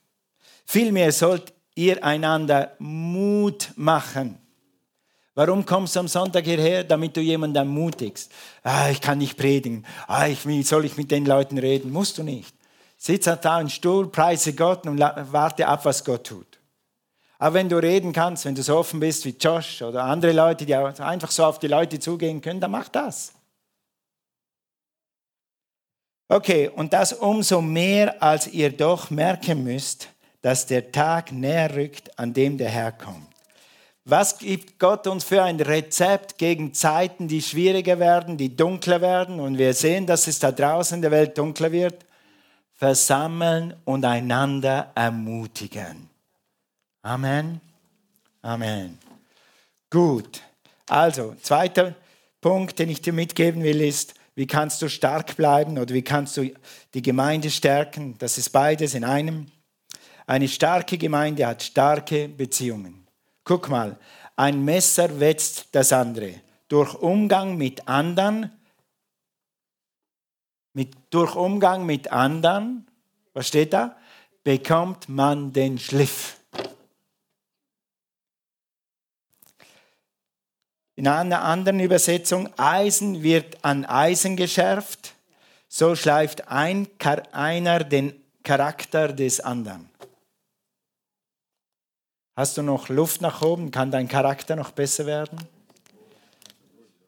Vielmehr 0.65 1.13
sollt 1.13 1.53
ihr 1.75 2.03
einander 2.03 2.75
Mut 2.79 3.71
machen 3.77 4.37
Warum 5.39 5.65
kommst 5.65 5.95
du 5.95 6.01
am 6.01 6.09
Sonntag 6.09 6.43
hierher? 6.43 6.83
Damit 6.83 7.15
du 7.15 7.21
jemanden 7.21 7.55
ermutigst. 7.55 8.29
Ah, 8.61 8.89
ich 8.89 8.99
kann 8.99 9.19
nicht 9.19 9.37
predigen. 9.37 9.85
Ah, 10.05 10.27
ich, 10.27 10.45
wie 10.45 10.63
soll 10.63 10.83
ich 10.83 10.97
mit 10.97 11.11
den 11.11 11.25
Leuten 11.25 11.57
reden? 11.57 11.93
Musst 11.93 12.17
du 12.17 12.23
nicht. 12.23 12.53
Sitz 12.97 13.23
da 13.23 13.61
im 13.61 13.69
Stuhl, 13.69 14.11
preise 14.11 14.51
Gott 14.53 14.85
und 14.85 14.99
warte 14.99 15.65
ab, 15.65 15.85
was 15.85 16.03
Gott 16.03 16.27
tut. 16.27 16.59
Aber 17.37 17.53
wenn 17.53 17.69
du 17.69 17.77
reden 17.77 18.11
kannst, 18.11 18.43
wenn 18.43 18.53
du 18.53 18.61
so 18.61 18.75
offen 18.75 18.99
bist 18.99 19.23
wie 19.23 19.29
Josh 19.29 19.81
oder 19.81 20.03
andere 20.03 20.33
Leute, 20.33 20.65
die 20.65 20.75
einfach 20.75 21.31
so 21.31 21.45
auf 21.45 21.57
die 21.57 21.69
Leute 21.69 21.99
zugehen 21.99 22.41
können, 22.41 22.59
dann 22.59 22.71
mach 22.71 22.89
das. 22.89 23.31
Okay, 26.27 26.67
und 26.67 26.91
das 26.91 27.13
umso 27.13 27.61
mehr, 27.61 28.21
als 28.21 28.47
ihr 28.47 28.75
doch 28.75 29.09
merken 29.09 29.63
müsst, 29.63 30.09
dass 30.41 30.65
der 30.65 30.91
Tag 30.91 31.31
näher 31.31 31.73
rückt, 31.73 32.19
an 32.19 32.33
dem 32.33 32.57
der 32.57 32.67
Herr 32.67 32.91
kommt. 32.91 33.28
Was 34.09 34.39
gibt 34.39 34.79
Gott 34.79 35.05
uns 35.05 35.23
für 35.23 35.43
ein 35.43 35.59
Rezept 35.59 36.39
gegen 36.39 36.73
Zeiten, 36.73 37.27
die 37.27 37.43
schwieriger 37.43 37.99
werden, 37.99 38.37
die 38.37 38.55
dunkler 38.55 39.01
werden? 39.01 39.39
Und 39.39 39.59
wir 39.59 39.75
sehen, 39.75 40.07
dass 40.07 40.25
es 40.25 40.39
da 40.39 40.51
draußen 40.51 40.95
in 40.95 41.01
der 41.03 41.11
Welt 41.11 41.37
dunkler 41.37 41.71
wird. 41.71 42.07
Versammeln 42.73 43.75
und 43.85 44.03
einander 44.05 44.91
ermutigen. 44.95 46.09
Amen. 47.03 47.61
Amen. 48.41 48.97
Gut. 49.91 50.41
Also, 50.87 51.35
zweiter 51.43 51.93
Punkt, 52.41 52.79
den 52.79 52.89
ich 52.89 53.03
dir 53.03 53.13
mitgeben 53.13 53.61
will, 53.61 53.79
ist, 53.79 54.15
wie 54.33 54.47
kannst 54.47 54.81
du 54.81 54.89
stark 54.89 55.35
bleiben 55.35 55.77
oder 55.77 55.93
wie 55.93 56.01
kannst 56.01 56.35
du 56.37 56.49
die 56.95 57.01
Gemeinde 57.03 57.51
stärken? 57.51 58.15
Das 58.17 58.39
ist 58.39 58.49
beides 58.49 58.95
in 58.95 59.03
einem. 59.03 59.51
Eine 60.25 60.47
starke 60.47 60.97
Gemeinde 60.97 61.45
hat 61.45 61.61
starke 61.61 62.27
Beziehungen. 62.27 62.98
Guck 63.43 63.69
mal, 63.69 63.97
ein 64.35 64.63
Messer 64.63 65.19
wetzt 65.19 65.67
das 65.73 65.91
andere. 65.91 66.41
Durch 66.67 66.93
Umgang 66.95 67.57
mit 67.57 67.87
anderen, 67.87 68.51
mit, 70.73 70.95
durch 71.09 71.35
Umgang 71.35 71.85
mit 71.85 72.11
anderen, 72.11 72.87
was 73.33 73.47
steht 73.47 73.73
da? 73.73 73.97
Bekommt 74.43 75.09
man 75.09 75.51
den 75.51 75.77
Schliff. 75.77 76.37
In 80.95 81.07
einer 81.07 81.43
anderen 81.43 81.79
Übersetzung, 81.79 82.49
Eisen 82.57 83.23
wird 83.23 83.63
an 83.63 83.85
Eisen 83.85 84.35
geschärft, 84.35 85.13
so 85.69 85.95
schleift 85.95 86.49
ein, 86.49 86.87
einer 87.31 87.83
den 87.83 88.21
Charakter 88.43 89.13
des 89.13 89.39
anderen. 89.39 89.88
Hast 92.39 92.57
du 92.57 92.61
noch 92.61 92.87
Luft 92.87 93.19
nach 93.19 93.41
oben? 93.41 93.69
Kann 93.69 93.91
dein 93.91 94.07
Charakter 94.07 94.55
noch 94.55 94.71
besser 94.71 95.05
werden? 95.05 95.37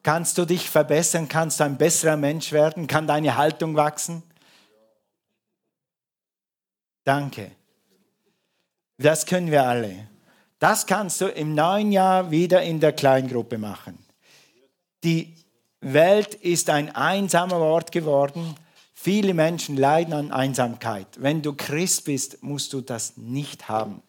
Kannst 0.03 0.37
du 0.37 0.43
dich 0.43 0.69
verbessern? 0.69 1.29
Kannst 1.29 1.61
du 1.61 1.63
ein 1.63 1.77
besserer 1.77 2.17
Mensch 2.17 2.51
werden? 2.51 2.85
Kann 2.85 3.07
deine 3.07 3.37
Haltung 3.37 3.77
wachsen? 3.77 4.23
Danke. 7.05 7.51
Das 8.97 9.25
können 9.25 9.51
wir 9.51 9.63
alle. 9.63 10.05
Das 10.59 10.85
kannst 10.85 11.21
du 11.21 11.27
im 11.27 11.55
neuen 11.55 11.93
Jahr 11.93 12.29
wieder 12.29 12.61
in 12.61 12.81
der 12.81 12.91
Kleingruppe 12.91 13.57
machen. 13.57 13.97
Die 15.05 15.33
Welt 15.79 16.33
ist 16.33 16.69
ein 16.69 16.93
einsamer 16.93 17.59
Ort 17.59 17.93
geworden. 17.93 18.53
Viele 18.93 19.33
Menschen 19.33 19.77
leiden 19.77 20.11
an 20.11 20.33
Einsamkeit. 20.33 21.07
Wenn 21.15 21.41
du 21.41 21.53
Christ 21.53 22.03
bist, 22.03 22.43
musst 22.43 22.73
du 22.73 22.81
das 22.81 23.15
nicht 23.15 23.69
haben. 23.69 24.03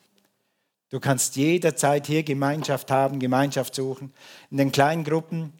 Du 0.92 1.00
kannst 1.00 1.36
jederzeit 1.36 2.06
hier 2.06 2.22
Gemeinschaft 2.22 2.90
haben, 2.90 3.18
Gemeinschaft 3.18 3.74
suchen. 3.74 4.12
In 4.50 4.58
den 4.58 4.72
Kleingruppen, 4.72 5.54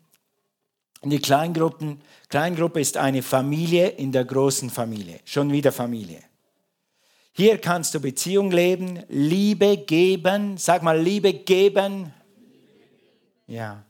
in 1.01 1.09
die 1.09 1.21
Kleingruppen, 1.21 2.03
Kleingruppe 2.29 2.83
ist 2.83 2.99
eine 2.99 3.23
Familie 3.23 3.89
in 3.89 4.13
der 4.13 4.27
großen 4.27 4.69
Familie. 4.69 5.21
Schon 5.25 5.51
wieder 5.51 5.73
Familie. 5.73 6.23
Hier 7.33 7.57
kannst 7.57 7.95
du 7.95 8.01
Beziehung 8.01 8.51
leben, 8.51 9.03
Liebe 9.09 9.79
geben. 9.79 10.59
Sag 10.59 10.83
mal, 10.83 11.01
Liebe 11.01 11.33
geben. 11.33 12.13
Ja. 13.47 13.87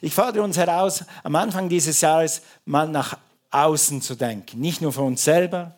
Ich 0.00 0.14
fordere 0.14 0.44
uns 0.44 0.56
heraus, 0.56 1.04
am 1.24 1.34
Anfang 1.34 1.68
dieses 1.68 2.00
Jahres 2.00 2.42
mal 2.64 2.86
nach 2.86 3.18
außen 3.50 4.02
zu 4.02 4.14
denken. 4.14 4.60
Nicht 4.60 4.80
nur 4.80 4.92
für 4.92 5.02
uns 5.02 5.24
selber. 5.24 5.74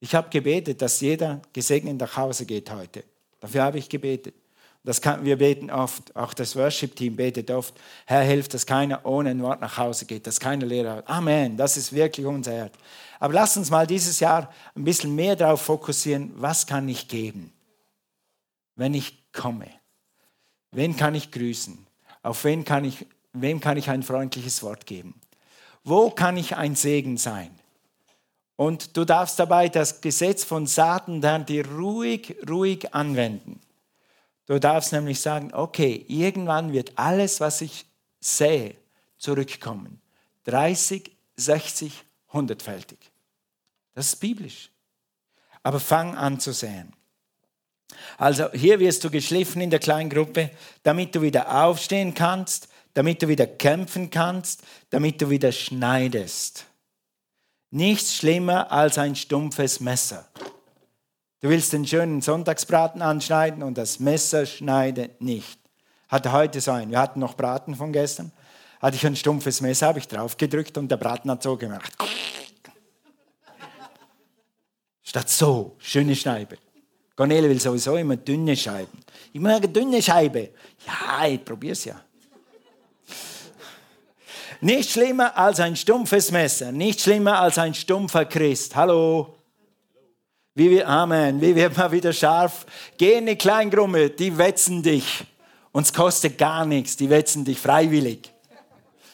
Ich 0.00 0.16
habe 0.16 0.28
gebetet, 0.28 0.82
dass 0.82 1.00
jeder 1.00 1.40
gesegnet 1.52 1.98
nach 1.98 2.16
Hause 2.16 2.46
geht 2.46 2.68
heute. 2.72 3.04
Dafür 3.40 3.62
habe 3.62 3.78
ich 3.78 3.88
gebetet. 3.88 4.34
Das 4.86 5.00
kann, 5.00 5.24
wir 5.24 5.36
beten 5.36 5.68
oft, 5.68 6.14
auch 6.14 6.32
das 6.32 6.54
Worship-Team 6.54 7.16
betet 7.16 7.50
oft, 7.50 7.74
Herr, 8.06 8.22
hilf, 8.22 8.46
dass 8.46 8.66
keiner 8.66 9.04
ohne 9.04 9.30
ein 9.30 9.42
Wort 9.42 9.60
nach 9.60 9.78
Hause 9.78 10.06
geht, 10.06 10.28
dass 10.28 10.38
keiner 10.38 10.64
Lehrer 10.64 10.98
hat. 10.98 11.08
Amen, 11.08 11.56
das 11.56 11.76
ist 11.76 11.92
wirklich 11.92 12.24
unser 12.24 12.52
Herz. 12.52 12.74
Aber 13.18 13.34
lass 13.34 13.56
uns 13.56 13.68
mal 13.68 13.84
dieses 13.84 14.20
Jahr 14.20 14.48
ein 14.76 14.84
bisschen 14.84 15.12
mehr 15.16 15.34
darauf 15.34 15.62
fokussieren, 15.62 16.30
was 16.36 16.68
kann 16.68 16.88
ich 16.88 17.08
geben, 17.08 17.52
wenn 18.76 18.94
ich 18.94 19.32
komme? 19.32 19.66
Wen 20.70 20.96
kann 20.96 21.16
ich 21.16 21.32
grüßen? 21.32 21.84
Auf 22.22 22.44
wen 22.44 22.64
kann 22.64 22.84
ich, 22.84 23.06
wem 23.32 23.60
kann 23.60 23.76
ich 23.76 23.90
ein 23.90 24.04
freundliches 24.04 24.62
Wort 24.62 24.86
geben? 24.86 25.20
Wo 25.82 26.10
kann 26.10 26.36
ich 26.36 26.54
ein 26.54 26.76
Segen 26.76 27.16
sein? 27.16 27.50
Und 28.56 28.96
du 28.96 29.04
darfst 29.04 29.38
dabei 29.38 29.68
das 29.68 30.00
Gesetz 30.00 30.42
von 30.42 30.66
Satan 30.66 31.20
dann 31.20 31.44
dir 31.44 31.68
ruhig, 31.68 32.36
ruhig 32.48 32.94
anwenden. 32.94 33.60
Du 34.46 34.58
darfst 34.58 34.92
nämlich 34.92 35.20
sagen, 35.20 35.52
okay, 35.52 36.04
irgendwann 36.08 36.72
wird 36.72 36.92
alles, 36.96 37.40
was 37.40 37.60
ich 37.60 37.84
sehe, 38.20 38.74
zurückkommen. 39.18 40.00
30, 40.44 41.10
60, 41.36 42.04
hundertfältig. 42.32 42.98
Das 43.94 44.06
ist 44.06 44.16
biblisch. 44.16 44.70
Aber 45.62 45.80
fang 45.80 46.16
an 46.16 46.38
zu 46.38 46.52
sehen. 46.52 46.92
Also 48.18 48.50
hier 48.52 48.78
wirst 48.78 49.04
du 49.04 49.10
geschliffen 49.10 49.60
in 49.60 49.70
der 49.70 49.78
kleinen 49.80 50.10
Gruppe, 50.10 50.50
damit 50.82 51.14
du 51.14 51.22
wieder 51.22 51.62
aufstehen 51.64 52.14
kannst, 52.14 52.68
damit 52.94 53.22
du 53.22 53.28
wieder 53.28 53.46
kämpfen 53.46 54.10
kannst, 54.10 54.62
damit 54.90 55.20
du 55.20 55.28
wieder 55.28 55.52
schneidest. 55.52 56.66
Nichts 57.70 58.14
schlimmer 58.14 58.70
als 58.70 58.98
ein 58.98 59.16
stumpfes 59.16 59.80
Messer. 59.80 60.26
Du 61.40 61.48
willst 61.48 61.72
den 61.72 61.86
schönen 61.86 62.22
Sonntagsbraten 62.22 63.02
anschneiden 63.02 63.62
und 63.62 63.76
das 63.76 64.00
Messer 64.00 64.46
schneidet 64.46 65.20
nicht. 65.20 65.58
Hatte 66.08 66.32
heute 66.32 66.60
so 66.60 66.70
ein. 66.70 66.90
Wir 66.90 66.98
hatten 66.98 67.20
noch 67.20 67.34
Braten 67.34 67.74
von 67.74 67.92
gestern. 67.92 68.32
Hatte 68.80 68.96
ich 68.96 69.06
ein 69.06 69.16
stumpfes 69.16 69.60
Messer, 69.60 69.88
habe 69.88 69.98
ich 69.98 70.08
drauf 70.08 70.36
gedrückt 70.36 70.78
und 70.78 70.88
der 70.88 70.96
Braten 70.96 71.30
hat 71.30 71.42
so 71.42 71.56
gemacht. 71.56 71.92
Statt 75.02 75.28
so, 75.28 75.76
schöne 75.78 76.14
Scheibe. 76.14 76.58
Cornelia 77.16 77.48
will 77.48 77.60
sowieso 77.60 77.96
immer 77.96 78.16
dünne 78.16 78.56
Scheiben. 78.56 79.00
Ich 79.32 79.40
mag 79.40 79.56
eine 79.56 79.68
dünne 79.68 80.02
Scheibe. 80.02 80.50
Ja, 80.86 81.26
ich 81.26 81.44
probier's 81.44 81.84
ja. 81.86 82.00
Nicht 84.60 84.90
schlimmer 84.90 85.36
als 85.36 85.60
ein 85.60 85.76
stumpfes 85.76 86.30
Messer, 86.30 86.72
nicht 86.72 87.00
schlimmer 87.00 87.40
als 87.40 87.58
ein 87.58 87.74
stumpfer 87.74 88.24
Christ. 88.24 88.74
Hallo. 88.74 89.34
Wie 90.54 90.70
wir, 90.70 90.88
Amen, 90.88 91.40
wie 91.42 91.54
wird 91.54 91.76
man 91.76 91.92
wieder 91.92 92.14
scharf? 92.14 92.64
Geh 92.96 93.12
in 93.12 93.24
eine 93.24 93.36
Kleingruppe, 93.36 94.08
die 94.08 94.38
wetzen 94.38 94.82
dich. 94.82 95.24
Und 95.72 95.82
es 95.82 95.92
kostet 95.92 96.38
gar 96.38 96.64
nichts, 96.64 96.96
die 96.96 97.10
wetzen 97.10 97.44
dich 97.44 97.60
freiwillig. 97.60 98.32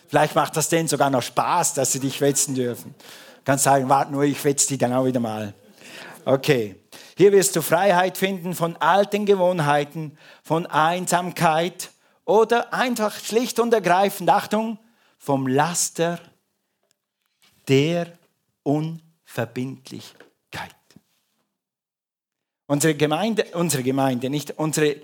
Vielleicht 0.07 0.37
macht 0.37 0.57
das 0.57 0.69
denen 0.69 0.87
sogar 0.87 1.11
noch 1.11 1.23
Spaß, 1.23 1.75
dass 1.75 1.93
sie 1.93 1.99
dich 1.99 2.21
wetzen 2.21 2.55
dürfen. 2.55 2.95
Du 2.99 3.41
kannst 3.45 3.65
sagen, 3.65 3.89
warte 3.89 4.13
nur, 4.13 4.23
ich 4.23 4.45
wetze 4.45 4.69
dich 4.69 4.79
dann 4.79 4.93
auch 4.93 5.05
wieder 5.05 5.19
mal. 5.19 5.53
Okay. 6.25 6.77
Hier 7.17 7.33
wirst 7.33 7.57
du 7.57 7.63
Freiheit 7.63 8.17
finden 8.17 8.55
von 8.55 8.77
alten 8.77 9.27
Gewohnheiten, 9.27 10.17
von 10.45 10.67
Einsamkeit 10.67 11.91
oder 12.25 12.73
einfach 12.73 13.19
schlicht 13.19 13.59
und 13.59 13.75
ergreifend, 13.75 14.31
Achtung, 14.31 14.79
vom 15.23 15.47
Laster 15.47 16.19
der 17.69 18.19
Unverbindlichkeit. 18.65 20.75
Unsere 22.67 22.97
Gemeinde, 22.97 23.45
unsere 23.55 23.85
Gemeinde, 23.85 24.29
nicht 24.29 24.59
unsere, 24.59 24.97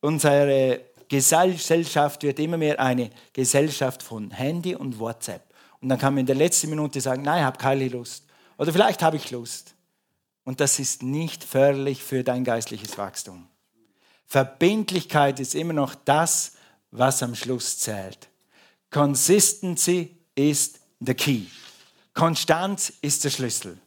unsere 0.00 0.80
Gesellschaft 1.08 2.24
wird 2.24 2.40
immer 2.40 2.56
mehr 2.56 2.80
eine 2.80 3.10
Gesellschaft 3.32 4.02
von 4.02 4.32
Handy 4.32 4.74
und 4.74 4.98
WhatsApp. 4.98 5.44
Und 5.80 5.88
dann 5.88 6.00
kann 6.00 6.14
man 6.14 6.22
in 6.22 6.26
der 6.26 6.34
letzten 6.34 6.70
Minute 6.70 7.00
sagen, 7.00 7.22
nein, 7.22 7.38
ich 7.38 7.44
habe 7.44 7.58
keine 7.58 7.86
Lust. 7.86 8.24
Oder 8.58 8.72
vielleicht 8.72 9.04
habe 9.04 9.18
ich 9.18 9.30
Lust. 9.30 9.76
Und 10.42 10.58
das 10.58 10.80
ist 10.80 11.04
nicht 11.04 11.44
förderlich 11.44 12.02
für 12.02 12.24
dein 12.24 12.42
geistliches 12.42 12.98
Wachstum. 12.98 13.46
Verbindlichkeit 14.26 15.38
ist 15.38 15.54
immer 15.54 15.74
noch 15.74 15.94
das, 15.94 16.54
was 16.90 17.22
am 17.22 17.36
Schluss 17.36 17.78
zählt. 17.78 18.29
Consistency 18.90 20.16
ist 20.34 20.80
the 21.00 21.14
key. 21.14 21.42
Konstanz 22.12 22.92
ist 23.00 23.24
der 23.24 23.30
Schlüssel. 23.30 23.78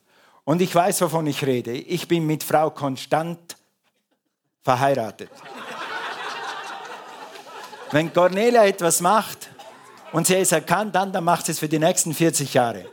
Und 0.46 0.62
ich 0.62 0.74
weiß, 0.74 1.02
wovon 1.02 1.28
ich 1.28 1.46
rede. 1.46 1.74
Ich 1.74 2.08
bin 2.08 2.26
mit 2.26 2.44
Frau 2.44 2.70
Konstant 2.70 3.58
verheiratet. 4.62 5.30
Wenn 7.92 8.12
Cornelia 8.12 8.66
etwas 8.66 9.02
macht 9.02 9.50
und 10.14 10.26
sie 10.26 10.36
es 10.36 10.52
erkannt, 10.52 10.96
dann, 10.96 11.12
dann 11.12 11.24
macht 11.24 11.46
sie 11.46 11.52
es 11.52 11.60
für 11.60 11.70
die 11.70 11.80
nächsten 11.80 12.14
40 12.14 12.54
Jahre. 12.54 12.86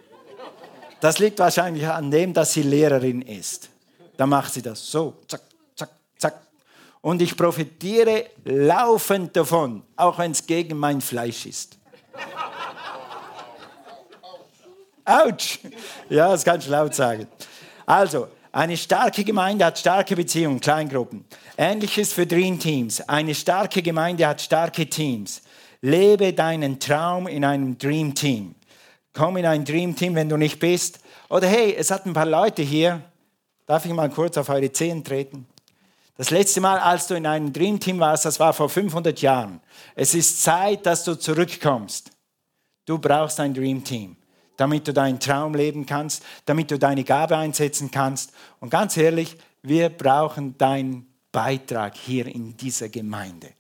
Das 1.01 1.19
liegt 1.19 1.39
wahrscheinlich 1.39 1.87
an 1.87 2.11
dem, 2.11 2.35
dass 2.35 2.53
sie 2.53 2.63
Lehrerin 2.63 3.23
ist. 3.23 3.71
Dann 4.17 4.29
macht 4.29 4.53
sie 4.53 4.61
das 4.61 4.91
so, 4.91 5.17
zack, 5.27 5.41
zack, 5.75 5.91
zack. 6.19 6.35
Und 7.01 7.23
ich 7.23 7.35
profitiere 7.35 8.27
laufend 8.45 9.35
davon, 9.35 9.83
auch 9.97 10.19
wenn 10.19 10.33
es 10.33 10.47
gegen 10.47 10.77
mein 10.77 11.01
Fleisch 11.01 11.47
ist. 11.47 11.80
Autsch! 15.11 15.59
Ja, 16.09 16.31
das 16.31 16.45
kannst 16.45 16.69
du 16.69 16.71
laut 16.71 16.95
sagen. 16.95 17.27
Also, 17.85 18.29
eine 18.53 18.77
starke 18.77 19.25
Gemeinde 19.25 19.65
hat 19.65 19.79
starke 19.79 20.15
Beziehungen, 20.15 20.61
Kleingruppen. 20.61 21.25
Ähnliches 21.57 22.13
für 22.13 22.27
Dream 22.27 22.59
Teams. 22.59 23.01
Eine 23.09 23.35
starke 23.35 23.83
Gemeinde 23.83 24.27
hat 24.27 24.41
starke 24.41 24.89
Teams. 24.89 25.43
Lebe 25.83 26.33
deinen 26.33 26.79
Traum 26.79 27.27
in 27.27 27.45
einem 27.45 27.77
Dream 27.79 28.15
Team. 28.15 28.55
Komm 29.13 29.37
in 29.37 29.47
ein 29.47 29.65
Dream 29.65 29.97
Team, 29.97 30.15
wenn 30.15 30.29
du 30.29 30.37
nicht 30.37 30.61
bist. 30.61 31.01
Oder 31.29 31.49
hey, 31.49 31.75
es 31.77 31.91
hat 31.91 32.07
ein 32.07 32.13
paar 32.13 32.27
Leute 32.27 32.63
hier. 32.63 33.03
Darf 33.67 33.85
ich 33.85 33.93
mal 33.93 34.11
kurz 34.11 34.37
auf 34.37 34.49
eure 34.49 34.73
Zehen 34.73 35.03
treten? 35.03 35.47
Das 36.17 36.31
letzte 36.31 36.61
Mal, 36.61 36.79
als 36.79 37.07
du 37.07 37.15
in 37.15 37.27
einem 37.27 37.53
Dream 37.53 37.81
Team 37.81 37.99
warst, 37.99 38.25
das 38.25 38.39
war 38.39 38.53
vor 38.53 38.69
500 38.69 39.21
Jahren. 39.23 39.61
Es 39.95 40.15
ist 40.15 40.43
Zeit, 40.43 40.87
dass 40.87 41.03
du 41.03 41.15
zurückkommst. 41.15 42.11
Du 42.85 42.99
brauchst 42.99 43.41
ein 43.41 43.55
Dream 43.55 43.83
Team 43.83 44.17
damit 44.61 44.87
du 44.87 44.93
deinen 44.93 45.19
Traum 45.19 45.55
leben 45.55 45.87
kannst, 45.87 46.23
damit 46.45 46.71
du 46.71 46.79
deine 46.79 47.03
Gabe 47.03 47.35
einsetzen 47.35 47.91
kannst. 47.91 48.33
Und 48.61 48.69
ganz 48.69 48.95
ehrlich, 48.99 49.39
wir 49.63 49.89
brauchen 49.89 50.59
deinen 50.59 51.11
Beitrag 51.33 51.97
hier 51.97 52.27
in 52.27 52.55
dieser 52.59 52.91
Gemeinde. 52.91 53.55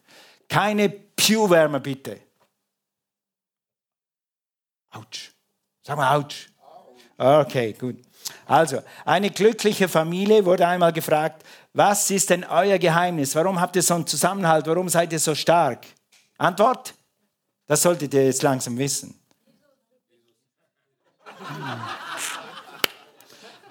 Keine 0.47 0.91
Pew-Wärme 0.91 1.81
bitte. 1.81 2.21
Autsch. 4.91 5.33
Sag 5.83 5.97
mal 5.97 6.17
Autsch. 6.17 6.51
Okay, 7.17 7.73
gut. 7.73 7.97
Also, 8.47 8.83
eine 9.07 9.31
glückliche 9.31 9.89
Familie 9.89 10.45
wurde 10.45 10.67
einmal 10.67 10.93
gefragt, 10.93 11.45
was 11.73 12.11
ist 12.11 12.29
denn 12.29 12.45
euer 12.45 12.79
Geheimnis? 12.79 13.35
Warum 13.35 13.59
habt 13.59 13.77
ihr 13.77 13.83
so 13.83 13.95
einen 13.95 14.07
Zusammenhalt? 14.07 14.67
Warum 14.67 14.89
seid 14.89 15.13
ihr 15.13 15.19
so 15.19 15.35
stark? 15.35 15.87
Antwort? 16.37 16.95
Das 17.67 17.81
solltet 17.83 18.13
ihr 18.13 18.27
jetzt 18.27 18.43
langsam 18.43 18.77
wissen. 18.77 19.20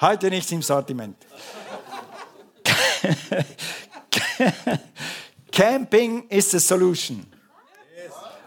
Heute 0.01 0.29
nicht 0.29 0.51
im 0.51 0.61
Sortiment. 0.61 1.17
Camping 5.51 6.27
ist 6.29 6.51
the 6.51 6.59
solution. 6.59 7.25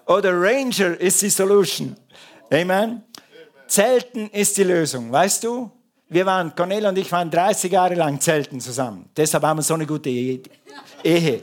Oder 0.06 0.32
Ranger 0.32 0.98
ist 0.98 1.20
die 1.22 1.30
Solution. 1.30 1.96
Amen. 2.50 3.02
Zelten 3.66 4.28
ist 4.30 4.56
die 4.56 4.64
Lösung. 4.64 5.12
Weißt 5.12 5.44
du, 5.44 5.70
wir 6.08 6.26
waren, 6.26 6.54
Cornelia 6.54 6.88
und 6.90 6.98
ich 6.98 7.10
waren 7.10 7.30
30 7.30 7.72
Jahre 7.72 7.94
lang 7.94 8.20
Zelten 8.20 8.60
zusammen. 8.60 9.08
Deshalb 9.16 9.44
haben 9.44 9.58
wir 9.58 9.62
so 9.62 9.74
eine 9.74 9.86
gute 9.86 10.10
Ehe. 10.10 11.42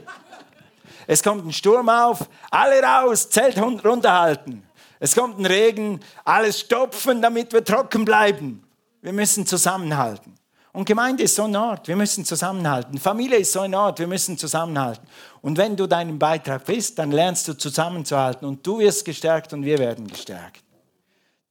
Es 1.07 1.23
kommt 1.23 1.45
ein 1.45 1.51
Sturm 1.51 1.89
auf, 1.89 2.29
alle 2.51 2.81
raus, 2.83 3.29
Zelt 3.29 3.57
runterhalten. 3.59 4.63
Es 4.99 5.15
kommt 5.15 5.39
ein 5.39 5.45
Regen, 5.45 6.01
alles 6.25 6.59
stopfen, 6.59 7.21
damit 7.21 7.53
wir 7.53 7.63
trocken 7.63 8.05
bleiben. 8.05 8.63
Wir 9.01 9.13
müssen 9.13 9.45
zusammenhalten. 9.45 10.35
Und 10.71 10.85
Gemeinde 10.85 11.23
ist 11.23 11.35
so 11.35 11.43
ein 11.43 11.55
Ort, 11.55 11.87
wir 11.87 11.95
müssen 11.95 12.25
zusammenhalten. 12.25 12.99
Familie 12.99 13.39
ist 13.39 13.53
so 13.53 13.61
ein 13.61 13.73
Ort, 13.73 13.99
wir 13.99 14.07
müssen 14.07 14.37
zusammenhalten. 14.37 15.07
Und 15.41 15.57
wenn 15.57 15.75
du 15.75 15.87
deinen 15.87 16.19
Beitrag 16.19 16.65
bist, 16.65 16.99
dann 16.99 17.11
lernst 17.11 17.47
du 17.47 17.53
zusammenzuhalten 17.53 18.47
und 18.47 18.65
du 18.65 18.79
wirst 18.79 19.03
gestärkt 19.05 19.51
und 19.53 19.63
wir 19.65 19.79
werden 19.79 20.07
gestärkt. 20.07 20.63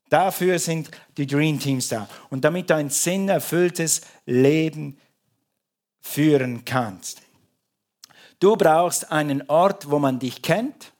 Dafür 0.08 0.58
sind 0.58 0.90
die 1.16 1.26
Dream 1.26 1.58
Teams 1.58 1.88
da. 1.88 2.08
Und 2.30 2.44
damit 2.44 2.70
du 2.70 2.76
ein 2.76 2.90
sinnerfülltes 2.90 4.02
Leben 4.24 4.98
führen 6.00 6.64
kannst. 6.64 7.20
Du 8.40 8.56
brauchst 8.56 9.10
einen 9.10 9.48
Ort, 9.48 9.90
wo 9.90 9.98
man 9.98 10.18
dich 10.18 10.42
kennt 10.42 10.92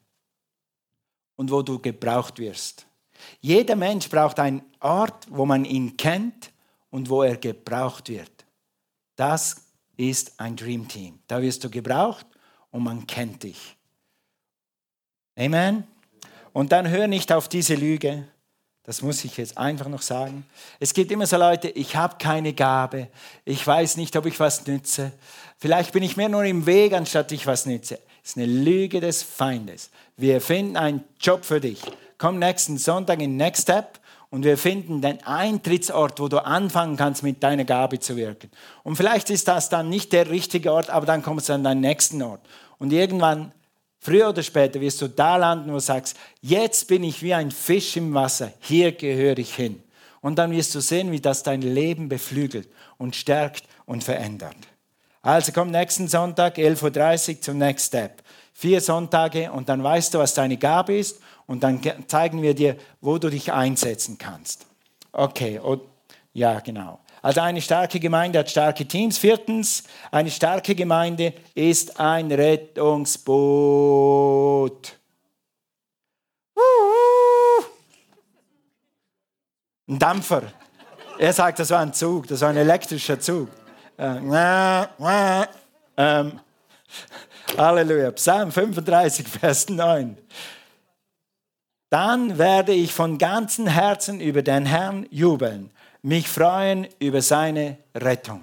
und 1.39 1.53
wo 1.53 1.63
du 1.63 1.79
gebraucht 1.79 2.39
wirst. 2.41 2.85
Jeder 3.41 3.77
Mensch 3.77 4.09
braucht 4.09 4.41
einen 4.41 4.63
Ort, 4.81 5.27
wo 5.31 5.47
man 5.47 5.65
ihn 5.65 5.97
kennt 5.97 6.51
und 6.91 7.09
wo 7.09 7.23
er 7.23 7.37
gebraucht 7.37 8.09
wird. 8.09 8.45
Das 9.15 9.57
ist 9.97 10.39
ein 10.39 10.57
Dream 10.57 10.87
Team. 10.89 11.21
Da 11.29 11.41
wirst 11.41 11.63
du 11.63 11.71
gebraucht 11.71 12.27
und 12.71 12.83
man 12.83 13.07
kennt 13.07 13.45
dich. 13.45 13.77
Amen. 15.37 15.85
Und 16.53 16.73
dann 16.73 16.89
hör 16.89 17.07
nicht 17.07 17.33
auf 17.33 17.49
diese 17.49 17.77
Lüge. 17.77 18.27
Das 18.83 19.01
muss 19.03 19.23
ich 19.25 19.37
jetzt 19.37 19.57
einfach 19.57 19.87
noch 19.87 20.03
sagen. 20.03 20.45
Es 20.81 20.93
gibt 20.93 21.13
immer 21.13 21.27
so 21.27 21.37
Leute, 21.37 21.69
ich 21.69 21.95
habe 21.95 22.17
keine 22.19 22.53
Gabe, 22.53 23.09
ich 23.45 23.65
weiß 23.65 23.97
nicht, 23.97 24.17
ob 24.17 24.27
ich 24.27 24.41
was 24.41 24.67
nütze. 24.67 25.13
Vielleicht 25.59 25.93
bin 25.93 26.03
ich 26.03 26.17
mehr 26.17 26.29
nur 26.29 26.45
im 26.45 26.67
Weg, 26.67 26.95
anstatt 26.95 27.31
ich 27.31 27.47
was 27.47 27.67
nütze. 27.67 28.01
Das 28.29 28.37
ist 28.37 28.43
eine 28.43 28.53
Lüge 28.53 29.01
des 29.01 29.23
Feindes. 29.23 29.89
Wir 30.19 30.43
finden 30.43 30.77
einen 30.77 31.03
Job 31.19 31.47
für 31.47 31.63
dich. 31.63 31.81
Komm 32.19 32.39
nächsten 32.39 32.77
Sonntag 32.77 33.23
in 33.23 33.39
Next 33.39 33.63
Step 33.63 34.01
und 34.29 34.45
wir 34.45 34.59
finden 34.59 35.01
den 35.01 35.25
Eintrittsort, 35.25 36.21
wo 36.21 36.29
du 36.29 36.45
anfangen 36.45 36.99
kannst, 36.99 37.23
mit 37.23 37.43
deiner 37.43 37.65
Gabe 37.65 38.01
zu 38.01 38.17
wirken. 38.17 38.51
Und 38.83 38.97
vielleicht 38.97 39.31
ist 39.31 39.49
das 39.49 39.71
dann 39.71 39.89
nicht 39.89 40.13
der 40.13 40.29
richtige 40.29 40.75
Ort, 40.75 40.91
aber 40.91 41.07
dann 41.07 41.23
kommst 41.23 41.49
du 41.49 41.55
an 41.55 41.65
deinen 41.65 41.81
nächsten 41.81 42.21
Ort. 42.21 42.43
Und 42.79 42.93
irgendwann 42.93 43.53
Früher 43.99 44.29
oder 44.29 44.43
später 44.43 44.79
wirst 44.83 45.01
du 45.01 45.09
da 45.09 45.37
landen, 45.37 45.71
wo 45.71 45.77
du 45.77 45.81
sagst, 45.81 46.15
jetzt 46.43 46.87
bin 46.87 47.05
ich 47.05 47.23
wie 47.23 47.33
ein 47.33 47.51
Fisch 47.51 47.97
im 47.97 48.13
Wasser, 48.13 48.53
hier 48.61 48.93
gehöre 48.93 49.39
ich 49.39 49.55
hin. 49.55 49.83
Und 50.21 50.39
dann 50.39 50.51
wirst 50.51 50.75
du 50.75 50.81
sehen, 50.81 51.13
wie 51.13 51.21
das 51.21 51.45
dein 51.45 51.63
Leben 51.63 52.11
beflügelt 52.11 52.69
und 52.99 53.17
stärkt 53.17 53.65
und 53.87 54.05
verändert. 54.05 54.55
Also 55.29 55.53
komm 55.53 55.71
nächsten 55.71 56.09
Sonntag, 56.09 56.57
11.30 56.57 57.35
Uhr 57.35 57.41
zum 57.43 57.59
Next 57.59 57.89
Step. 57.89 58.23
Vier 58.55 58.81
Sonntage 58.81 59.53
und 59.53 59.69
dann 59.69 59.85
weißt 59.85 60.15
du, 60.15 60.21
was 60.21 60.33
deine 60.33 60.57
Gabe 60.57 60.97
ist 60.97 61.21
und 61.47 61.63
dann 61.63 61.83
zeigen 62.07 62.41
wir 62.41 62.55
dir, 62.55 62.79
wo 63.03 63.19
du 63.19 63.29
dich 63.29 63.53
einsetzen 63.53 64.17
kannst. 64.17 64.65
Okay, 65.13 65.59
und, 65.59 65.83
ja 66.33 66.61
genau. 66.61 67.01
Also 67.21 67.43
eine 67.43 67.61
starke 67.61 68.01
Gemeinde 68.01 68.39
hat 68.39 68.49
starke 68.49 68.89
Teams. 68.89 69.19
Viertens, 69.19 69.85
eine 70.11 70.31
starke 70.31 70.75
Gemeinde 70.75 71.35
ist 71.55 72.01
ein 72.01 72.33
Rettungsboot. 72.33 74.97
Ein 79.89 79.99
Dampfer. 79.99 80.45
Er 81.19 81.35
sagt, 81.35 81.59
das 81.59 81.69
war 81.69 81.81
ein 81.81 81.93
Zug, 81.93 82.29
das 82.29 82.41
war 82.41 82.49
ein 82.49 82.57
elektrischer 82.57 83.21
Zug. 83.21 83.51
Äh, 83.99 84.87
ähm, 85.97 86.41
Halleluja. 87.57 88.11
Psalm 88.13 88.53
35, 88.53 89.29
Vers 89.41 89.69
9. 89.69 90.17
Dann 91.91 92.39
werde 92.39 92.73
ich 92.73 92.93
von 92.93 93.19
ganzem 93.19 93.67
Herzen 93.67 94.21
über 94.21 94.43
den 94.43 94.67
Herrn 94.67 95.07
jubeln 95.11 95.71
mich 96.03 96.29
freuen 96.29 96.89
über 96.99 97.21
seine 97.23 97.79
Rettung. 97.95 98.43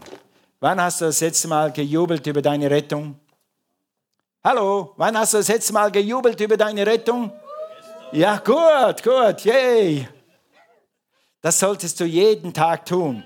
Wann 0.59 0.81
hast 0.81 1.01
du 1.01 1.05
das 1.05 1.21
letzte 1.21 1.47
Mal 1.47 1.71
gejubelt 1.71 2.25
über 2.27 2.41
deine 2.41 2.69
Rettung? 2.69 3.19
Hallo, 4.43 4.93
wann 4.97 5.17
hast 5.17 5.33
du 5.33 5.37
das 5.37 5.47
letzte 5.47 5.73
Mal 5.73 5.91
gejubelt 5.91 6.39
über 6.39 6.57
deine 6.57 6.85
Rettung? 6.85 7.31
Ja, 8.11 8.37
gut, 8.37 9.03
gut, 9.03 9.45
yay. 9.45 10.07
Das 11.41 11.59
solltest 11.59 11.99
du 11.99 12.05
jeden 12.05 12.53
Tag 12.53 12.85
tun. 12.85 13.23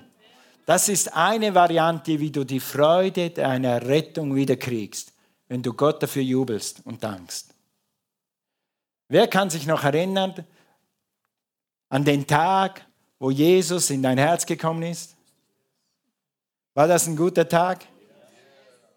Das 0.70 0.88
ist 0.88 1.16
eine 1.16 1.52
Variante, 1.52 2.20
wie 2.20 2.30
du 2.30 2.44
die 2.44 2.60
Freude 2.60 3.30
deiner 3.30 3.84
Rettung 3.88 4.36
wiederkriegst, 4.36 5.12
wenn 5.48 5.64
du 5.64 5.72
Gott 5.72 6.00
dafür 6.00 6.22
jubelst 6.22 6.86
und 6.86 7.02
dankst. 7.02 7.52
Wer 9.08 9.26
kann 9.26 9.50
sich 9.50 9.66
noch 9.66 9.82
erinnern 9.82 10.32
an 11.88 12.04
den 12.04 12.24
Tag, 12.24 12.86
wo 13.18 13.32
Jesus 13.32 13.90
in 13.90 14.00
dein 14.00 14.16
Herz 14.16 14.46
gekommen 14.46 14.84
ist? 14.84 15.16
War 16.74 16.86
das 16.86 17.08
ein 17.08 17.16
guter 17.16 17.48
Tag? 17.48 17.84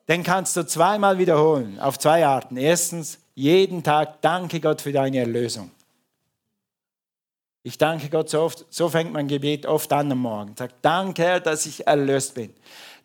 Den 0.08 0.22
kannst 0.22 0.56
du 0.56 0.68
zweimal 0.68 1.18
wiederholen, 1.18 1.80
auf 1.80 1.98
zwei 1.98 2.24
Arten. 2.24 2.56
Erstens, 2.56 3.18
jeden 3.34 3.82
Tag 3.82 4.22
danke 4.22 4.60
Gott 4.60 4.80
für 4.80 4.92
deine 4.92 5.18
Erlösung. 5.18 5.72
Ich 7.64 7.78
danke 7.78 8.10
Gott 8.10 8.30
so 8.30 8.42
oft, 8.42 8.66
so 8.70 8.90
fängt 8.90 9.14
mein 9.14 9.30
Gebet 9.30 9.66
oft 9.66 9.92
an 9.94 10.12
am 10.12 10.20
Morgen. 10.20 10.54
Sag, 10.58 10.82
danke 10.82 11.24
Herr, 11.24 11.40
dass 11.40 11.66
ich 11.66 11.88
erlöst 11.88 12.36
bin. 12.36 12.54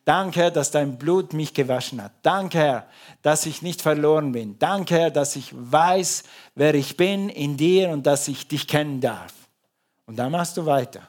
Danke 0.05 0.41
Herr, 0.41 0.51
dass 0.51 0.73
dein 0.73 0.99
Blut 0.99 1.33
mich 1.33 1.55
gewaschen 1.55 2.03
hat. 2.03 2.13
Danke 2.23 2.59
Herr, 2.59 2.87
dass 3.23 3.47
ich 3.47 3.63
nicht 3.63 3.83
verloren 3.83 4.33
bin. 4.33 4.59
Danke 4.59 4.97
Herr, 4.97 5.11
dass 5.13 5.37
ich 5.37 5.53
weiß, 5.53 6.25
wer 6.57 6.75
ich 6.75 6.97
bin 6.97 7.29
in 7.29 7.57
dir 7.57 7.91
und 7.91 8.05
dass 8.07 8.27
ich 8.27 8.49
dich 8.49 8.67
kennen 8.67 9.01
darf. 9.01 9.33
Und 10.07 10.17
dann 10.17 10.33
machst 10.33 10.57
du 10.57 10.67
weiter. 10.67 11.07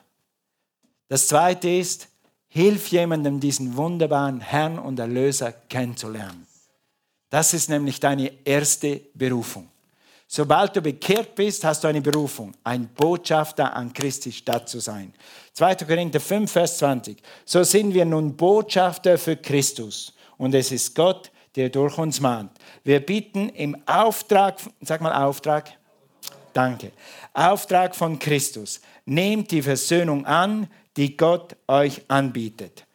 Das 1.08 1.28
zweite 1.28 1.70
ist, 1.70 2.08
hilf 2.50 2.90
jemandem, 2.90 3.40
diesen 3.40 3.76
wunderbaren 3.76 4.42
Herrn 4.42 4.78
und 4.78 5.00
Erlöser 5.00 5.54
kennenzulernen. 5.54 6.46
Das 7.32 7.54
ist 7.54 7.70
nämlich 7.70 8.00
deine 8.00 8.32
erste 8.46 9.02
Berufung. 9.16 9.70
Sobald 10.32 10.76
du 10.76 10.82
bekehrt 10.82 11.34
bist, 11.34 11.64
hast 11.64 11.84
du 11.84 11.88
eine 11.88 12.02
Berufung, 12.02 12.54
ein 12.64 12.88
Botschafter 12.90 13.76
an 13.76 13.92
Christi 13.92 14.32
Stadt 14.32 14.70
zu 14.70 14.80
sein. 14.80 15.12
2. 15.54 15.74
Korinther 15.78 16.20
5, 16.20 16.52
Vers 16.52 16.78
20. 16.78 17.18
So 17.46 17.64
sind 17.64 17.96
wir 17.96 18.06
nun 18.06 18.38
Botschafter 18.38 19.18
für 19.18 19.38
Christus 19.38 20.14
und 20.38 20.54
es 20.54 20.72
ist 20.72 20.94
Gott, 20.94 21.32
der 21.56 21.70
durch 21.70 21.98
uns 21.98 22.22
mahnt. 22.22 22.52
Wir 22.84 23.00
bitten 23.00 23.50
im 23.50 23.76
Auftrag, 23.88 24.60
sag 24.82 25.02
mal 25.02 25.24
Auftrag, 25.24 25.72
danke, 26.54 26.92
Auftrag 27.34 27.96
von 27.96 28.20
Christus. 28.20 28.82
Nehmt 29.06 29.50
die 29.50 29.64
Versöhnung 29.64 30.28
an, 30.28 30.68
die 30.96 31.18
Gott 31.18 31.56
euch 31.68 32.04
anbietet. 32.08 32.86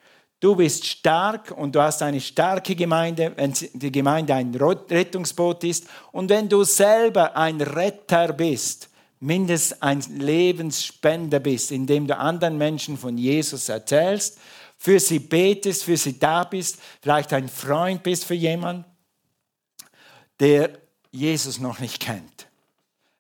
Du 0.41 0.55
bist 0.57 0.85
stark 0.85 1.51
und 1.53 1.75
du 1.75 1.81
hast 1.81 2.03
eine 2.03 2.21
starke 2.21 2.75
Gemeinde, 2.75 3.33
wenn 3.37 3.55
die 3.73 3.93
Gemeinde 3.93 4.35
ein 4.35 4.55
Rettungsboot 4.55 5.65
ist. 5.65 5.87
Und 6.13 6.29
wenn 6.29 6.49
du 6.49 6.65
selber 6.65 7.37
ein 7.37 7.61
Retter 7.61 8.33
bist, 8.33 8.91
mindestens 9.21 9.81
ein 9.81 10.01
Lebensspender 10.19 11.41
bist, 11.41 11.73
indem 11.73 12.07
du 12.07 12.17
anderen 12.17 12.59
Menschen 12.59 12.99
von 12.99 13.17
Jesus 13.17 13.69
erzählst, 13.69 14.39
für 14.77 15.01
sie 15.01 15.19
betest, 15.19 15.85
für 15.85 15.97
sie 15.97 16.19
da 16.19 16.45
bist, 16.45 16.79
vielleicht 17.01 17.33
ein 17.33 17.49
Freund 17.49 18.03
bist 18.03 18.27
für 18.27 18.35
jemanden, 18.35 18.85
der 20.41 20.79
Jesus 21.11 21.59
noch 21.59 21.79
nicht 21.79 22.01
kennt. 22.01 22.49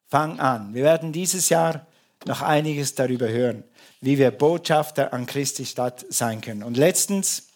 Fang 0.08 0.38
an. 0.40 0.74
Wir 0.74 0.82
werden 0.82 1.12
dieses 1.12 1.48
Jahr 1.48 1.86
noch 2.26 2.42
einiges 2.42 2.94
darüber 2.94 3.28
hören, 3.28 3.64
wie 4.04 4.18
wir 4.18 4.30
Botschafter 4.32 5.14
an 5.14 5.24
Christi 5.24 5.64
Stadt 5.64 6.04
sein 6.10 6.42
können. 6.42 6.62
Und 6.62 6.76
letztens, 6.76 7.48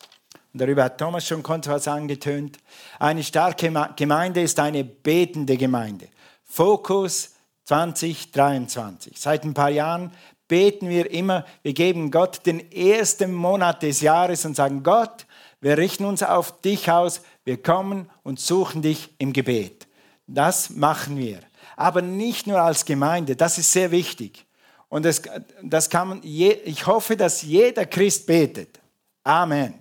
Und 0.54 0.62
darüber 0.62 0.84
hat 0.84 0.96
Thomas 0.96 1.26
schon 1.26 1.42
kurz 1.42 1.68
was 1.68 1.86
angetönt. 1.86 2.58
Eine 2.98 3.22
starke 3.22 3.70
Gemeinde 3.96 4.40
ist 4.40 4.58
eine 4.58 4.82
betende 4.82 5.58
Gemeinde. 5.58 6.08
Fokus 6.44 7.34
2023. 7.64 9.20
Seit 9.20 9.44
ein 9.44 9.52
paar 9.52 9.68
Jahren 9.68 10.10
beten 10.48 10.88
wir 10.88 11.10
immer, 11.10 11.44
wir 11.62 11.74
geben 11.74 12.10
Gott 12.10 12.46
den 12.46 12.72
ersten 12.72 13.34
Monat 13.34 13.82
des 13.82 14.00
Jahres 14.00 14.46
und 14.46 14.56
sagen, 14.56 14.82
Gott, 14.82 15.26
wir 15.60 15.76
richten 15.76 16.06
uns 16.06 16.22
auf 16.22 16.62
dich 16.62 16.90
aus, 16.90 17.20
wir 17.44 17.62
kommen 17.62 18.08
und 18.22 18.40
suchen 18.40 18.80
dich 18.80 19.10
im 19.18 19.34
Gebet. 19.34 19.86
Das 20.26 20.70
machen 20.70 21.18
wir. 21.18 21.40
Aber 21.76 22.00
nicht 22.00 22.46
nur 22.46 22.62
als 22.62 22.86
Gemeinde, 22.86 23.36
das 23.36 23.58
ist 23.58 23.70
sehr 23.70 23.90
wichtig. 23.90 24.47
Und 24.88 25.04
das, 25.04 25.22
das 25.62 25.90
kann 25.90 26.08
man, 26.08 26.20
ich 26.22 26.86
hoffe, 26.86 27.16
dass 27.16 27.42
jeder 27.42 27.84
Christ 27.84 28.26
betet. 28.26 28.80
Amen. 29.22 29.74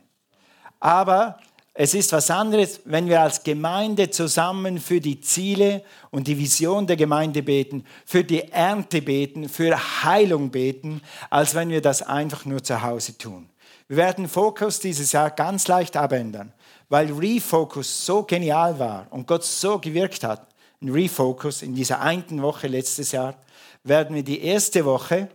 Aber 0.79 1.39
es 1.79 1.93
ist 1.93 2.11
was 2.11 2.31
anderes, 2.31 2.81
wenn 2.85 3.07
wir 3.07 3.21
als 3.21 3.43
Gemeinde 3.43 4.09
zusammen 4.09 4.79
für 4.79 4.99
die 4.99 5.21
Ziele 5.21 5.83
und 6.09 6.27
die 6.27 6.37
Vision 6.37 6.87
der 6.87 6.97
Gemeinde 6.97 7.43
beten, 7.43 7.85
für 8.03 8.23
die 8.23 8.51
Ernte 8.51 9.01
beten, 9.01 9.47
für 9.47 9.77
Heilung 10.03 10.49
beten, 10.49 11.01
als 11.29 11.53
wenn 11.53 11.69
wir 11.69 11.81
das 11.81 12.01
einfach 12.01 12.45
nur 12.45 12.63
zu 12.63 12.81
Hause 12.81 13.15
tun. 13.17 13.47
Wir 13.87 13.97
werden 13.97 14.27
Fokus 14.27 14.79
dieses 14.79 15.11
Jahr 15.11 15.29
ganz 15.29 15.67
leicht 15.67 15.95
abändern, 15.95 16.51
weil 16.89 17.11
Refocus 17.13 18.05
so 18.05 18.23
genial 18.23 18.79
war 18.79 19.05
und 19.11 19.27
Gott 19.27 19.43
so 19.43 19.77
gewirkt 19.77 20.23
hat. 20.23 20.47
Ein 20.81 20.89
Refocus 20.89 21.61
in 21.61 21.75
dieser 21.75 22.01
einen 22.01 22.41
Woche 22.41 22.67
letztes 22.67 23.11
Jahr 23.11 23.35
werden 23.83 24.15
wir 24.15 24.23
die 24.23 24.41
erste 24.41 24.85
Woche 24.85 25.29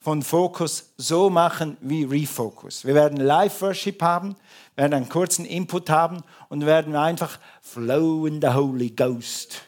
von 0.00 0.22
Focus 0.22 0.92
so 0.96 1.28
machen 1.28 1.76
wie 1.80 2.04
Refocus. 2.04 2.84
Wir 2.84 2.94
werden 2.94 3.18
Live-Worship 3.18 4.00
haben, 4.00 4.36
werden 4.76 4.94
einen 4.94 5.08
kurzen 5.08 5.44
Input 5.44 5.90
haben 5.90 6.22
und 6.48 6.64
werden 6.66 6.94
einfach 6.94 7.38
Flow 7.62 8.26
in 8.26 8.40
the 8.40 8.48
Holy 8.48 8.90
Ghost 8.90 9.62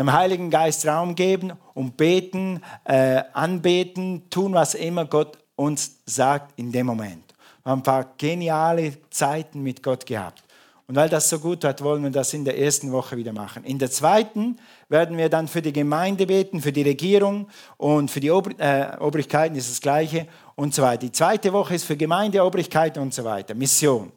dem 0.00 0.12
Heiligen 0.12 0.50
Geist 0.50 0.86
Raum 0.86 1.14
geben 1.14 1.52
und 1.74 1.98
beten, 1.98 2.62
äh, 2.84 3.22
anbeten, 3.34 4.30
tun, 4.30 4.54
was 4.54 4.74
immer 4.74 5.04
Gott 5.04 5.38
uns 5.56 5.98
sagt 6.06 6.58
in 6.58 6.72
dem 6.72 6.86
Moment. 6.86 7.34
Wir 7.62 7.72
haben 7.72 7.80
ein 7.80 7.82
paar 7.82 8.14
geniale 8.16 8.96
Zeiten 9.10 9.62
mit 9.62 9.82
Gott 9.82 10.06
gehabt. 10.06 10.42
Und 10.90 10.96
weil 10.96 11.08
das 11.08 11.28
so 11.28 11.38
gut 11.38 11.62
hat, 11.62 11.84
wollen 11.84 12.02
wir 12.02 12.10
das 12.10 12.34
in 12.34 12.44
der 12.44 12.58
ersten 12.58 12.90
Woche 12.90 13.16
wieder 13.16 13.32
machen. 13.32 13.62
In 13.62 13.78
der 13.78 13.92
zweiten 13.92 14.58
werden 14.88 15.16
wir 15.16 15.28
dann 15.28 15.46
für 15.46 15.62
die 15.62 15.72
Gemeinde 15.72 16.26
beten, 16.26 16.60
für 16.60 16.72
die 16.72 16.82
Regierung 16.82 17.48
und 17.76 18.10
für 18.10 18.18
die 18.18 18.32
Ober 18.32 18.50
äh, 18.58 18.96
Obrigkeiten 18.98 19.54
ist 19.54 19.70
das 19.70 19.80
Gleiche 19.80 20.26
und 20.56 20.74
so 20.74 20.82
weiter. 20.82 21.02
Die 21.02 21.12
zweite 21.12 21.52
Woche 21.52 21.76
ist 21.76 21.84
für 21.84 21.96
Gemeinde, 21.96 22.42
Obrigkeit 22.42 22.98
und 22.98 23.14
so 23.14 23.22
weiter, 23.22 23.54
Mission. 23.54 24.10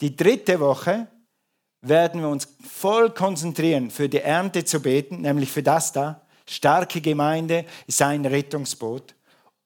Die 0.00 0.16
dritte 0.16 0.58
Woche 0.58 1.06
werden 1.82 2.20
wir 2.20 2.28
uns 2.28 2.48
voll 2.68 3.10
konzentrieren, 3.10 3.92
für 3.92 4.08
die 4.08 4.18
Ernte 4.18 4.64
zu 4.64 4.80
beten, 4.80 5.20
nämlich 5.20 5.52
für 5.52 5.62
das 5.62 5.92
da. 5.92 6.22
Starke 6.44 7.00
Gemeinde 7.00 7.64
ist 7.86 8.02
ein 8.02 8.26
Rettungsboot 8.26 9.14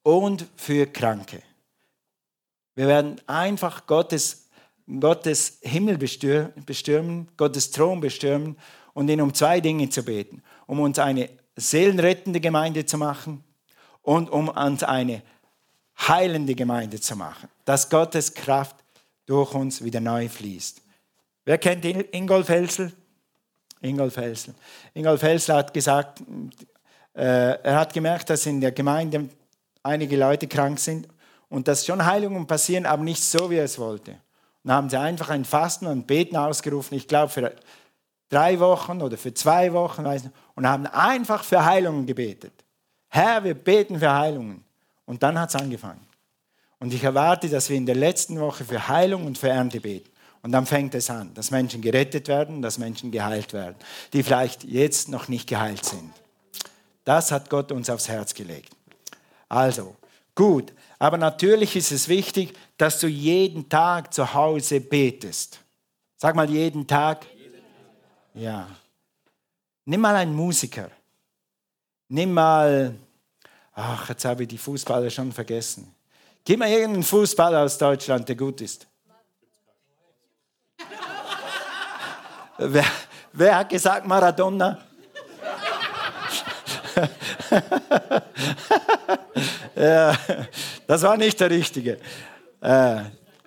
und 0.03 0.45
für 0.57 0.85
Kranke. 0.85 1.41
Wir 2.75 2.87
werden 2.87 3.19
einfach 3.27 3.87
Gottes 3.87 4.40
Gottes 4.99 5.59
Himmel 5.63 5.99
bestürmen, 5.99 7.29
Gottes 7.37 7.71
Thron 7.71 8.01
bestürmen 8.01 8.57
und 8.95 9.09
ihn 9.09 9.21
um 9.21 9.33
zwei 9.33 9.61
Dinge 9.61 9.89
zu 9.91 10.03
beten. 10.03 10.43
Um 10.67 10.81
uns 10.81 10.99
eine 10.99 11.29
seelenrettende 11.57 12.41
Gemeinde 12.41 12.85
zu 12.87 12.99
machen 12.99 13.45
und 14.03 14.31
um 14.31 14.49
uns 14.49 14.83
eine 14.83 15.23
heilende 16.09 16.55
Gemeinde 16.55 17.01
zu 17.01 17.15
machen. 17.17 17.49
Dass 17.65 17.89
Gottes 17.91 18.35
Kraft 18.35 18.77
durch 19.27 19.55
uns 19.55 19.85
wieder 19.85 20.01
neu 20.01 20.29
fließt. 20.29 20.81
Wer 21.45 21.59
kennt 21.59 21.85
Ingolf 21.85 22.49
Helsel? 22.49 22.93
Ingolf 23.81 24.17
Helsel. 24.17 24.55
Ingolf 24.95 25.23
Helsel 25.23 25.55
hat 25.55 25.73
gesagt, 25.73 26.23
äh, 27.15 27.63
er 27.63 27.77
hat 27.79 27.93
gemerkt, 27.93 28.31
dass 28.31 28.47
in 28.47 28.61
der 28.61 28.73
Gemeinde 28.73 29.29
einige 29.83 30.17
Leute 30.17 30.47
krank 30.47 30.79
sind 30.79 31.09
und 31.49 31.67
dass 31.69 31.87
schon 31.87 32.05
Heilungen 32.05 32.47
passieren, 32.47 32.87
aber 32.87 33.03
nicht 33.03 33.23
so, 33.23 33.51
wie 33.51 33.57
er 33.57 33.65
es 33.65 33.79
wollte. 33.79 34.17
Dann 34.65 34.75
haben 34.75 34.91
sie 34.91 34.99
einfach 34.99 35.31
ein 35.31 35.45
Fasten 35.45 35.87
und 35.87 36.07
Beten 36.07 36.37
ausgerufen, 36.37 36.97
ich 36.97 37.09
glaube 37.09 37.33
für 37.33 37.55
drei 38.29 38.61
Wochen 38.61 39.03
oder 39.03 39.17
für 39.17 39.35
zwei 39.35 39.73
Wochen, 39.73 40.05
weiß 40.05 40.25
nicht, 40.25 40.35
und 40.55 40.67
haben 40.67 40.87
einfach 40.87 41.45
für 41.45 41.65
Heilungen 41.65 42.07
gebetet. 42.07 42.53
Herr, 43.09 43.43
wir 43.43 43.55
beten 43.55 43.99
für 43.99 44.13
Heilungen. 44.13 44.65
Und 45.05 45.23
dann 45.23 45.39
hat 45.39 45.49
es 45.49 45.57
angefangen. 45.57 46.07
Und 46.79 46.95
ich 46.95 47.03
erwarte, 47.03 47.49
dass 47.49 47.69
wir 47.69 47.77
in 47.77 47.87
der 47.87 47.97
letzten 47.97 48.39
Woche 48.41 48.65
für 48.65 48.89
Heilung 48.89 49.27
und 49.27 49.37
für 49.37 49.49
Ernte 49.49 49.81
beten. 49.81 50.09
Und 50.43 50.53
dann 50.53 50.65
fängt 50.65 50.95
es 50.95 51.11
an, 51.11 51.35
dass 51.35 51.51
Menschen 51.51 51.83
gerettet 51.83 52.29
werden, 52.29 52.63
dass 52.63 52.79
Menschen 52.79 53.11
geheilt 53.11 53.53
werden, 53.53 53.77
die 54.13 54.23
vielleicht 54.23 54.65
jetzt 54.65 55.09
noch 55.09 55.29
nicht 55.29 55.49
geheilt 55.49 55.85
sind. 55.85 56.13
Das 57.05 57.33
hat 57.33 57.51
Gott 57.51 57.73
uns 57.73 57.91
aufs 57.91 58.09
Herz 58.09 58.33
gelegt. 58.33 58.75
Also, 59.49 59.97
gut. 60.35 60.73
Aber 61.01 61.17
natürlich 61.17 61.75
ist 61.77 61.93
es 61.93 62.09
wichtig, 62.09 62.53
dass 62.77 63.01
du 63.01 63.07
jeden 63.09 63.71
Tag 63.71 64.13
zu 64.13 64.35
Hause 64.35 64.83
betest. 64.83 65.59
Sag 66.19 66.37
mal 66.37 66.49
jeden 66.49 66.87
Tag. 66.87 67.27
Ja. 68.35 68.69
Nimm 69.87 70.03
mal 70.03 70.15
einen 70.15 70.35
Musiker. 70.35 70.91
Nimm 72.09 72.35
mal, 72.35 72.95
ach, 73.73 74.11
jetzt 74.11 74.27
habe 74.27 74.43
ich 74.43 74.51
die 74.51 74.59
Fußballer 74.59 75.09
schon 75.09 75.33
vergessen. 75.33 75.95
Gib 76.45 76.59
mal 76.59 76.69
irgendeinen 76.69 77.03
Fußballer 77.03 77.63
aus 77.63 77.79
Deutschland, 77.79 78.29
der 78.29 78.37
gut 78.37 78.61
ist. 78.61 78.87
wer, 82.59 82.85
wer 83.33 83.57
hat 83.57 83.71
gesagt 83.71 84.07
Maradona? 84.07 84.85
ja, 89.77 90.17
das 90.87 91.03
war 91.03 91.17
nicht 91.17 91.41
der 91.41 91.51
Richtige. 91.51 91.99
Äh, 92.61 93.01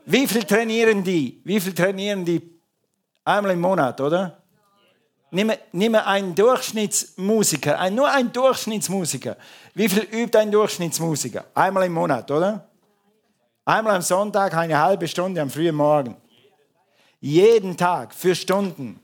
wie 0.06 0.28
viel 0.28 0.44
trainieren 0.44 1.04
die? 1.04 1.42
Wie 1.44 1.60
viel 1.60 1.74
trainieren 1.74 2.26
die? 2.26 2.42
Einmal 3.26 3.54
im 3.54 3.62
Monat, 3.62 4.00
oder? 4.02 4.38
Nimm, 5.32 5.52
nimm 5.72 5.96
einen 5.96 6.36
Durchschnittsmusiker, 6.36 7.80
ein, 7.80 7.96
nur 7.96 8.12
ein 8.12 8.32
Durchschnittsmusiker. 8.32 9.38
Wie 9.74 9.90
viel 9.90 10.04
übt 10.04 10.38
ein 10.38 10.52
Durchschnittsmusiker? 10.52 11.46
Einmal 11.56 11.86
im 11.86 11.94
Monat, 11.94 12.30
oder? 12.30 12.68
Einmal 13.66 13.96
am 13.96 14.02
Sonntag 14.02 14.54
eine 14.56 14.78
halbe 14.78 15.08
Stunde 15.08 15.42
am 15.42 15.50
frühen 15.50 15.76
Morgen. 15.76 16.18
Jeden 17.20 17.78
Tag 17.78 18.14
für 18.14 18.36
Stunden. 18.36 19.00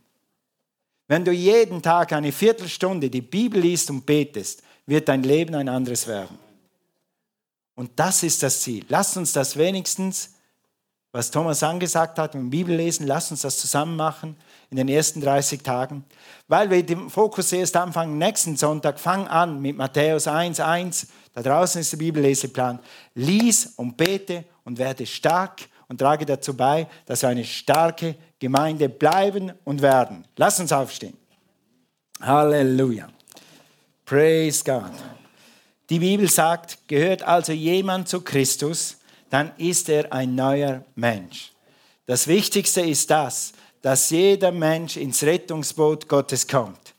Wenn 1.10 1.26
du 1.26 1.32
jeden 1.32 1.82
Tag 1.82 2.14
eine 2.14 2.32
Viertelstunde 2.32 3.10
die 3.10 3.24
Bibel 3.24 3.60
liest 3.60 3.90
und 3.90 4.06
betest, 4.06 4.62
wird 4.86 5.10
dein 5.10 5.24
Leben 5.24 5.56
ein 5.56 5.68
anderes 5.68 6.06
werden. 6.06 6.38
Und 7.74 7.92
das 7.96 8.22
ist 8.22 8.44
das 8.44 8.62
Ziel. 8.62 8.86
Lasst 8.90 9.18
uns 9.18 9.34
das 9.34 9.58
wenigstens, 9.58 10.36
was 11.12 11.32
Thomas 11.32 11.64
angesagt 11.64 12.20
hat, 12.20 12.36
im 12.36 12.52
Bibellesen, 12.52 13.08
lasst 13.08 13.32
uns 13.32 13.42
das 13.42 13.58
zusammen 13.58 13.96
machen 13.96 14.38
in 14.70 14.78
den 14.78 14.88
ersten 14.88 15.20
30 15.20 15.64
Tagen. 15.64 16.06
Weil 16.48 16.70
wir 16.70 16.86
den 16.86 17.10
Fokus 17.10 17.52
erst 17.54 17.76
anfangen, 17.76 18.20
nächsten 18.20 18.56
Sonntag, 18.56 19.00
fang 19.00 19.28
an 19.28 19.60
mit 19.60 19.76
Matthäus 19.76 20.28
1, 20.28 20.60
1. 20.60 21.08
Da 21.34 21.42
draußen 21.42 21.82
ist 21.82 21.92
der 21.92 21.98
Bibelleseplan. 21.98 22.78
Lies 23.16 23.74
und 23.78 23.98
bete 23.98 24.44
und 24.64 24.78
werde 24.78 25.08
stark 25.08 25.62
und 25.88 25.98
trage 25.98 26.28
dazu 26.28 26.56
bei, 26.56 26.88
dass 27.08 27.24
wir 27.24 27.30
eine 27.30 27.46
starke 27.46 28.16
Gemeinde 28.40 28.90
bleiben 28.90 29.52
und 29.66 29.82
werden. 29.82 30.26
Lass 30.38 30.60
uns 30.60 30.72
aufstehen. 30.72 31.18
Halleluja. 32.22 33.10
Praise 34.06 34.64
God. 34.64 34.92
Die 35.90 36.00
Bibel 36.00 36.30
sagt, 36.30 36.88
gehört 36.88 37.24
also 37.24 37.52
jemand 37.52 38.08
zu 38.08 38.22
Christus, 38.22 38.98
dann 39.30 39.52
ist 39.58 39.90
er 39.90 40.12
ein 40.12 40.36
neuer 40.36 40.84
Mensch. 40.96 41.52
Das 42.06 42.28
Wichtigste 42.28 42.82
ist 42.82 43.10
das, 43.10 43.54
dass 43.82 44.10
jeder 44.10 44.52
Mensch 44.52 44.98
ins 44.98 45.24
Rettungsboot 45.24 46.08
Gottes 46.08 46.48
kommt 46.48 46.94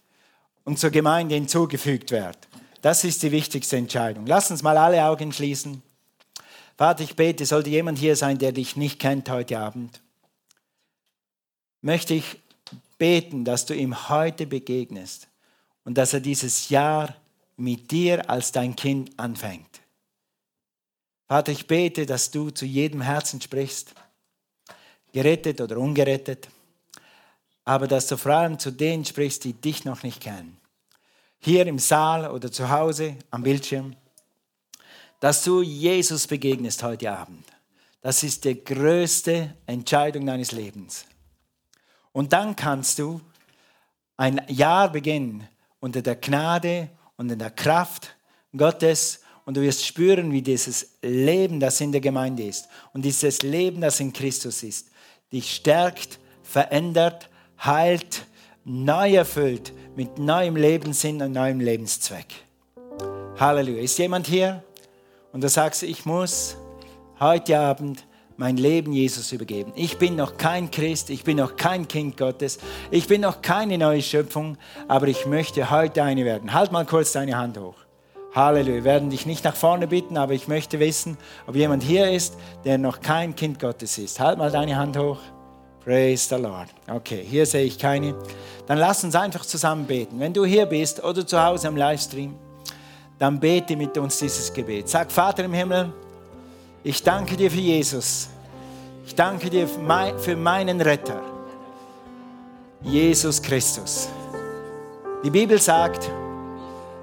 und 0.65 0.79
zur 0.79 0.91
Gemeinde 0.91 1.35
hinzugefügt 1.35 2.11
wird. 2.11 2.39
Das 2.83 3.05
ist 3.05 3.23
die 3.23 3.33
wichtigste 3.33 3.77
Entscheidung. 3.77 4.27
Lass 4.27 4.51
uns 4.51 4.63
mal 4.63 4.77
alle 4.77 5.05
Augen 5.05 5.33
schließen. 5.33 5.83
Vater, 6.79 7.05
ich 7.05 7.15
bete, 7.15 7.45
sollte 7.45 7.69
jemand 7.69 7.99
hier 7.99 8.17
sein, 8.17 8.39
der 8.39 8.53
dich 8.53 8.77
nicht 8.77 8.99
kennt 8.99 9.29
heute 9.29 9.59
Abend, 9.59 10.01
möchte 11.81 12.15
ich 12.15 12.41
beten, 12.99 13.45
dass 13.45 13.67
du 13.67 13.75
ihm 13.75 14.09
heute 14.09 14.47
begegnest 14.47 15.29
und 15.85 15.97
dass 15.97 16.13
er 16.13 16.21
dieses 16.21 16.69
Jahr 16.69 17.17
mit 17.57 17.91
dir 17.91 18.29
als 18.29 18.53
dein 18.53 18.77
Kind 18.77 19.19
anfängt. 19.19 19.81
Vater, 21.27 21.53
ich 21.53 21.67
bete, 21.67 22.07
dass 22.07 22.31
du 22.31 22.51
zu 22.51 22.67
jedem 22.67 23.01
Herzen 23.01 23.41
sprichst, 23.41 23.95
gerettet 25.13 25.61
oder 25.61 25.79
ungerettet, 25.79 26.49
aber 27.65 27.87
dass 27.87 28.07
du 28.09 28.17
vor 28.17 28.33
allem 28.33 28.59
zu 28.59 28.71
denen 28.71 29.05
sprichst, 29.05 29.45
die 29.45 29.53
dich 29.53 29.85
noch 29.85 30.03
nicht 30.03 30.21
kennen. 30.21 30.57
Hier 31.39 31.67
im 31.67 31.79
Saal 31.79 32.31
oder 32.31 32.51
zu 32.51 32.69
Hause 32.69 33.17
am 33.31 33.43
Bildschirm, 33.43 33.95
dass 35.21 35.45
du 35.45 35.63
Jesus 35.63 36.27
begegnest 36.27 36.83
heute 36.83 37.13
Abend, 37.13 37.45
Das 38.01 38.23
ist 38.23 38.45
die 38.45 38.65
größte 38.65 39.55
Entscheidung 39.67 40.27
deines 40.27 40.53
Lebens. 40.53 41.05
Und 42.13 42.33
dann 42.33 42.57
kannst 42.57 42.99
du 42.99 43.21
ein 44.17 44.41
Jahr 44.49 44.91
beginnen 44.91 45.49
unter 45.81 46.03
der 46.03 46.17
Gnade 46.17 46.91
und 47.17 47.31
in 47.31 47.39
der 47.39 47.51
Kraft 47.51 48.15
Gottes 48.57 49.21
und 49.45 49.57
du 49.57 49.63
wirst 49.63 49.85
spüren, 49.87 50.33
wie 50.33 50.43
dieses 50.43 50.99
Leben, 51.03 51.61
das 51.61 51.81
in 51.81 51.93
der 51.93 52.01
Gemeinde 52.01 52.45
ist 52.45 52.69
und 52.93 53.03
dieses 53.03 53.43
Leben, 53.43 53.81
das 53.81 54.01
in 54.01 54.13
Christus 54.13 54.63
ist, 54.63 54.91
dich 55.33 55.55
stärkt, 55.55 56.19
verändert, 56.43 57.31
heilt, 57.65 58.27
neu 58.65 59.15
erfüllt 59.15 59.73
mit 59.97 60.19
neuem 60.19 60.57
Lebenssinn 60.57 61.23
und 61.23 61.33
neuem 61.33 61.61
Lebenszweck. 61.61 62.27
Halleluja. 63.39 63.83
Ist 63.83 63.99
jemand 63.99 64.27
hier 64.27 64.63
und 65.33 65.43
du 65.43 65.49
sagst, 65.49 65.83
ich 65.83 66.05
muss 66.05 66.57
heute 67.19 67.59
Abend 67.59 68.05
mein 68.41 68.57
Leben 68.57 68.95
Jesus 68.95 69.33
übergeben. 69.33 69.71
Ich 69.77 69.99
bin 69.99 70.17
noch 70.17 70.39
kein 70.39 70.71
Christ, 70.71 71.11
ich 71.11 71.25
bin 71.25 71.37
noch 71.37 71.57
kein 71.57 71.87
Kind 71.87 72.17
Gottes, 72.17 72.59
ich 72.91 73.07
bin 73.07 73.21
noch 73.21 73.43
keine 73.43 73.77
neue 73.77 74.01
Schöpfung, 74.01 74.57
aber 74.89 75.09
ich 75.09 75.27
möchte 75.27 75.71
heute 75.71 76.03
eine 76.03 76.25
werden. 76.25 76.55
Halt 76.55 76.73
mal 76.73 76.87
kurz 76.87 77.13
deine 77.13 77.37
Hand 77.37 77.59
hoch. 77.59 77.75
Halleluja. 78.35 78.77
Wir 78.77 78.85
werden 78.85 79.11
dich 79.11 79.27
nicht 79.27 79.45
nach 79.45 79.55
vorne 79.55 79.87
bitten, 79.89 80.17
aber 80.17 80.33
ich 80.33 80.49
möchte 80.49 80.81
wissen, 80.81 81.19
ob 81.47 81.55
jemand 81.55 81.83
hier 81.83 82.11
ist, 82.11 82.39
der 82.65 82.79
noch 82.79 83.03
kein 83.03 83.37
Kind 83.37 83.61
Gottes 83.61 83.99
ist. 83.99 84.19
Halt 84.19 84.39
mal 84.39 84.51
deine 84.51 84.75
Hand 84.75 84.97
hoch. 84.97 85.19
Praise 85.85 86.35
the 86.35 86.41
Lord. 86.41 86.69
Okay, 86.91 87.23
hier 87.23 87.45
sehe 87.45 87.65
ich 87.65 87.79
keine. 87.79 88.15
Dann 88.67 88.79
lass 88.79 89.05
uns 89.05 89.15
einfach 89.17 89.45
zusammen 89.45 89.85
beten. 89.85 90.19
Wenn 90.19 90.33
du 90.33 90.47
hier 90.47 90.65
bist 90.65 91.05
oder 91.05 91.27
zu 91.27 91.45
Hause 91.45 91.69
am 91.69 91.77
Livestream, 91.77 92.35
dann 93.19 93.39
bete 93.39 93.77
mit 93.77 93.99
uns 93.99 94.19
dieses 94.19 94.51
Gebet. 94.51 94.89
Sag, 94.89 95.13
Vater 95.13 95.45
im 95.45 95.53
Himmel, 95.53 95.93
ich 96.83 97.03
danke 97.03 97.37
dir 97.37 97.51
für 97.51 97.59
Jesus. 97.59 98.29
Ich 99.07 99.15
danke 99.15 99.51
dir 99.51 99.67
für 99.67 100.37
meinen 100.37 100.81
Retter, 100.81 101.21
Jesus 102.83 103.43
Christus. 103.43 104.09
Die 105.25 105.31
Bibel 105.31 105.61
sagt, 105.61 106.09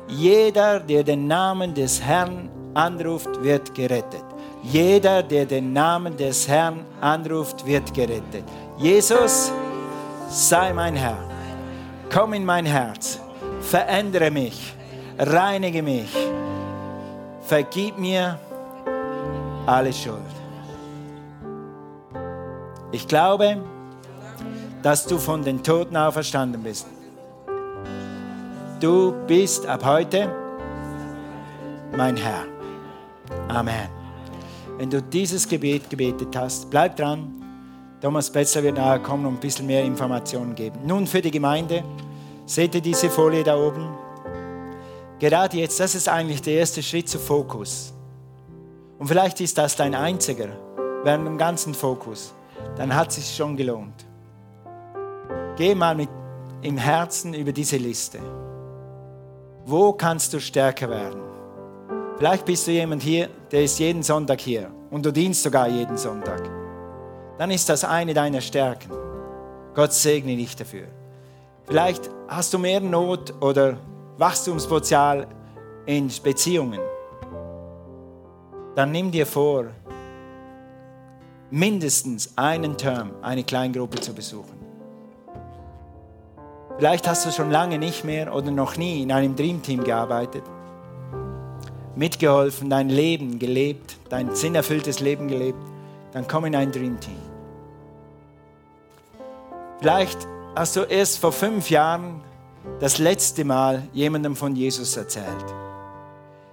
jeder, 0.08 0.80
der 0.80 1.04
den 1.04 1.28
Namen 1.28 1.74
des 1.74 2.02
Herrn 2.02 2.50
anruft, 2.74 3.44
wird 3.44 3.76
gerettet. 3.76 4.24
Jeder, 4.64 5.22
der 5.22 5.46
den 5.46 5.74
Namen 5.74 6.16
des 6.16 6.48
Herrn 6.48 6.86
anruft, 7.02 7.66
wird 7.66 7.94
gerettet. 7.94 8.44
Jesus, 8.78 9.52
sei 10.30 10.74
mein 10.74 10.96
Herr. 10.96 11.20
Komm 12.12 12.34
in 12.34 12.46
mein 12.46 12.66
Herz. 12.66 13.20
Verändere 13.62 14.32
mich. 14.32 14.74
Reinige 15.20 15.84
mich. 15.84 16.16
Vergib 17.42 17.98
mir 17.98 18.40
alle 19.68 19.94
Schuld. 19.94 20.22
Ich 22.92 23.08
glaube, 23.08 23.58
dass 24.82 25.06
du 25.06 25.18
von 25.18 25.44
den 25.44 25.62
Toten 25.62 25.98
auferstanden 25.98 26.64
bist. 26.64 26.88
Du 28.80 29.14
bist 29.28 29.66
ab 29.66 29.84
heute 29.84 30.34
mein 31.96 32.16
Herr. 32.16 32.46
Amen. 33.50 33.90
Wenn 34.78 34.90
du 34.90 35.02
dieses 35.02 35.48
Gebet 35.48 35.90
gebetet 35.90 36.36
hast, 36.36 36.70
bleib 36.70 36.96
dran. 36.96 37.34
Thomas 38.02 38.30
Betzler 38.30 38.64
wird 38.64 38.78
nachher 38.78 39.00
kommen 39.00 39.26
und 39.26 39.34
ein 39.34 39.40
bisschen 39.40 39.66
mehr 39.66 39.84
Informationen 39.84 40.54
geben. 40.54 40.80
Nun 40.86 41.08
für 41.08 41.22
die 41.22 41.32
Gemeinde. 41.32 41.84
Seht 42.46 42.76
ihr 42.76 42.82
diese 42.82 43.10
Folie 43.10 43.44
da 43.44 43.58
oben? 43.58 43.90
Gerade 45.20 45.58
jetzt, 45.58 45.80
das 45.80 45.96
ist 45.96 46.08
eigentlich 46.08 46.42
der 46.42 46.54
erste 46.54 46.82
Schritt 46.84 47.10
zu 47.10 47.18
Fokus. 47.18 47.97
Und 49.00 49.08
vielleicht 49.08 49.40
ist 49.42 49.58
das 49.58 49.76
dein 49.76 49.96
einziger 49.96 50.48
während 51.04 51.28
dem 51.28 51.38
ganzen 51.38 51.74
Fokus. 51.74 52.34
Dann 52.76 52.96
hat 52.96 53.10
es 53.10 53.16
sich 53.16 53.36
schon 53.36 53.56
gelohnt. 53.56 54.06
Geh 55.56 55.76
mal 55.76 55.96
mit 55.96 56.10
im 56.62 56.78
Herzen 56.78 57.34
über 57.34 57.52
diese 57.52 57.78
Liste. 57.78 58.20
Wo 59.66 59.94
kannst 59.94 60.34
du 60.34 60.40
stärker 60.40 60.90
werden? 60.90 61.22
Vielleicht 62.18 62.46
bist 62.46 62.66
du 62.68 62.72
jemand 62.72 63.04
hier, 63.04 63.30
der 63.52 63.64
ist 63.64 63.78
jeden 63.80 64.02
Sonntag 64.02 64.42
hier 64.42 64.72
und 64.90 65.06
du 65.06 65.12
dienst 65.12 65.44
sogar 65.44 65.68
jeden 65.68 65.98
Sonntag. 65.98 66.50
Dann 67.38 67.52
ist 67.52 67.70
das 67.70 67.84
eine 67.84 68.14
deiner 68.14 68.42
Stärken. 68.42 68.92
Gott 69.76 69.94
segne 69.94 70.36
dich 70.36 70.56
dafür. 70.56 70.88
Vielleicht 71.66 72.10
hast 72.28 72.54
du 72.54 72.58
mehr 72.58 72.82
Not 72.82 73.34
oder 73.42 73.78
Wachstumspotenzial 74.18 75.28
in 75.86 76.10
Beziehungen. 76.24 76.80
Dann 78.78 78.92
nimm 78.92 79.10
dir 79.10 79.26
vor, 79.26 79.66
mindestens 81.50 82.34
einen 82.36 82.78
Term 82.78 83.10
eine 83.24 83.44
Kleingruppe 83.44 84.00
zu 84.00 84.14
besuchen. 84.14 84.56
Vielleicht 86.78 87.08
hast 87.08 87.26
du 87.26 87.32
schon 87.32 87.50
lange 87.50 87.80
nicht 87.80 88.04
mehr 88.04 88.32
oder 88.36 88.52
noch 88.52 88.78
nie 88.78 89.02
in 89.02 89.12
einem 89.12 89.36
Dreamteam 89.36 89.84
gearbeitet, 89.84 90.44
mitgeholfen, 91.96 92.70
dein 92.70 92.90
Leben 92.90 93.40
gelebt, 93.40 93.98
dein 94.10 94.36
sinnerfülltes 94.36 95.00
Leben 95.00 95.28
gelebt, 95.28 95.58
dann 96.12 96.28
komm 96.28 96.46
in 96.46 96.56
ein 96.56 96.72
Dreamteam. 96.72 97.18
Vielleicht 99.80 100.20
hast 100.56 100.76
du 100.76 100.82
erst 100.82 101.18
vor 101.18 101.32
fünf 101.32 101.72
Jahren 101.72 102.22
das 102.80 103.00
letzte 103.00 103.44
Mal 103.44 103.88
jemandem 103.92 104.36
von 104.36 104.56
Jesus 104.56 104.96
erzählt. 104.96 105.67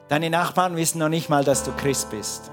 Deine 0.09 0.31
Nachbarn 0.31 0.77
wissen 0.77 0.99
noch 0.99 1.09
nicht 1.09 1.29
mal, 1.29 1.45
dass 1.45 1.65
du 1.65 1.73
Christ 1.73 2.11
bist. 2.11 2.51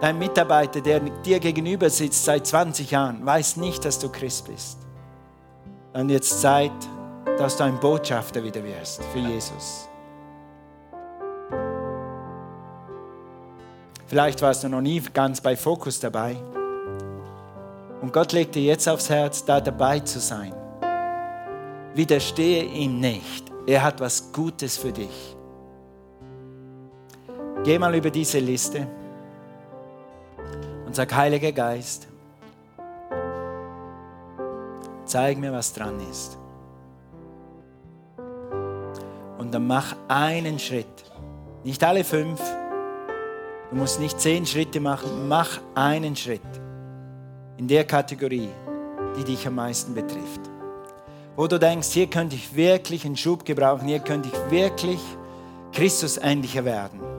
Dein 0.00 0.18
Mitarbeiter, 0.18 0.80
der 0.80 1.00
dir 1.00 1.40
gegenüber 1.40 1.88
sitzt 1.88 2.24
seit 2.24 2.46
20 2.46 2.90
Jahren, 2.90 3.24
weiß 3.24 3.56
nicht, 3.56 3.84
dass 3.84 3.98
du 3.98 4.10
Christ 4.10 4.46
bist 4.46 4.78
dann 5.96 6.10
jetzt 6.10 6.42
Zeit, 6.42 6.72
dass 7.38 7.56
du 7.56 7.64
ein 7.64 7.80
Botschafter 7.80 8.44
wieder 8.44 8.62
wirst 8.62 9.02
für 9.04 9.18
Jesus. 9.18 9.88
Vielleicht 14.06 14.42
warst 14.42 14.62
du 14.62 14.68
noch 14.68 14.82
nie 14.82 15.00
ganz 15.00 15.40
bei 15.40 15.56
Fokus 15.56 15.98
dabei. 15.98 16.36
Und 18.02 18.12
Gott 18.12 18.32
legt 18.32 18.54
dir 18.54 18.62
jetzt 18.62 18.86
aufs 18.86 19.08
Herz, 19.08 19.42
da 19.42 19.58
dabei 19.58 20.00
zu 20.00 20.20
sein. 20.20 20.52
Widerstehe 21.94 22.64
ihm 22.64 23.00
nicht. 23.00 23.50
Er 23.66 23.82
hat 23.82 23.98
was 23.98 24.32
Gutes 24.32 24.76
für 24.76 24.92
dich. 24.92 25.35
Geh 27.66 27.78
mal 27.78 27.94
über 27.94 28.10
diese 28.10 28.38
Liste 28.38 28.86
und 30.86 30.94
sag, 30.94 31.12
Heiliger 31.12 31.50
Geist, 31.50 32.06
Zeig 35.04 35.38
mir, 35.38 35.52
was 35.52 35.72
dran 35.72 35.98
ist. 36.10 36.36
Und 39.38 39.54
dann 39.54 39.66
mach 39.66 39.96
einen 40.08 40.58
Schritt. 40.58 40.86
Nicht 41.62 41.82
alle 41.84 42.02
fünf. 42.02 42.40
Du 43.70 43.76
musst 43.76 44.00
nicht 44.00 44.20
zehn 44.20 44.44
Schritte 44.46 44.80
machen. 44.80 45.28
Mach 45.28 45.60
einen 45.74 46.16
Schritt. 46.16 46.40
In 47.56 47.68
der 47.68 47.84
Kategorie, 47.84 48.48
die 49.16 49.24
dich 49.24 49.46
am 49.46 49.54
meisten 49.54 49.94
betrifft. 49.94 50.40
Wo 51.36 51.46
du 51.46 51.58
denkst, 51.58 51.88
hier 51.88 52.08
könnte 52.08 52.34
ich 52.34 52.56
wirklich 52.56 53.04
einen 53.04 53.16
Schub 53.16 53.44
gebrauchen. 53.44 53.86
Hier 53.86 54.00
könnte 54.00 54.28
ich 54.28 54.50
wirklich 54.50 55.00
Christus 55.72 56.16
ähnlicher 56.16 56.64
werden. 56.64 57.15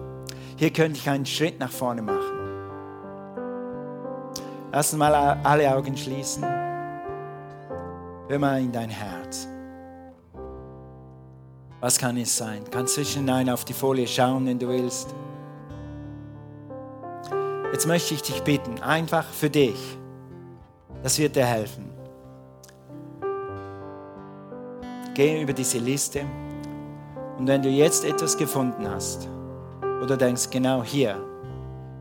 Hier 0.58 0.74
könnte 0.74 0.98
ich 0.98 1.08
einen 1.08 1.26
Schritt 1.26 1.60
nach 1.60 1.70
vorne 1.70 2.02
machen. 2.02 2.38
Lass 4.72 4.92
uns 4.92 5.00
mal 5.00 5.14
alle 5.14 5.74
Augen 5.74 5.96
schließen. 5.96 6.44
Hör 8.28 8.40
mal 8.40 8.60
in 8.60 8.72
dein 8.72 8.90
Herz. 8.90 9.48
Was 11.80 12.00
kann 12.00 12.18
es 12.18 12.36
sein? 12.36 12.64
Kannst 12.72 12.96
zwischendrin 12.96 13.52
auf 13.52 13.66
die 13.66 13.74
Folie 13.74 14.08
schauen, 14.08 14.48
wenn 14.48 14.58
du 14.58 14.68
willst. 14.68 15.14
Jetzt 17.72 17.86
möchte 17.86 18.16
ich 18.16 18.24
dich 18.24 18.42
bitten, 18.42 18.82
einfach 18.82 19.26
für 19.26 19.52
dich. 19.52 20.00
Das 21.04 21.20
wird 21.20 21.36
dir 21.36 21.46
helfen. 21.46 21.92
Geh 25.14 25.44
über 25.44 25.54
diese 25.54 25.78
Liste 25.78 26.26
und 27.38 27.46
wenn 27.46 27.62
du 27.62 27.70
jetzt 27.70 28.04
etwas 28.06 28.36
gefunden 28.36 28.90
hast 28.90 29.30
oder 30.02 30.18
denkst, 30.18 30.50
genau 30.50 30.84
hier, 30.84 31.18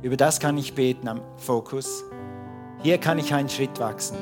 über 0.02 0.16
das 0.16 0.40
kann 0.40 0.56
ich 0.58 0.74
beten 0.74 1.08
am 1.08 1.20
Fokus, 1.36 2.04
hier 2.82 2.98
kann 2.98 3.18
ich 3.18 3.32
einen 3.32 3.48
Schritt 3.48 3.78
wachsen 3.80 4.16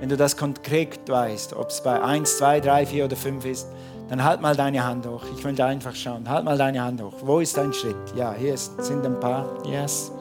wenn 0.00 0.08
du 0.08 0.16
das 0.16 0.36
konkret 0.36 1.08
weißt, 1.08 1.54
ob 1.54 1.70
es 1.70 1.82
bei 1.82 2.00
1, 2.00 2.38
2, 2.38 2.60
3, 2.60 2.86
4 2.86 3.04
oder 3.06 3.16
5 3.16 3.44
ist, 3.46 3.68
dann 4.08 4.22
halt 4.22 4.40
mal 4.40 4.54
deine 4.54 4.84
Hand 4.84 5.06
hoch. 5.06 5.22
Ich 5.36 5.42
will 5.42 5.54
da 5.54 5.66
einfach 5.66 5.94
schauen. 5.94 6.28
Halt 6.28 6.44
mal 6.44 6.56
deine 6.56 6.82
Hand 6.82 7.02
hoch. 7.02 7.14
Wo 7.22 7.40
ist 7.40 7.56
dein 7.56 7.72
Schritt? 7.72 7.96
Ja, 8.14 8.32
hier 8.32 8.54
ist, 8.54 8.82
sind 8.84 9.04
ein 9.04 9.18
paar. 9.18 9.46
Yes. 9.66 10.12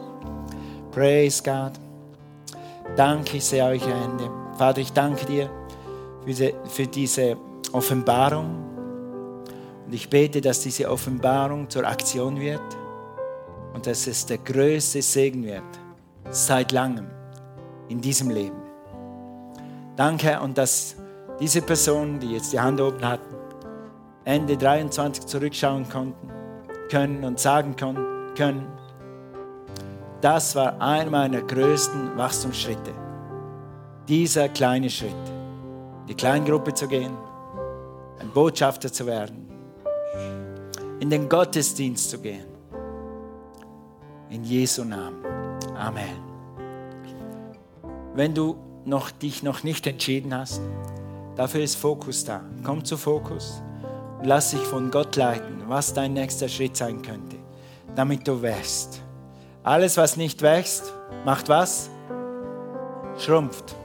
Praise 0.92 1.44
God. 1.44 1.74
Danke, 2.96 3.38
ich 3.38 3.46
sehe 3.46 3.64
eure 3.64 3.94
Hände. 3.94 4.30
Vater, 4.58 4.80
ich 4.80 4.94
danke 4.94 5.26
dir 5.26 5.50
für 6.22 6.28
diese, 6.28 6.54
für 6.68 6.88
diese 6.88 7.38
Offenbarung. 7.74 8.75
Und 9.86 9.94
ich 9.94 10.10
bete, 10.10 10.42
dass 10.42 10.62
diese 10.62 10.90
Offenbarung 10.90 11.70
zur 11.70 11.86
Aktion 11.86 12.40
wird 12.40 12.62
und 13.74 13.86
dass 13.86 14.08
es 14.08 14.26
der 14.26 14.40
größte 14.40 15.02
Segen 15.02 15.44
wird 15.44 15.64
seit 16.32 16.72
langem 16.72 17.08
in 17.90 18.02
diesem 18.02 18.30
Leben. 18.30 18.62
Danke 19.96 20.40
und 20.40 20.58
dass 20.58 20.96
diese 21.40 21.62
Personen, 21.62 22.20
die 22.20 22.32
jetzt 22.32 22.52
die 22.52 22.60
Hand 22.60 22.82
oben 22.82 23.08
hatten, 23.08 23.36
Ende 24.24 24.58
23 24.58 25.26
zurückschauen 25.26 25.88
konnten, 25.88 26.30
können 26.90 27.24
und 27.24 27.40
sagen 27.40 27.76
können, 27.76 28.68
das 30.22 30.56
war 30.56 30.82
einer 30.82 31.12
meiner 31.12 31.42
größten 31.42 32.18
Wachstumsschritte. 32.18 32.92
Dieser 34.08 34.50
kleine 34.50 34.90
Schritt, 34.90 35.12
die 36.08 36.16
Kleingruppe 36.16 36.74
zu 36.74 36.88
gehen, 36.88 37.16
ein 38.20 38.30
Botschafter 38.32 38.92
zu 38.92 39.06
werden, 39.06 39.46
in 41.00 41.10
den 41.10 41.28
Gottesdienst 41.30 42.10
zu 42.10 42.20
gehen. 42.20 42.46
In 44.30 44.44
Jesu 44.44 44.84
Namen. 44.84 45.24
Amen. 45.78 46.24
Wenn 48.14 48.34
du 48.34 48.56
noch, 48.86 49.12
dich 49.12 49.44
noch 49.44 49.64
nicht 49.64 49.86
entschieden 49.88 50.34
hast, 50.34 50.62
dafür 51.36 51.62
ist 51.62 51.76
Fokus 51.76 52.24
da. 52.24 52.42
Komm 52.64 52.84
zu 52.86 52.98
Fokus 52.98 53.62
und 54.20 54.26
lass 54.26 54.52
dich 54.52 54.62
von 54.62 54.90
Gott 54.90 55.16
leiten, 55.16 55.64
was 55.68 55.94
dein 55.94 56.14
nächster 56.14 56.48
Schritt 56.48 56.78
sein 56.78 57.02
könnte, 57.02 57.36
damit 57.96 58.28
du 58.28 58.42
wächst. 58.42 59.02
Alles, 59.64 59.98
was 59.98 60.16
nicht 60.16 60.42
wächst, 60.42 60.94
macht 61.26 61.50
was? 61.50 61.90
Schrumpft. 63.18 63.76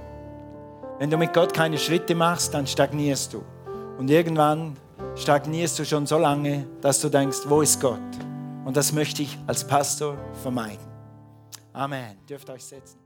Wenn 0.98 1.11
du 1.11 1.16
mit 1.16 1.32
Gott 1.32 1.54
keine 1.54 1.78
Schritte 1.78 2.14
machst, 2.14 2.52
dann 2.52 2.66
stagnierst 2.66 3.32
du. 3.32 3.42
Und 3.98 4.11
irgendwann 4.11 4.76
stagnierst 5.16 5.78
du 5.78 5.84
schon 5.84 6.06
so 6.06 6.18
lange, 6.18 6.66
dass 6.80 7.00
du 7.00 7.08
denkst, 7.08 7.38
wo 7.46 7.62
ist 7.62 7.80
Gott? 7.80 7.98
Und 8.64 8.76
das 8.76 8.92
möchte 8.92 9.22
ich 9.22 9.38
als 9.46 9.66
Pastor 9.66 10.16
vermeiden. 10.42 10.86
Amen. 11.72 12.18
Dürft 12.28 12.48
euch 12.50 12.64
setzen. 12.64 12.99